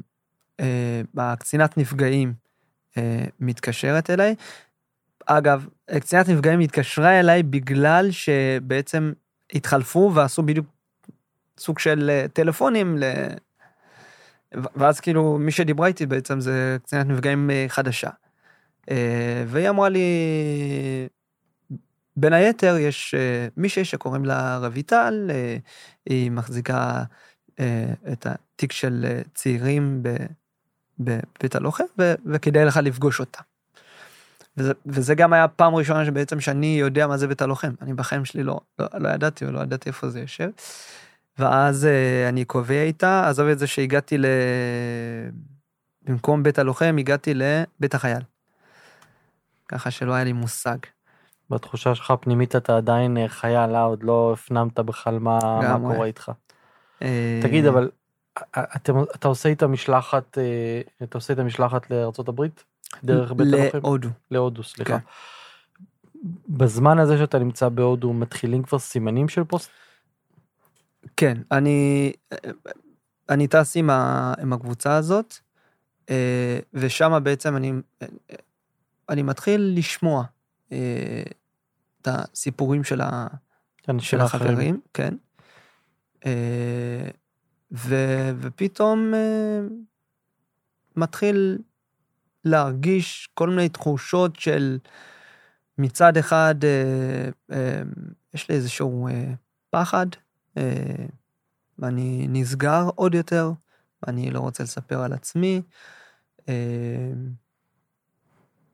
[0.61, 2.33] אה, הקצינת נפגעים
[2.99, 4.35] אה, מתקשרת אליי.
[5.31, 5.67] אגב,
[6.01, 9.13] קצינת נפגעים התקשרה אליי בגלל שבעצם
[9.55, 10.67] התחלפו ועשו בדיוק
[11.59, 13.05] סוג של אה, טלפונים ל...
[14.53, 18.11] ואז כאילו מי שדיברה איתי בעצם זה קצינת נפגעים אה, חדשה.
[18.91, 20.09] אה, והיא אמרה לי,
[22.17, 23.15] בין היתר יש
[23.57, 25.31] מישהי שקוראים לה רויטל,
[26.07, 27.03] היא מחזיקה
[28.13, 30.03] את התיק של צעירים
[30.99, 31.85] בבית הלוחם,
[32.27, 33.48] וכדאי לך לפגוש אותה.
[34.59, 37.73] וזה, וזה גם היה פעם ראשונה שבעצם שאני יודע מה זה בית הלוחם.
[37.83, 40.51] אני בחיים שלי לא, לא, לא ידעתי, לא ידעתי איפה זה יושב.
[41.39, 44.27] ואז אה, אני קובע איתה, עזוב את זה שהגעתי ל...
[46.03, 48.23] במקום בית הלוחם, הגעתי לבית החייל.
[49.69, 50.79] ככה שלא היה לי מושג.
[51.51, 55.39] בתחושה שלך הפנימית אתה עדיין אה, חייל, אה, עוד לא הפנמת בכלל מה,
[55.79, 55.95] מה.
[55.95, 56.33] קורה איתך.
[57.03, 57.91] אה, תגיד, אבל
[58.57, 62.65] אתם, אתה עושה איתה משלחת, אה, אתה עושה איתה משלחת לארצות הברית?
[63.05, 63.79] דרך בית הלוחם?
[63.79, 64.09] להודו.
[64.31, 64.99] להודו, סליחה.
[64.99, 65.05] כן.
[66.49, 69.71] בזמן הזה שאתה נמצא בהודו, מתחילים כבר סימנים של פוסט?
[71.17, 72.13] כן, אני,
[73.29, 75.35] אני טס עם, ה, עם הקבוצה הזאת,
[76.11, 77.73] אה, ושם בעצם אני,
[79.09, 80.25] אני מתחיל לשמוע
[80.73, 81.23] אה,
[82.03, 83.27] את הסיפורים של, ה,
[83.99, 84.23] של אחרים.
[84.25, 85.15] החברים, כן.
[86.27, 87.09] אה,
[87.73, 87.95] ו,
[88.41, 89.13] ופתאום
[90.97, 91.59] מתחיל
[92.45, 94.79] להרגיש כל מיני תחושות של
[95.79, 97.83] מצד אחד, אה, אה,
[98.35, 99.33] יש לי איזשהו אה,
[99.71, 100.07] פחד,
[100.57, 101.07] אה,
[101.79, 103.53] ואני נסגר עוד יותר,
[104.03, 105.63] ואני לא רוצה לספר על עצמי.
[106.49, 107.13] אה,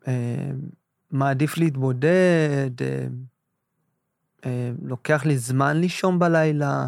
[0.09, 0.51] אה,
[1.11, 3.07] מעדיף להתבודד, אה,
[4.45, 6.87] אה, לוקח לי זמן לישון בלילה.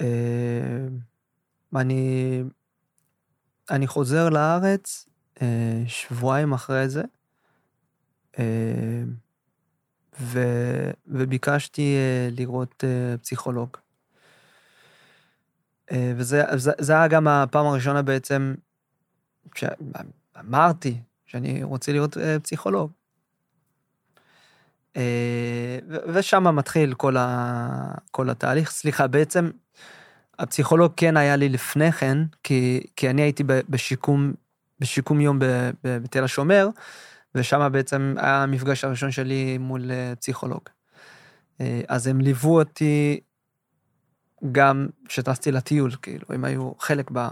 [0.00, 0.86] אה,
[1.76, 2.42] אני,
[3.70, 5.08] אני חוזר לארץ
[5.42, 7.02] אה, שבועיים אחרי זה,
[8.38, 9.02] אה,
[10.20, 10.40] ו,
[11.06, 13.76] וביקשתי אה, לראות אה, פסיכולוג.
[15.92, 18.54] אה, וזה זה, זה היה גם הפעם הראשונה בעצם
[19.54, 22.92] שאמרתי שאני רוצה להיות אה, פסיכולוג.
[24.96, 25.78] אה,
[26.14, 28.70] ושם מתחיל כל, ה, כל התהליך.
[28.70, 29.50] סליחה, בעצם
[30.38, 34.32] הפסיכולוג כן היה לי לפני כן, כי, כי אני הייתי בשיקום,
[34.80, 35.38] בשיקום יום
[35.84, 36.68] בתל השומר,
[37.34, 40.60] ושם בעצם היה המפגש הראשון שלי מול אה, פסיכולוג.
[41.60, 43.20] אה, אז הם ליוו אותי
[44.52, 47.28] גם כשטסתי לטיול, כאילו, הם היו חלק ב...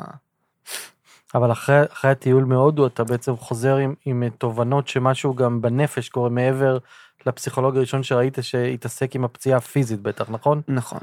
[1.35, 6.31] אבל אחרי, אחרי הטיול מהודו אתה בעצם חוזר עם, עם תובנות שמשהו גם בנפש קורה
[6.31, 6.79] מעבר
[7.27, 10.61] לפסיכולוג הראשון שראית שהתעסק עם הפציעה הפיזית בטח, נכון?
[10.69, 11.01] נכון.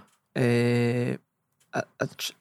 [1.76, 1.82] אה,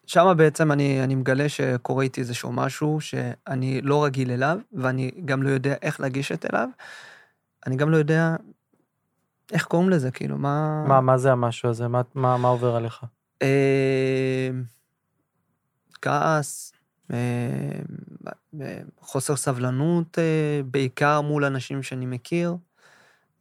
[0.06, 5.42] שם בעצם אני, אני מגלה שקורה איתי איזשהו משהו שאני לא רגיל אליו, ואני גם
[5.42, 6.68] לא יודע איך לגשת אליו.
[7.66, 8.36] אני גם לא יודע
[9.52, 10.84] איך קוראים לזה, כאילו, מה...
[10.88, 11.88] מה, מה זה המשהו הזה?
[11.88, 13.04] מה, מה, מה עובר עליך?
[13.42, 14.50] אה,
[16.02, 16.72] כעס,
[17.12, 17.18] אה,
[19.00, 22.56] חוסר סבלנות, אה, בעיקר מול אנשים שאני מכיר.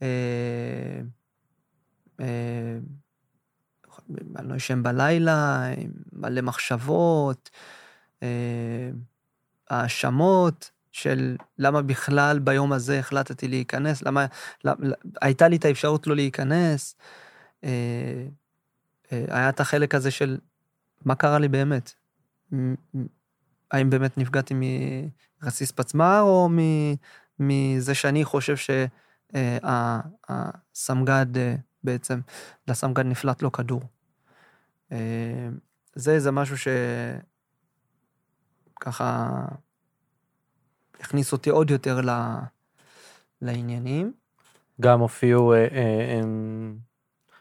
[0.02, 1.02] אה,
[2.20, 2.78] אה,
[4.36, 5.64] אני לא ישן בלילה,
[6.14, 7.50] מלא מחשבות,
[8.24, 8.90] אה,
[9.70, 14.26] האשמות של למה בכלל ביום הזה החלטתי להיכנס, למה,
[14.64, 14.76] למה
[15.22, 16.96] הייתה לי את האפשרות לא להיכנס.
[19.12, 20.38] היה את החלק הזה של
[21.06, 21.94] מה קרה לי באמת.
[23.72, 24.54] האם באמת נפגעתי
[25.42, 26.50] מרסיס פצמ"ר, או
[27.40, 28.56] מזה שאני חושב
[29.34, 31.26] שהסמג"ד
[31.84, 32.20] בעצם,
[32.68, 33.82] לסמג"ד נפלט לו כדור.
[34.92, 35.50] אה,
[35.96, 36.56] זה איזה משהו
[38.78, 39.46] שככה
[41.00, 42.10] הכניס אותי עוד יותר ל...
[43.42, 44.14] לעניינים.
[44.82, 46.22] גם הופיעו אה, אה,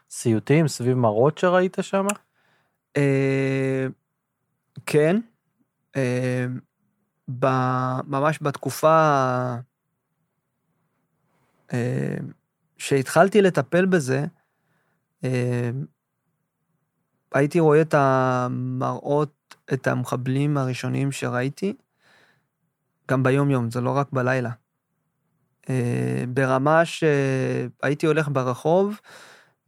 [0.09, 2.05] סיוטים סביב מראות שראית שם?
[2.97, 3.87] אה,
[4.85, 5.19] כן.
[5.95, 6.45] אה,
[7.39, 7.45] ב,
[8.07, 9.17] ממש בתקופה
[11.73, 12.17] אה,
[12.77, 14.25] שהתחלתי לטפל בזה,
[15.23, 15.69] אה,
[17.33, 21.73] הייתי רואה את המראות, את המחבלים הראשונים שראיתי,
[23.11, 24.49] גם ביום-יום, זה לא רק בלילה.
[25.69, 28.99] אה, ברמה שהייתי הולך ברחוב,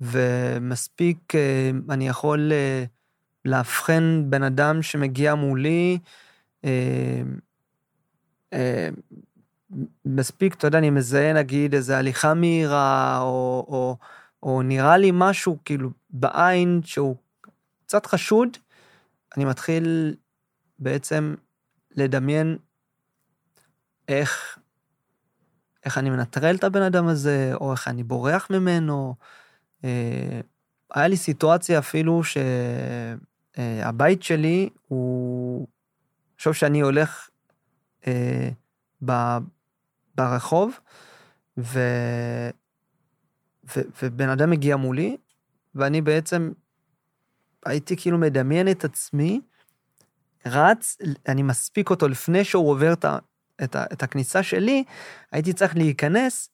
[0.01, 2.83] ומספיק אה, אני יכול אה,
[3.45, 5.99] לאבחן בן אדם שמגיע מולי,
[10.05, 13.97] מספיק, אתה יודע, אני מזהה נגיד איזה הליכה מהירה, או, או,
[14.43, 17.15] או נראה לי משהו כאילו בעין שהוא
[17.89, 18.57] קצת חשוד,
[19.37, 20.15] אני מתחיל
[20.79, 21.35] בעצם
[21.91, 22.57] לדמיין
[24.07, 24.59] איך,
[25.85, 29.15] איך אני מנטרל את הבן אדם הזה, או איך אני בורח ממנו.
[29.83, 30.41] אה,
[30.95, 32.21] היה לי סיטואציה אפילו
[33.57, 35.67] שהבית שלי הוא,
[36.37, 37.29] חושב שאני הולך
[38.07, 38.49] אה,
[39.05, 39.11] ב,
[40.15, 40.79] ברחוב,
[41.57, 41.79] ו,
[43.75, 45.17] ו, ובן אדם מגיע מולי,
[45.75, 46.51] ואני בעצם
[47.65, 49.41] הייתי כאילו מדמיין את עצמי,
[50.45, 53.17] רץ, אני מספיק אותו לפני שהוא עובר את, ה,
[53.63, 54.83] את, ה, את הכניסה שלי,
[55.31, 56.49] הייתי צריך להיכנס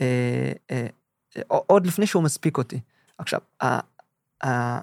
[0.00, 0.86] אה, אה,
[1.46, 2.80] עוד לפני שהוא מספיק אותי.
[3.18, 3.80] עכשיו, ה,
[4.46, 4.80] ה,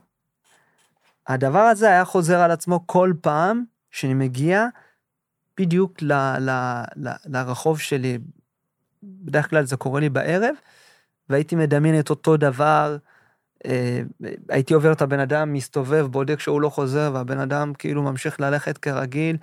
[1.27, 4.67] הדבר הזה היה חוזר על עצמו כל פעם שאני מגיע
[5.57, 6.49] בדיוק ל, ל,
[6.95, 8.17] ל, לרחוב שלי.
[9.03, 10.55] בדרך כלל זה קורה לי בערב,
[11.29, 13.12] והייתי מדמיין את אותו דבר, אה,
[14.49, 18.77] הייתי עובר את הבן אדם, מסתובב, בודק שהוא לא חוזר, והבן אדם כאילו ממשיך ללכת
[18.77, 19.37] כרגיל,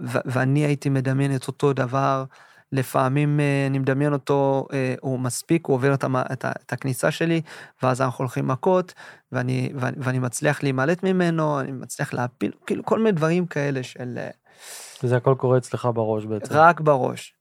[0.00, 2.24] ואני הייתי מדמיין את אותו דבר.
[2.72, 7.10] לפעמים אה, אני מדמיין אותו, אה, הוא מספיק, הוא עובר את, המ, את, את הכניסה
[7.10, 7.40] שלי,
[7.82, 8.94] ואז אנחנו הולכים מכות,
[9.32, 14.18] ואני, ואני, ואני מצליח להימלט ממנו, אני מצליח להפיל, כאילו כל מיני דברים כאלה של...
[15.02, 16.54] וזה הכל קורה אצלך בראש בעצם.
[16.54, 17.34] רק בראש.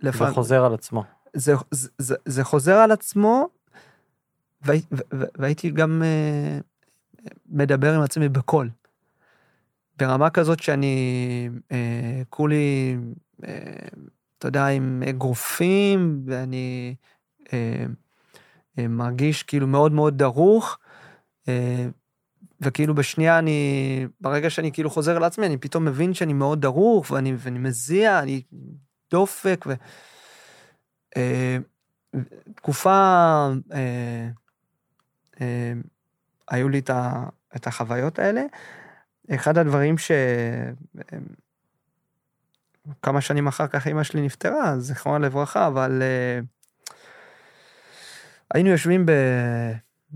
[0.00, 0.28] לפעמים...
[0.28, 1.04] זה חוזר על עצמו.
[1.34, 3.48] זה, זה, זה, זה חוזר על עצמו,
[5.38, 6.02] והייתי גם
[7.46, 8.70] מדבר עם עצמי בקול.
[9.98, 12.96] ברמה כזאת שאני אה, כולי,
[13.44, 13.88] אה,
[14.38, 16.94] אתה יודע, עם אגרופים, ואני
[17.52, 17.84] אה,
[18.78, 20.78] אה, מרגיש כאילו מאוד מאוד דרוך,
[21.48, 21.86] אה,
[22.60, 27.34] וכאילו בשנייה אני, ברגע שאני כאילו חוזר לעצמי, אני פתאום מבין שאני מאוד דרוך, ואני,
[27.38, 28.42] ואני מזיע, אני
[29.10, 29.74] דופק, ו...
[31.16, 31.58] אה,
[32.54, 34.28] תקופה, אה, אה,
[36.48, 37.24] היו לי את, ה,
[37.56, 38.42] את החוויות האלה.
[39.34, 40.10] אחד הדברים ש...
[43.02, 46.92] כמה שנים אחר כך אמא שלי נפטרה, זיכרונה לברכה, אבל uh,
[48.54, 49.12] היינו יושבים ב,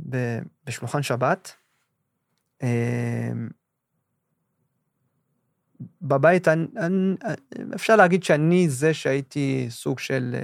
[0.09, 0.17] ב,
[0.65, 1.53] בשולחן שבת.
[6.03, 7.15] בבית, אני, אני,
[7.75, 10.37] אפשר להגיד שאני זה שהייתי סוג של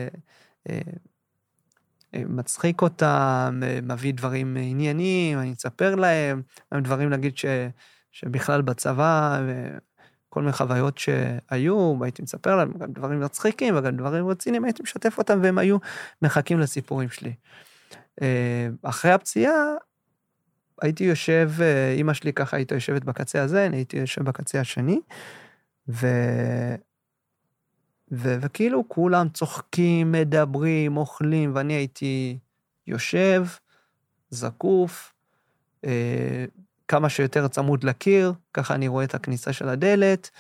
[2.16, 6.42] מצחיק אותם, מביא דברים ענייניים, אני אספר להם,
[6.74, 7.44] דברים נגיד ש...
[8.12, 9.40] שבכלל בצבא,
[10.28, 15.18] כל מיני חוויות שהיו, והייתי מספר להם גם דברים מצחיקים וגם דברים רציניים, הייתי משתף
[15.18, 15.76] אותם והם היו
[16.22, 17.34] מחכים לסיפורים שלי.
[18.22, 19.74] אה, אחרי הפציעה,
[20.82, 21.50] הייתי יושב,
[21.96, 25.00] אימא שלי ככה הייתה יושבת בקצה הזה, אני הייתי יושב בקצה השני,
[25.88, 26.06] ו...
[28.12, 28.36] ו...
[28.40, 32.38] וכאילו כולם צוחקים, מדברים, אוכלים, ואני הייתי
[32.86, 33.44] יושב,
[34.30, 35.14] זקוף,
[35.84, 36.44] אה,
[36.88, 40.30] כמה שיותר צמוד לקיר, ככה אני רואה את הכניסה של הדלת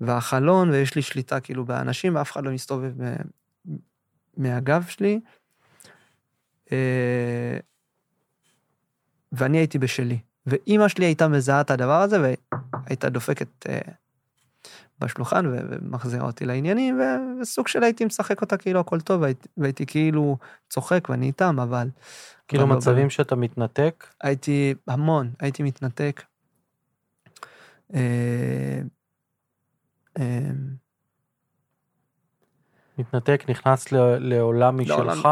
[0.00, 2.92] והחלון, ויש לי שליטה כאילו באנשים, ואף אחד לא מסתובב
[4.36, 5.20] מהגב שלי.
[6.72, 7.58] אה,
[9.32, 10.18] ואני הייתי בשלי.
[10.46, 12.34] ואימא שלי הייתה מזהה את הדבר הזה,
[12.86, 13.80] והייתה דופקת אה,
[15.00, 17.00] בשולחן ומחזירה אותי לעניינים,
[17.40, 20.36] וסוג של הייתי משחק אותה כאילו הכל טוב, והייתי, והייתי כאילו
[20.68, 21.88] צוחק ואני איתם, אבל
[22.48, 24.06] כאילו מצבים שאתה מתנתק?
[24.22, 26.22] הייתי המון, הייתי מתנתק.
[27.94, 28.80] אה,
[30.18, 30.50] אה,
[32.98, 35.28] מתנתק, נכנס לעולם משלך,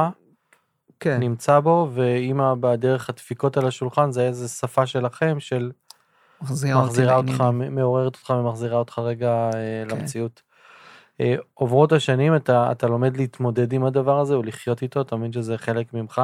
[1.00, 1.20] כן.
[1.20, 5.70] נמצא בו, ואמא בדרך הדפיקות על השולחן זה איזה שפה שלכם, של
[6.42, 9.96] מחזירה, מחזירה אותך, מעוררת אותך ומחזירה אותך רגע אה, כן.
[9.96, 10.42] למציאות.
[11.54, 15.58] עוברות השנים, אתה, אתה לומד להתמודד עם הדבר הזה, או לחיות איתו, אתה מבין שזה
[15.58, 16.22] חלק ממך.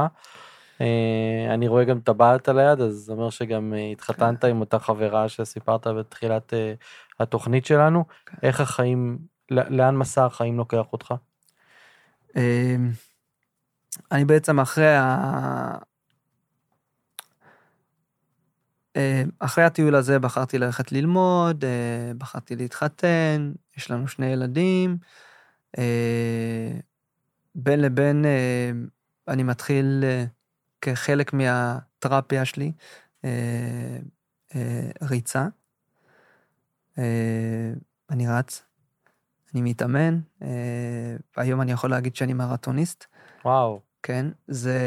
[0.80, 4.48] אה, אני רואה גם טבעת על היד, אז זה אומר שגם אה, התחתנת כן.
[4.48, 6.74] עם אותה חברה שסיפרת בתחילת אה,
[7.20, 8.04] התוכנית שלנו.
[8.26, 8.36] כן.
[8.42, 9.18] איך החיים,
[9.50, 11.14] לאן מסע החיים לוקח אותך?
[14.12, 15.78] אני בעצם אחרי ה...
[19.38, 21.64] אחרי הטיול הזה בחרתי ללכת ללמוד,
[22.18, 24.96] בחרתי להתחתן, יש לנו שני ילדים.
[27.54, 28.24] בין לבין
[29.28, 30.04] אני מתחיל
[30.84, 32.72] כחלק מהתרפיה שלי,
[33.24, 33.98] אה,
[34.54, 35.46] אה, ריצה.
[36.98, 37.72] אה,
[38.10, 38.62] אני רץ,
[39.54, 40.20] אני מתאמן,
[41.36, 43.04] היום אני יכול להגיד שאני מרתוניסט.
[43.44, 43.80] וואו.
[44.02, 44.78] כן, זה...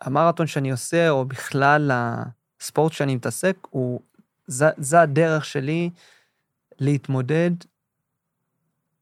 [0.00, 1.90] המרתון שאני עושה, או בכלל
[2.60, 4.00] הספורט שאני מתעסק, הוא...
[4.46, 5.90] זה, זה הדרך שלי
[6.78, 7.50] להתמודד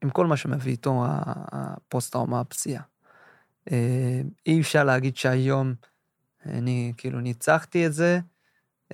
[0.02, 1.04] עם כל מה שמביא איתו
[1.52, 2.82] הפוסט-טראומה הפציעה.
[3.72, 5.74] אה, אי אפשר להגיד שהיום
[6.46, 8.20] אני כאילו ניצחתי את זה,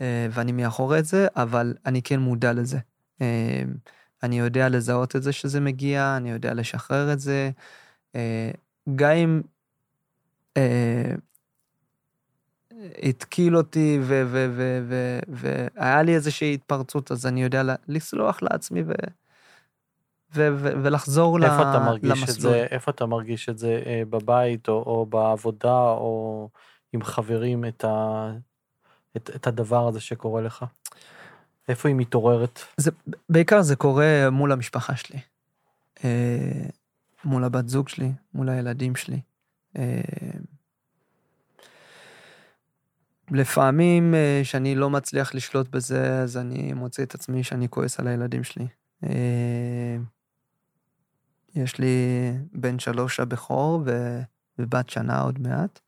[0.01, 2.79] אה, ואני מאחורי את זה, אבל אני כן מודע לזה.
[3.21, 3.63] אה,
[4.23, 7.51] אני יודע לזהות את זה שזה מגיע, אני יודע לשחרר את זה.
[8.95, 9.43] גם אם
[13.03, 14.01] התקיל אותי
[15.29, 18.93] והיה לי איזושהי התפרצות, אז אני יודע לסלוח לעצמי ו...
[20.35, 22.55] ו- ו- ולחזור איפה ל- אתה מרגיש למסלול.
[22.55, 26.49] את זה, איפה אתה מרגיש את זה אה, בבית, או, או בעבודה, או
[26.93, 28.31] עם חברים, את, ה,
[29.17, 30.65] את, את הדבר הזה שקורה לך?
[31.69, 32.61] איפה היא מתעוררת?
[32.77, 32.91] זה,
[33.29, 35.19] בעיקר זה קורה מול המשפחה שלי.
[36.05, 36.67] אה,
[37.25, 39.21] מול הבת זוג שלי, מול הילדים שלי.
[39.79, 40.01] אה,
[43.31, 48.09] לפעמים אה, שאני לא מצליח לשלוט בזה, אז אני מוצא את עצמי שאני כועס על
[48.09, 48.67] הילדים שלי.
[49.05, 49.97] אה,
[51.55, 51.97] יש לי
[52.53, 53.83] בן שלוש הבכור.
[54.59, 55.81] ובת שנה עוד מעט,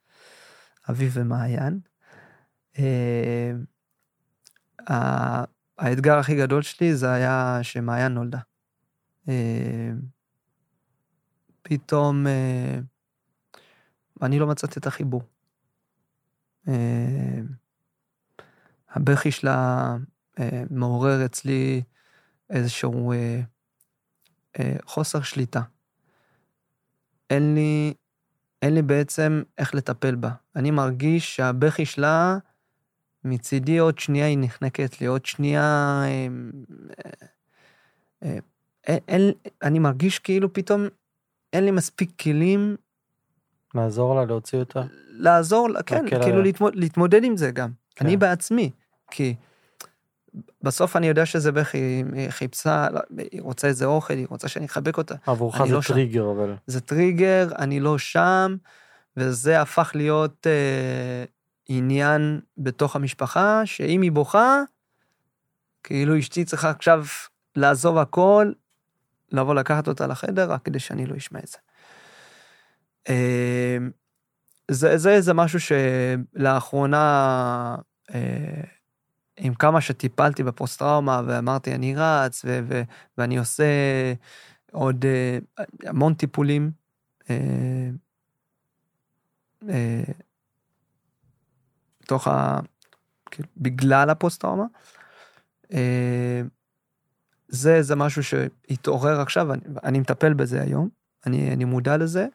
[0.91, 1.81] אביב ומעיין.
[2.79, 3.53] אה,
[5.79, 8.39] האתגר הכי גדול שלי זה היה שמעיין נולדה.
[11.63, 12.27] פתאום
[14.23, 15.23] אני לא מצאתי את החיבור.
[18.91, 19.97] הבכי שלה
[20.71, 21.83] מעורר אצלי
[22.51, 23.13] איזשהו
[24.59, 25.63] אה, חוסר שליטה.
[27.31, 27.95] אין לי,
[28.63, 30.31] אין לי בעצם איך לטפל בה.
[30.57, 32.39] אני מרגיש שהבכי שלה
[33.25, 36.03] מצידי עוד שנייה היא נחנקת לי, עוד שנייה...
[36.05, 36.27] אה,
[38.23, 38.39] אה,
[38.89, 39.33] אה, אין,
[39.63, 40.87] אני מרגיש כאילו פתאום
[41.53, 42.77] אין לי מספיק כלים
[43.77, 44.83] לעזור לה להוציא אותה?
[45.11, 46.39] לעזור לה, כן, כאילו עליה.
[46.43, 47.71] להתמוד, להתמודד עם זה גם.
[47.97, 48.07] כן.
[48.07, 48.71] אני בעצמי,
[49.11, 49.35] כי
[50.63, 53.01] בסוף אני יודע שזה בערך היא חיפשה, לא,
[53.33, 55.15] היא רוצה איזה אוכל, היא רוצה שאני אחבק אותה.
[55.27, 55.95] עבורך זה לא שם.
[55.95, 56.55] טריגר, אבל...
[56.67, 58.57] זה טריגר, אני לא שם,
[59.17, 61.25] וזה הפך להיות אה,
[61.69, 64.63] עניין בתוך המשפחה, שאם היא בוכה,
[65.83, 67.05] כאילו אשתי צריכה עכשיו
[67.57, 68.53] לעזוב הכל,
[69.33, 71.59] לבוא לקחת אותה לחדר, רק כדי שאני לא אשמע את זה.
[73.09, 73.79] אה,
[74.71, 77.77] זה, זה, זה משהו שלאחרונה,
[78.15, 78.61] אה,
[79.37, 82.83] עם כמה שטיפלתי בפוסט-טראומה, ואמרתי, אני רץ, ו- ו-
[83.19, 83.65] ואני עושה
[84.73, 85.39] עוד אה,
[85.85, 86.71] המון טיפולים,
[87.31, 87.91] אה,
[92.07, 92.61] תוך ה...
[93.31, 94.65] כאילו, בגלל הפוסט-טראומה.
[97.49, 100.89] זה, זה משהו שהתעורר עכשיו, אני, אני מטפל בזה היום,
[101.27, 102.27] אני, אני מודע לזה.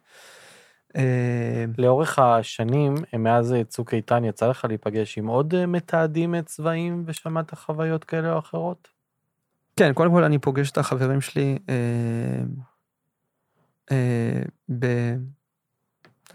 [0.95, 7.03] אה, לאורך השנים, מאז צוק איתן, יצא לך להיפגש עם עוד אה, מתעדים אה, צבאיים
[7.05, 8.87] ושמעת חוויות כאלה או אחרות?
[9.75, 12.43] כן, קודם כל אני פוגש את החברים שלי אה,
[13.91, 14.41] אה,
[14.79, 14.85] ב,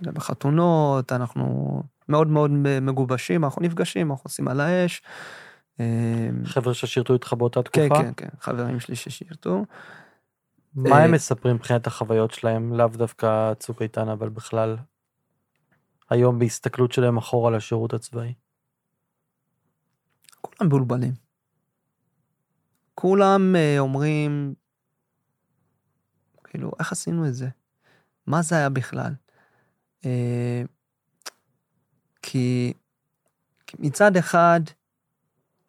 [0.02, 2.50] בחתונות, אנחנו מאוד מאוד
[2.80, 5.02] מגובשים, אנחנו נפגשים, אנחנו עושים על האש.
[5.80, 8.02] אה, חבר'ה ששירתו איתך באותה כן, תקופה?
[8.02, 9.64] כן, כן, חברים שלי ששירתו.
[10.76, 14.76] מה אה, הם מספרים מבחינת החוויות שלהם, לאו דווקא צוק איתן, אבל בכלל,
[16.10, 18.34] היום בהסתכלות שלהם אחורה לשירות הצבאי?
[20.40, 21.14] כולם מבולבלים.
[22.94, 24.54] כולם אה, אומרים,
[26.44, 27.48] כאילו, איך עשינו את זה?
[28.26, 29.14] מה זה היה בכלל?
[30.04, 30.62] אה,
[32.22, 32.72] כי,
[33.66, 34.60] כי מצד אחד,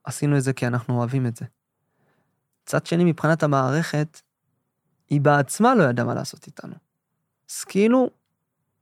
[0.04, 1.46] עשינו את זה כי אנחנו אוהבים את זה.
[2.64, 4.22] מצד שני, מבחינת המערכת,
[5.10, 6.74] היא בעצמה לא ידעה מה לעשות איתנו.
[7.50, 8.10] אז כאילו,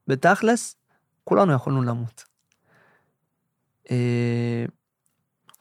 [0.06, 0.76] בתכלס,
[1.24, 2.24] כולנו יכולנו למות.
[3.90, 4.64] אה,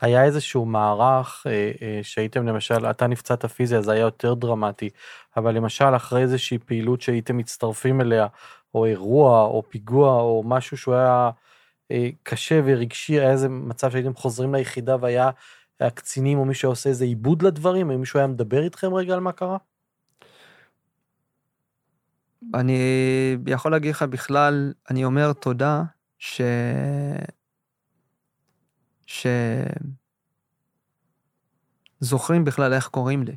[0.01, 4.89] היה איזשהו מערך אה, אה, שהייתם למשל, אתה נפצעת פיזי אז היה יותר דרמטי,
[5.37, 8.27] אבל למשל אחרי איזושהי פעילות שהייתם מצטרפים אליה,
[8.75, 11.29] או אירוע, או פיגוע, או משהו שהוא היה
[12.23, 15.29] קשה ורגשי, היה איזה מצב שהייתם חוזרים ליחידה והיה
[15.79, 19.31] הקצינים או מישהו עושה איזה עיבוד לדברים, האם מישהו היה מדבר איתכם רגע על מה
[19.31, 19.57] קרה?
[22.53, 22.79] אני
[23.47, 25.83] יכול להגיד לך בכלל, אני אומר תודה
[26.17, 26.41] ש...
[29.05, 29.27] ש...
[31.99, 33.35] זוכרים בכלל איך קוראים לי.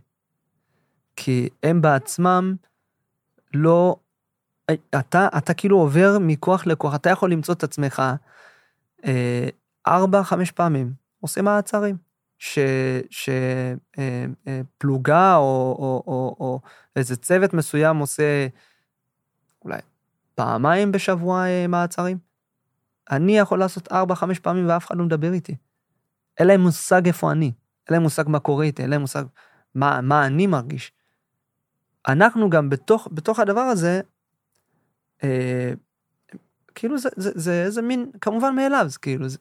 [1.16, 2.54] כי הם בעצמם
[3.54, 3.96] לא...
[4.98, 8.02] אתה, אתה כאילו עובר מכוח לכוח, אתה יכול למצוא את עצמך
[9.04, 9.48] אה,
[9.86, 12.08] ארבע, חמש פעמים עושה מעצרים.
[14.78, 16.60] שפלוגה או, או, או, או
[16.96, 18.46] איזה צוות מסוים עושה
[19.64, 19.78] אולי
[20.35, 22.18] פעמיים בשבוע אה, מעצרים.
[23.10, 25.56] אני יכול לעשות ארבע, חמש פעמים ואף אחד לא מדבר איתי.
[26.39, 29.24] אין להם מושג איפה אני, אין להם מושג מה קורה איתי, אין להם מושג
[29.74, 30.93] מה, מה אני מרגיש.
[32.09, 34.01] אנחנו גם בתוך, בתוך הדבר הזה,
[35.24, 35.72] אה,
[36.74, 39.39] כאילו זה, זה, זה איזה מין, כמובן מאליו, זה כאילו, זה...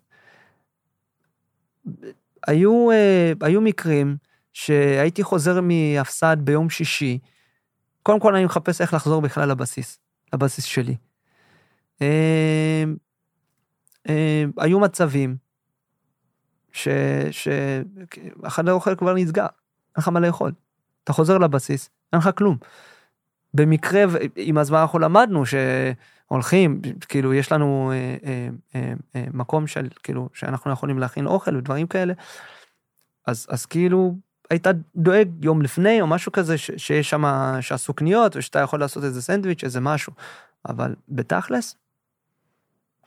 [2.47, 4.17] היו, אה, היו מקרים
[4.53, 7.19] שהייתי חוזר מהפס"ד ביום שישי,
[8.03, 9.99] קודם כל אני מחפש איך לחזור בכלל לבסיס,
[10.33, 10.95] לבסיס שלי.
[12.01, 12.83] אה,
[14.09, 15.37] אה, היו מצבים
[16.71, 16.87] ש...
[17.31, 19.49] שהחדר אוכל כבר נסגר, אין
[19.97, 20.51] לך מה לאכול.
[21.03, 22.57] אתה חוזר לבסיס, אין לך כלום.
[23.53, 24.03] במקרה,
[24.35, 28.17] עם הזמן אנחנו למדנו שהולכים, כאילו, יש לנו אה,
[28.75, 32.13] אה, אה, מקום של, כאילו, שאנחנו יכולים להכין אוכל ודברים כאלה,
[33.27, 34.15] אז כאילו,
[34.49, 37.23] היית דואג יום לפני או משהו כזה, ש- שיש שם,
[37.61, 40.13] שעשו קניות, ושאתה יכול לעשות איזה סנדוויץ', איזה משהו.
[40.69, 41.75] אבל בתכלס,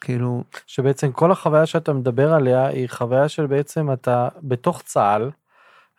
[0.00, 5.30] כאילו, שבעצם כל החוויה שאתה מדבר עליה היא חוויה של בעצם אתה בתוך צה"ל,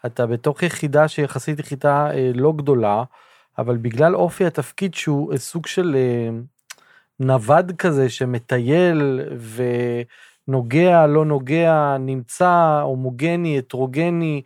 [0.06, 3.04] אתה בתוך יחידה שיחסית יחידה אה, לא גדולה,
[3.58, 6.30] אבל בגלל אופי התפקיד שהוא אה, סוג של אה,
[7.20, 9.22] נווד כזה שמטייל
[10.48, 14.42] ונוגע, לא נוגע, נמצא, הומוגני, הטרוגני,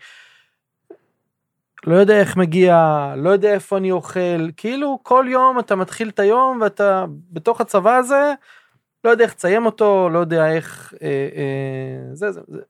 [1.85, 6.19] לא יודע איך מגיע, לא יודע איפה אני אוכל, כאילו כל יום אתה מתחיל את
[6.19, 8.33] היום ואתה בתוך הצבא הזה,
[9.03, 12.61] לא יודע איך לציין אותו, לא יודע איך, אה, אה, זה, זה, זה,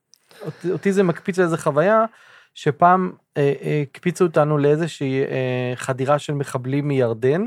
[0.46, 2.06] אותי, אותי זה מקפיץ לאיזה חוויה,
[2.54, 7.42] שפעם אה, אה, הקפיצו אותנו לאיזושהי אה, חדירה של מחבלים מירדן,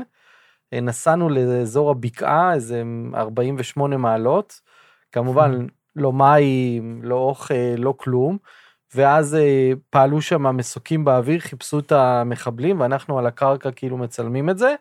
[0.73, 2.83] אה, נסענו לאזור הבקעה, איזה
[3.15, 4.61] 48 מעלות,
[5.11, 8.37] כמובן לא מים, לא אוכל, לא כלום.
[8.95, 14.57] ואז אה, פעלו שם מסוקים באוויר, חיפשו את המחבלים, ואנחנו על הקרקע כאילו מצלמים את
[14.57, 14.75] זה.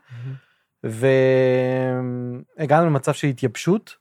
[0.85, 3.97] והגענו למצב של התייבשות,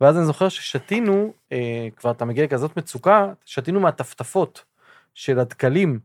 [0.00, 4.64] ואז אני זוכר ששתינו, אה, כבר אתה מגיע לכזאת מצוקה, שתינו מהטפטפות
[5.14, 6.00] של הדקלים,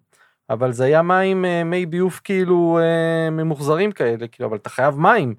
[0.49, 4.99] אבל זה היה מים, אה, מי ביוב כאילו אה, ממוחזרים כאלה, כאילו, אבל אתה חייב
[4.99, 5.35] מים.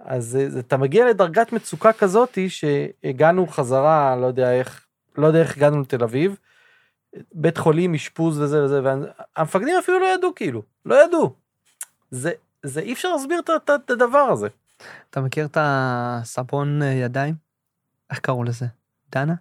[0.00, 4.86] אז אה, אתה מגיע לדרגת מצוקה כזאתי שהגענו חזרה, לא יודע איך,
[5.18, 6.36] לא יודע איך הגענו לתל אביב,
[7.34, 11.34] בית חולים, אשפוז וזה וזה, והמפקדים אפילו לא ידעו כאילו, לא ידעו.
[12.10, 12.32] זה,
[12.62, 14.48] זה אי אפשר להסביר את, את הדבר הזה.
[15.10, 17.34] אתה מכיר את הסבון ידיים?
[18.10, 18.66] איך קראו לזה?
[19.12, 19.34] דנה?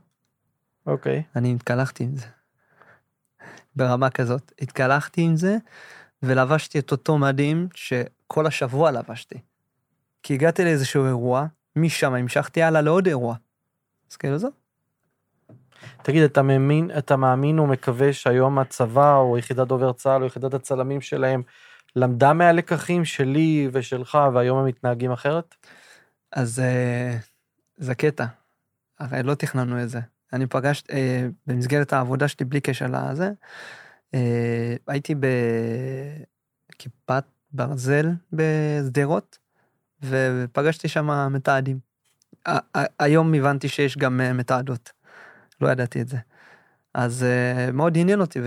[0.85, 1.23] אוקיי.
[1.35, 2.27] אני התקלחתי עם זה.
[3.75, 4.51] ברמה כזאת.
[4.61, 5.57] התקלחתי עם זה,
[6.23, 9.39] ולבשתי את אותו מדים שכל השבוע לבשתי.
[10.23, 11.45] כי הגעתי לאיזשהו אירוע,
[11.75, 13.35] משם המשכתי הלאה לעוד אירוע.
[14.11, 14.51] אז כאילו זהו.
[16.01, 21.01] תגיד, אתה מאמין, אתה מאמין ומקווה שהיום הצבא או יחידת דובר צה"ל או יחידת הצלמים
[21.01, 21.41] שלהם
[21.95, 25.55] למדה מהלקחים שלי ושלך והיום הם מתנהגים אחרת?
[26.31, 27.17] אז אה,
[27.77, 28.25] זה קטע.
[28.99, 29.99] הרי לא תכננו את זה.
[30.33, 33.31] אני פגשתי, אה, במסגרת העבודה שלי, בלי קשר לזה,
[34.13, 35.15] אה, הייתי
[36.75, 39.37] בכיפת ברזל בשדרות,
[40.03, 41.79] ופגשתי שם מתעדים.
[42.99, 44.91] היום הבנתי שיש גם מתעדות.
[45.61, 46.17] לא ידעתי את זה.
[46.93, 48.39] אז אה, מאוד עניין אותי,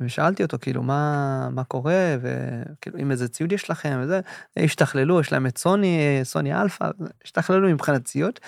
[0.00, 4.20] ושאלתי אותו, כאילו, מה, מה קורה, וכאילו, אם איזה ציוד יש לכם, וזה,
[4.56, 6.90] השתכללו, יש להם את סוני, סוני אלפא,
[7.24, 8.38] השתכללו מבחינת ציוד,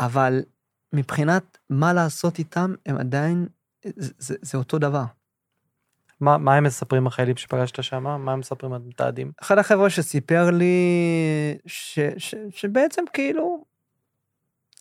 [0.00, 0.40] אבל
[0.92, 3.46] מבחינת מה לעשות איתם, הם עדיין,
[3.84, 5.04] זה, זה, זה אותו דבר.
[6.20, 8.02] מה, מה הם מספרים החיילים שפגשת שם?
[8.02, 9.32] מה הם מספרים על מתעדים?
[9.42, 10.74] אחד החבר'ה שסיפר לי
[11.66, 13.64] ש, ש, שבעצם כאילו,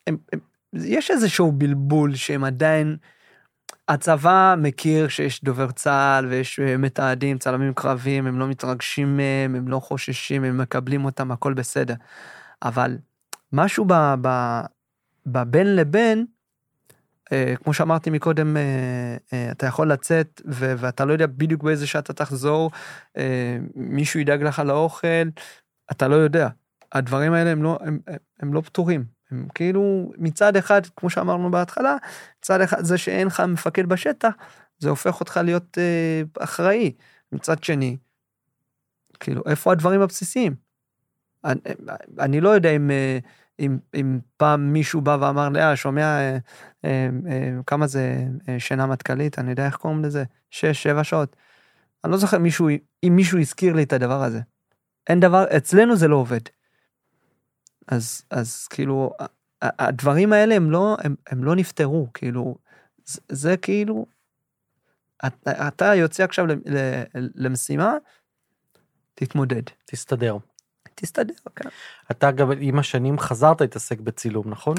[0.07, 0.39] הם, הם,
[0.73, 2.97] יש איזשהו בלבול שהם עדיין,
[3.87, 9.67] הצבא מכיר שיש דובר צה"ל ויש אה, מתעדים, צלמים קרביים, הם לא מתרגשים מהם, הם
[9.67, 11.95] לא חוששים, הם מקבלים אותם, הכל בסדר.
[12.63, 12.97] אבל
[13.53, 14.59] משהו ב, ב,
[15.25, 16.25] בבין לבין,
[17.31, 21.87] אה, כמו שאמרתי מקודם, אה, אה, אתה יכול לצאת ו- ואתה לא יודע בדיוק באיזה
[21.87, 22.71] שעה אתה תחזור,
[23.17, 25.27] אה, מישהו ידאג לך לאוכל,
[25.91, 26.49] אתה לא יודע.
[26.91, 29.16] הדברים האלה הם לא, הם, הם, הם לא פתורים.
[29.31, 31.95] הם כאילו מצד אחד כמו שאמרנו בהתחלה
[32.39, 34.33] מצד אחד זה שאין לך מפקד בשטח
[34.79, 36.91] זה הופך אותך להיות אה, אחראי
[37.31, 37.97] מצד שני.
[39.19, 40.55] כאילו איפה הדברים הבסיסיים.
[41.45, 41.59] אני,
[42.19, 43.19] אני לא יודע אם, אה,
[43.59, 46.37] אם, אם פעם מישהו בא ואמר לי, אה, שומע אה,
[46.85, 51.35] אה, אה, כמה זה אה, שינה מטכ"לית, אני יודע איך קוראים לזה, שש, שבע שעות.
[52.03, 52.69] אני לא זוכר מישהו,
[53.03, 54.39] אם מישהו הזכיר לי את הדבר הזה.
[55.09, 56.41] אין דבר, אצלנו זה לא עובד.
[57.87, 59.11] אז, אז כאילו,
[59.61, 62.57] הדברים האלה הם לא, הם, הם לא נפתרו, כאילו,
[63.05, 64.05] זה, זה כאילו,
[65.25, 66.45] אתה, אתה יוצא עכשיו
[67.35, 67.93] למשימה,
[69.15, 69.61] תתמודד.
[69.85, 70.37] תסתדר.
[70.95, 71.69] תסתדר, כן.
[72.11, 74.75] אתה גם עם השנים חזרת להתעסק בצילום, נכון?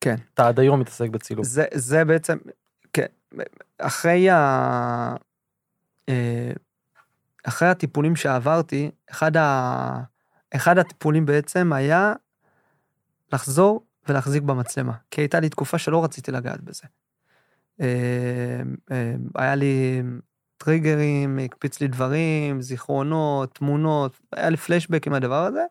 [0.00, 0.16] כן.
[0.34, 1.44] אתה עד היום מתעסק בצילום.
[1.44, 2.38] זה, זה בעצם,
[2.92, 3.06] כן,
[3.78, 5.14] אחרי ה...
[6.08, 6.52] אה,
[7.44, 10.00] אחרי הטיפולים שעברתי, אחד, ה...
[10.54, 12.12] אחד הטיפולים בעצם היה
[13.34, 16.84] לחזור ולהחזיק במצלמה, כי הייתה לי תקופה שלא רציתי לגעת בזה.
[17.80, 20.02] אה, אה, היה לי
[20.56, 25.64] טריגרים, הקפיץ לי דברים, זיכרונות, תמונות, היה לי פלשבק עם הדבר הזה,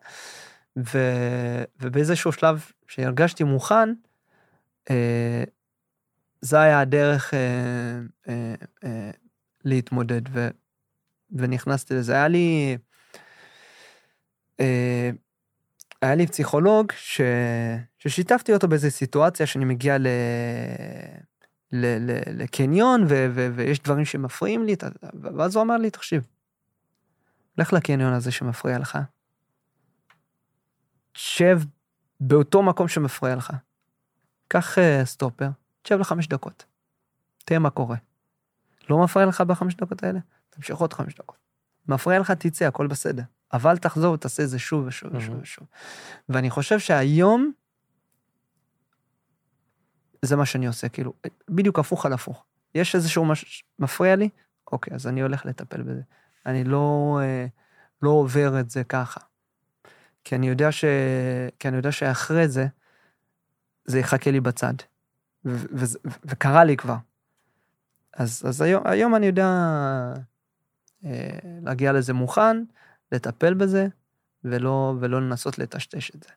[0.78, 0.98] ו,
[1.80, 3.92] ובאיזשהו שלב שהרגשתי מוכן,
[4.90, 5.44] אה,
[6.40, 7.34] זה היה הדרך
[9.64, 10.48] להתמודד, ו,
[11.32, 12.14] ונכנסתי לזה.
[12.14, 12.76] היה לי...
[16.04, 17.20] היה לי פסיכולוג ש...
[17.98, 20.06] ששיתפתי אותו באיזה סיטואציה שאני מגיע ל...
[21.72, 21.86] ל...
[21.86, 22.42] ל...
[22.42, 23.26] לקניון ו...
[23.34, 23.48] ו...
[23.54, 24.76] ויש דברים שמפריעים לי,
[25.22, 26.26] ואז הוא אמר לי, תקשיב,
[27.58, 28.98] לך לקניון הזה שמפריע לך,
[31.14, 31.60] שב
[32.20, 33.52] באותו מקום שמפריע לך,
[34.48, 35.48] קח uh, סטופר,
[35.82, 36.64] תשב לחמש דקות,
[37.44, 37.96] תראה מה קורה.
[38.90, 40.18] לא מפריע לך בחמש דקות האלה?
[40.50, 41.36] תמשיך עוד חמש דקות.
[41.88, 43.22] מפריע לך, תצא, הכל בסדר.
[43.54, 45.66] אבל תחזור ותעשה את זה שוב ושוב ושוב ושוב.
[46.28, 47.52] ואני חושב שהיום,
[50.22, 51.12] זה מה שאני עושה, כאילו,
[51.48, 52.44] בדיוק הפוך על הפוך.
[52.74, 53.64] יש איזשהו מש...
[53.78, 54.28] מפריע לי,
[54.72, 56.02] אוקיי, אז אני הולך לטפל בזה.
[56.46, 57.46] אני לא, אה,
[58.02, 59.20] לא עובר את זה ככה.
[60.24, 60.84] כי אני יודע ש...
[61.58, 62.66] כי אני יודע שאחרי זה,
[63.84, 64.74] זה יחכה לי בצד.
[65.44, 66.96] ו- ו- ו- וקרה לי כבר.
[68.16, 69.48] אז, אז היום, היום אני יודע
[71.04, 72.64] אה, להגיע לזה מוכן,
[73.12, 73.86] לטפל בזה,
[74.44, 76.30] ולא, ולא לנסות לטשטש את זה.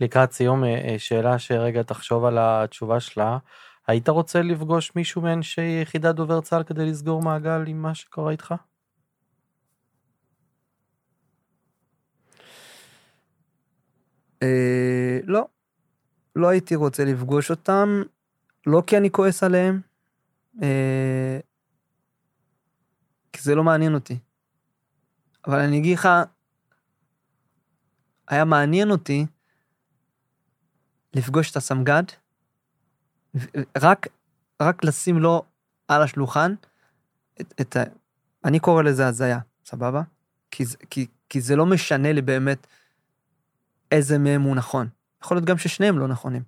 [0.00, 3.38] לקראת סיום, אה, אה, שאלה שרגע תחשוב על התשובה שלה.
[3.86, 8.54] היית רוצה לפגוש מישהו מאנשי יחידת דובר צה"ל כדי לסגור מעגל עם מה שקורה איתך?
[14.42, 15.46] אה, לא.
[16.36, 18.02] לא הייתי רוצה לפגוש אותם,
[18.66, 19.80] לא כי אני כועס עליהם,
[20.62, 21.38] אה,
[23.32, 24.18] כי זה לא מעניין אותי.
[25.46, 26.08] אבל אני אגיד לך,
[28.28, 29.26] היה מעניין אותי
[31.14, 32.02] לפגוש את הסמג"ד,
[33.76, 34.06] רק,
[34.62, 35.42] רק לשים לו
[35.88, 36.54] על השולחן
[37.40, 37.82] את, את ה...
[38.44, 40.02] אני קורא לזה הזיה, סבבה?
[40.50, 42.66] כי, כי, כי זה לא משנה לי באמת
[43.92, 44.88] איזה מהם הוא נכון.
[45.22, 46.42] יכול להיות גם ששניהם לא נכונים.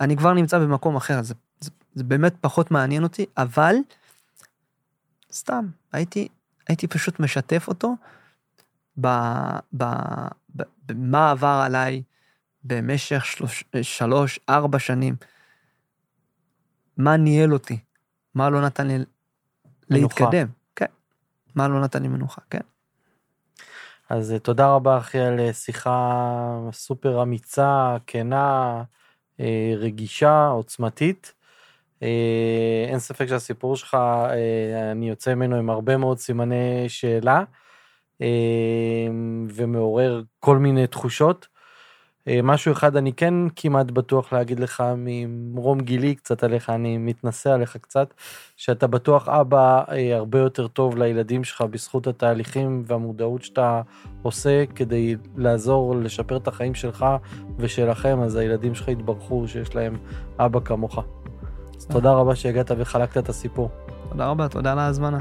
[0.00, 3.74] אני כבר נמצא במקום אחר, זה, זה, זה באמת פחות מעניין אותי, אבל
[5.32, 6.28] סתם, הייתי,
[6.68, 7.94] הייתי פשוט משתף אותו
[9.76, 12.02] במה עבר עליי
[12.64, 15.16] במשך שלוש, שלוש, ארבע שנים.
[16.96, 17.78] מה ניהל אותי,
[18.34, 18.94] מה לא נתן לי
[19.90, 20.24] מנוחה.
[20.24, 20.48] להתקדם.
[20.76, 20.86] כן,
[21.54, 22.60] מה לא נתן לי מנוחה, כן.
[24.08, 28.82] אז אה, תודה רבה אחי על אה, שיחה סופר אמיצה, כנה,
[29.40, 31.32] אה, רגישה, עוצמתית.
[32.88, 33.96] אין ספק שהסיפור שלך,
[34.92, 37.42] אני יוצא ממנו עם הרבה מאוד סימני שאלה,
[39.48, 41.48] ומעורר כל מיני תחושות.
[42.28, 47.50] אה, משהו אחד אני כן כמעט בטוח להגיד לך ממרום גילי קצת עליך, אני מתנשא
[47.50, 48.14] עליך קצת,
[48.56, 53.82] שאתה בטוח אבא אה, הרבה יותר טוב לילדים שלך בזכות התהליכים והמודעות שאתה
[54.22, 57.06] עושה כדי לעזור לשפר את החיים שלך
[57.58, 59.96] ושלכם, אז הילדים שלך יתברכו שיש להם
[60.38, 60.98] אבא כמוך.
[61.88, 63.70] תודה רבה שהגעת וחלקת את הסיפור.
[64.08, 65.20] תודה רבה, תודה על ההזמנה.